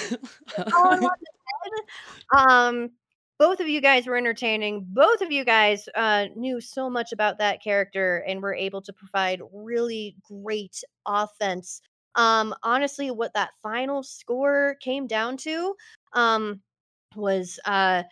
all 0.59 0.93
in 0.93 1.01
Wanda's 1.01 1.29
head. 1.63 2.39
Um, 2.39 2.91
both 3.39 3.61
of 3.61 3.69
you 3.69 3.81
guys 3.81 4.07
were 4.07 4.17
entertaining. 4.17 4.87
Both 4.89 5.21
of 5.21 5.33
you 5.33 5.45
guys 5.45 5.89
uh, 5.97 6.27
knew 6.37 6.61
so 6.61 6.89
much 6.89 7.13
about 7.13 7.39
that 7.39 7.63
character 7.63 8.19
and 8.29 8.41
were 8.41 8.55
able 8.55 8.83
to 8.83 8.93
provide 8.93 9.41
really 9.53 10.15
great 10.23 10.83
offense. 11.07 11.81
Um, 12.15 12.55
honestly, 12.63 13.11
what 13.11 13.35
that 13.35 13.51
final 13.63 14.03
score 14.03 14.77
came 14.81 15.07
down 15.07 15.39
to 15.39 15.75
um, 16.13 16.61
was 17.17 17.59
uh, 17.65 18.03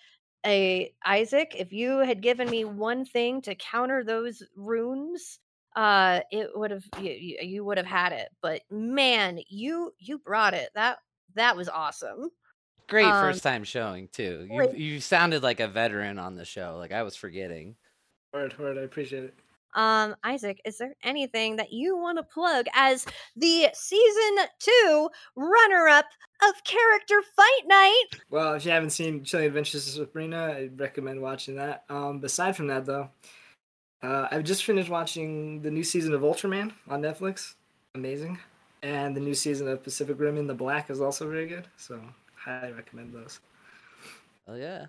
a 0.46 0.92
Isaac. 1.04 1.54
If 1.58 1.72
you 1.72 1.98
had 1.98 2.22
given 2.22 2.48
me 2.50 2.64
one 2.64 3.04
thing 3.04 3.42
to 3.42 3.54
counter 3.54 4.04
those 4.04 4.42
runes, 4.56 5.38
uh, 5.76 6.20
it 6.30 6.50
would 6.54 6.70
have 6.70 6.84
you, 7.00 7.36
you 7.40 7.64
would 7.64 7.76
have 7.78 7.86
had 7.86 8.12
it. 8.12 8.28
But 8.42 8.62
man, 8.70 9.40
you 9.48 9.92
you 9.98 10.18
brought 10.18 10.54
it. 10.54 10.70
That 10.74 10.98
that 11.34 11.56
was 11.56 11.68
awesome. 11.68 12.30
Great 12.88 13.06
Um, 13.06 13.22
first 13.22 13.42
time 13.42 13.64
showing 13.64 14.08
too. 14.08 14.46
You 14.50 14.56
great. 14.56 14.76
you 14.76 15.00
sounded 15.00 15.42
like 15.42 15.60
a 15.60 15.68
veteran 15.68 16.18
on 16.18 16.34
the 16.34 16.44
show. 16.44 16.76
Like 16.78 16.92
I 16.92 17.02
was 17.02 17.16
forgetting. 17.16 17.76
Word, 18.32 18.58
word. 18.58 18.78
I 18.78 18.82
appreciate 18.82 19.24
it. 19.24 19.34
Um, 19.74 20.16
Isaac, 20.24 20.60
is 20.64 20.78
there 20.78 20.94
anything 21.04 21.54
that 21.56 21.72
you 21.72 21.96
want 21.96 22.18
to 22.18 22.24
plug 22.24 22.66
as 22.74 23.06
the 23.36 23.68
season 23.72 24.46
two 24.58 25.08
runner 25.36 25.86
up 25.86 26.06
of 26.48 26.64
Character 26.64 27.22
Fight 27.36 27.62
Night? 27.66 28.04
Well, 28.30 28.54
if 28.54 28.64
you 28.64 28.70
haven't 28.70 28.90
seen 28.90 29.24
Chilling 29.24 29.46
Adventures 29.46 29.86
of 29.88 30.06
Sabrina, 30.06 30.36
I 30.36 30.70
recommend 30.76 31.20
watching 31.20 31.56
that. 31.56 31.84
Um, 31.88 32.20
beside 32.20 32.56
from 32.56 32.68
that, 32.68 32.86
though, 32.86 33.10
uh, 34.02 34.28
I've 34.30 34.44
just 34.44 34.64
finished 34.64 34.88
watching 34.88 35.62
the 35.62 35.70
new 35.70 35.84
season 35.84 36.14
of 36.14 36.22
Ultraman 36.22 36.72
on 36.88 37.02
Netflix. 37.02 37.54
Amazing. 37.94 38.38
And 38.82 39.14
the 39.14 39.20
new 39.20 39.34
season 39.34 39.68
of 39.68 39.82
Pacific 39.82 40.18
Rim 40.18 40.38
in 40.38 40.46
the 40.46 40.54
Black 40.54 40.90
is 40.90 41.00
also 41.00 41.28
very 41.28 41.46
good. 41.46 41.66
So, 41.76 42.00
highly 42.36 42.72
recommend 42.72 43.12
those. 43.12 43.40
Oh 44.48 44.54
yeah. 44.54 44.86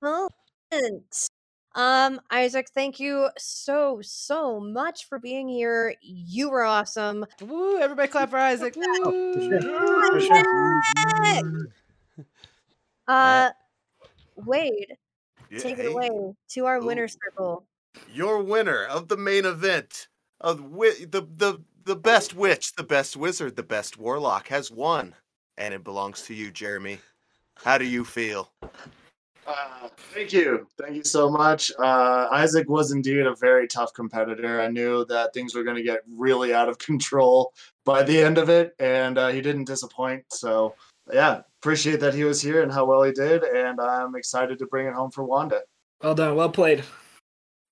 Brilliant. 0.00 1.28
Um, 1.74 2.20
Isaac, 2.30 2.68
thank 2.74 3.00
you 3.00 3.28
so, 3.38 4.00
so 4.02 4.60
much 4.60 5.08
for 5.08 5.18
being 5.18 5.48
here. 5.48 5.94
You 6.02 6.50
were 6.50 6.64
awesome. 6.64 7.24
Woo! 7.40 7.78
Everybody 7.78 8.08
clap 8.08 8.30
for 8.30 8.38
Isaac. 8.38 8.74
Oh, 8.76 9.32
for 9.34 9.40
Woo! 9.40 10.20
sure. 10.20 10.20
For 10.20 10.20
sure. 10.20 11.72
Uh, 13.08 13.50
Wade, 14.36 14.96
take 15.58 15.76
it 15.78 15.86
Yay. 15.86 15.92
away 15.92 16.34
to 16.50 16.66
our 16.66 16.80
winner 16.80 17.08
circle. 17.08 17.66
Your 18.14 18.42
winner 18.42 18.84
of 18.84 19.08
the 19.08 19.16
main 19.16 19.44
event 19.44 20.06
of 20.40 20.58
wi- 20.58 21.04
the 21.10 21.26
the 21.36 21.60
the 21.84 21.96
best 21.96 22.34
witch, 22.34 22.74
the 22.76 22.84
best 22.84 23.16
wizard, 23.16 23.56
the 23.56 23.64
best 23.64 23.98
warlock 23.98 24.46
has 24.48 24.70
won, 24.70 25.16
and 25.58 25.74
it 25.74 25.82
belongs 25.82 26.22
to 26.22 26.34
you, 26.34 26.52
Jeremy. 26.52 27.00
How 27.56 27.76
do 27.76 27.84
you 27.84 28.04
feel? 28.04 28.52
Uh, 29.46 29.88
thank 30.14 30.32
you. 30.32 30.66
Thank 30.78 30.94
you 30.94 31.04
so 31.04 31.28
much. 31.28 31.72
Uh, 31.78 32.28
Isaac 32.30 32.68
was 32.68 32.92
indeed 32.92 33.26
a 33.26 33.34
very 33.34 33.66
tough 33.66 33.92
competitor. 33.92 34.60
I 34.60 34.68
knew 34.68 35.04
that 35.06 35.34
things 35.34 35.54
were 35.54 35.64
going 35.64 35.76
to 35.76 35.82
get 35.82 36.00
really 36.16 36.54
out 36.54 36.68
of 36.68 36.78
control 36.78 37.52
by 37.84 38.02
the 38.02 38.18
end 38.18 38.38
of 38.38 38.48
it, 38.48 38.74
and 38.78 39.18
uh, 39.18 39.28
he 39.28 39.40
didn't 39.40 39.64
disappoint. 39.64 40.24
So, 40.30 40.74
yeah, 41.12 41.42
appreciate 41.60 41.98
that 42.00 42.14
he 42.14 42.24
was 42.24 42.40
here 42.40 42.62
and 42.62 42.70
how 42.70 42.84
well 42.84 43.02
he 43.02 43.12
did, 43.12 43.42
and 43.42 43.80
I'm 43.80 44.14
excited 44.14 44.58
to 44.60 44.66
bring 44.66 44.86
it 44.86 44.94
home 44.94 45.10
for 45.10 45.24
Wanda. 45.24 45.62
Well 46.02 46.14
done. 46.14 46.36
Well 46.36 46.50
played. 46.50 46.84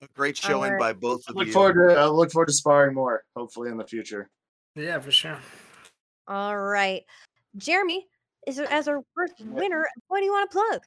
A 0.03 0.09
great 0.15 0.37
showing 0.37 0.73
Alright. 0.73 0.81
by 0.81 0.93
both 0.99 1.29
of 1.29 1.37
Look 1.37 1.49
you. 1.49 1.53
forward 1.53 1.91
to 1.91 1.95
I 1.95 2.07
look 2.07 2.33
forward 2.33 2.47
to 2.47 2.53
sparring 2.53 2.95
more, 2.95 3.23
hopefully 3.37 3.71
in 3.71 3.77
the 3.77 3.87
future. 3.87 4.31
Yeah, 4.75 4.99
for 4.99 5.11
sure. 5.11 5.39
All 6.27 6.59
right. 6.59 7.03
Jeremy, 7.57 8.07
is 8.47 8.59
as 8.59 8.89
our 8.89 9.03
first 9.15 9.35
winner, 9.41 9.87
what 10.09 10.21
do 10.21 10.25
you 10.25 10.33
want 10.33 10.51
to 10.51 10.57
plug? 10.57 10.81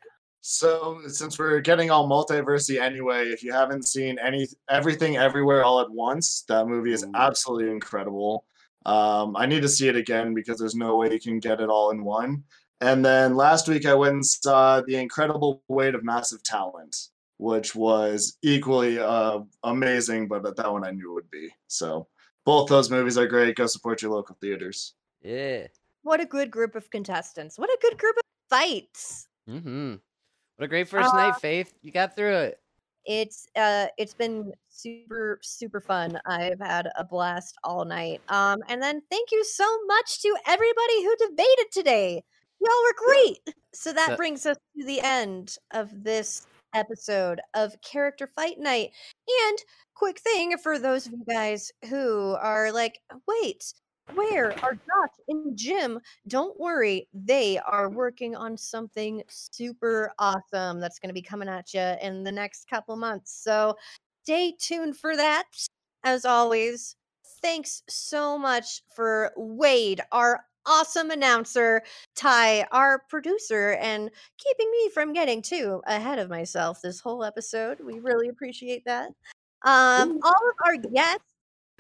So, 0.46 1.00
since 1.08 1.40
we're 1.40 1.62
getting 1.62 1.90
all 1.90 2.06
multiversey 2.06 2.78
anyway, 2.78 3.30
if 3.30 3.44
you 3.44 3.54
haven't 3.54 3.88
seen 3.88 4.20
any 4.20 4.46
everything 4.70 5.16
everywhere 5.16 5.64
all 5.64 5.80
at 5.80 5.90
once, 5.90 6.44
that 6.50 6.68
movie 6.68 6.92
is 6.92 7.06
absolutely 7.16 7.72
incredible. 7.72 8.44
Um, 8.86 9.38
I 9.38 9.46
need 9.46 9.62
to 9.62 9.70
see 9.70 9.88
it 9.88 9.96
again 9.96 10.34
because 10.34 10.60
there's 10.60 10.76
no 10.76 10.98
way 10.98 11.14
you 11.14 11.20
can 11.22 11.40
get 11.40 11.62
it 11.62 11.70
all 11.70 11.92
in 11.92 12.04
one. 12.04 12.44
And 12.82 13.06
then 13.06 13.38
last 13.38 13.70
week 13.70 13.86
I 13.86 13.94
went 13.94 14.16
and 14.16 14.26
saw 14.26 14.82
The 14.82 14.98
Incredible 14.98 15.64
Weight 15.70 15.96
of 15.96 16.04
Massive 16.04 16.44
Talent, 16.44 17.08
which 17.38 17.74
was 17.74 18.38
equally 18.42 19.00
uh, 19.00 19.40
amazing, 19.64 20.28
but 20.28 20.44
that 20.44 20.74
one 20.74 20.84
I 20.84 20.92
knew 20.92 21.14
would 21.14 21.32
be. 21.32 21.52
So 21.68 22.08
both 22.44 22.68
those 22.68 22.92
movies 22.92 23.18
are 23.18 23.28
great. 23.28 23.56
Go 23.56 23.66
support 23.66 24.02
your 24.02 24.12
local 24.12 24.36
theaters. 24.42 24.96
Yeah. 25.22 25.68
What 26.02 26.20
a 26.20 26.26
good 26.26 26.52
group 26.52 26.76
of 26.76 26.90
contestants. 26.90 27.58
What 27.58 27.70
a 27.70 27.78
good 27.82 27.98
group 27.98 28.18
of 28.18 28.24
fights. 28.50 29.30
Mm-hmm. 29.50 29.96
What 30.64 30.68
a 30.68 30.70
great 30.70 30.88
first 30.88 31.14
Uh, 31.14 31.18
night, 31.18 31.42
Faith. 31.42 31.74
You 31.82 31.92
got 31.92 32.16
through 32.16 32.38
it. 32.38 32.60
It's 33.06 33.48
uh 33.58 33.88
it's 33.98 34.14
been 34.14 34.54
super 34.70 35.38
super 35.44 35.82
fun. 35.82 36.18
I've 36.26 36.62
had 36.62 36.88
a 36.98 37.04
blast 37.04 37.58
all 37.66 37.84
night. 37.84 38.22
Um 38.30 38.60
and 38.70 38.82
then 38.82 39.02
thank 39.12 39.34
you 39.34 39.44
so 39.44 39.66
much 39.88 40.22
to 40.22 40.38
everybody 40.48 41.04
who 41.04 41.16
debated 41.18 41.66
today. 41.74 42.24
Y'all 42.62 42.84
were 42.86 43.06
great. 43.06 43.56
So 43.74 43.92
that 43.92 44.16
brings 44.16 44.46
us 44.46 44.56
to 44.80 44.86
the 44.86 45.02
end 45.02 45.58
of 45.72 45.90
this 46.02 46.48
episode 46.74 47.42
of 47.54 47.76
Character 47.82 48.32
Fight 48.34 48.58
Night. 48.58 48.92
And 49.48 49.58
quick 49.96 50.22
thing 50.22 50.58
for 50.58 50.80
those 50.80 51.08
of 51.08 51.12
you 51.12 51.26
guys 51.28 51.74
who 51.90 52.38
are 52.40 52.72
like, 52.72 53.00
wait, 53.28 53.74
where 54.14 54.52
are 54.64 54.74
Josh 54.74 55.16
and 55.28 55.58
Jim? 55.58 56.00
Don't 56.28 56.60
worry, 56.60 57.08
they 57.14 57.60
are 57.60 57.90
working 57.90 58.36
on 58.36 58.58
something 58.58 59.24
super 59.30 60.12
awesome 60.20 60.80
that's 60.80 61.00
going 61.00 61.10
to 61.10 61.14
be 61.14 61.22
coming 61.22 61.50
at 61.50 61.74
you 61.74 61.96
in 62.02 62.24
the 62.24 62.32
next 62.32 62.70
couple 62.70 62.96
months. 62.96 63.34
So 63.44 63.76
stay 64.24 64.56
tuned 64.60 64.98
for 64.98 65.16
that. 65.16 65.46
As 66.04 66.26
always, 66.26 66.96
thanks 67.42 67.84
so 67.88 68.38
much 68.38 68.82
for 68.96 69.32
Wade, 69.38 70.02
our 70.12 70.42
awesome 70.66 71.12
announcer, 71.12 71.82
Ty, 72.16 72.66
our 72.72 73.04
producer, 73.10 73.74
and 73.82 74.10
keeping 74.38 74.72
me 74.72 74.90
from 74.90 75.14
getting 75.14 75.42
too 75.42 75.82
ahead 75.88 76.20
of 76.20 76.30
myself 76.30 76.82
this 76.82 77.00
whole 77.00 77.24
episode. 77.24 77.80
We 77.80 78.00
really 78.00 78.30
appreciate 78.30 78.84
that. 78.86 79.10
Um, 79.64 80.20
all 80.24 80.32
of 80.32 80.56
our 80.66 80.78
guests. 80.78 81.33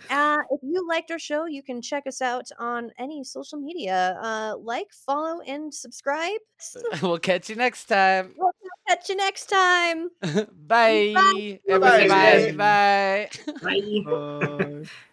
Uh, 0.10 0.38
if 0.52 0.60
you 0.64 0.86
liked 0.88 1.12
our 1.12 1.20
show, 1.20 1.46
you 1.46 1.64
can 1.64 1.82
check 1.82 2.06
us 2.08 2.22
out 2.22 2.50
on 2.60 2.91
any 3.00 3.24
social 3.24 3.60
media. 3.60 4.18
Uh, 4.22 4.56
like, 4.58 4.88
follow, 4.91 5.41
and 5.41 5.74
subscribe. 5.74 6.39
We'll 7.02 7.20
catch 7.20 7.50
you 7.50 7.56
next 7.56 7.86
time. 7.86 8.34
we'll 8.38 8.52
catch 8.88 9.10
you 9.10 9.16
next 9.16 9.48
time. 9.48 10.10
bye. 10.22 11.60
Everybody, 11.70 12.08
Bye. 12.08 12.54
bye. 12.56 12.56
Bye. 12.58 13.30
Bye. 13.62 14.04
Bye. 14.06 14.84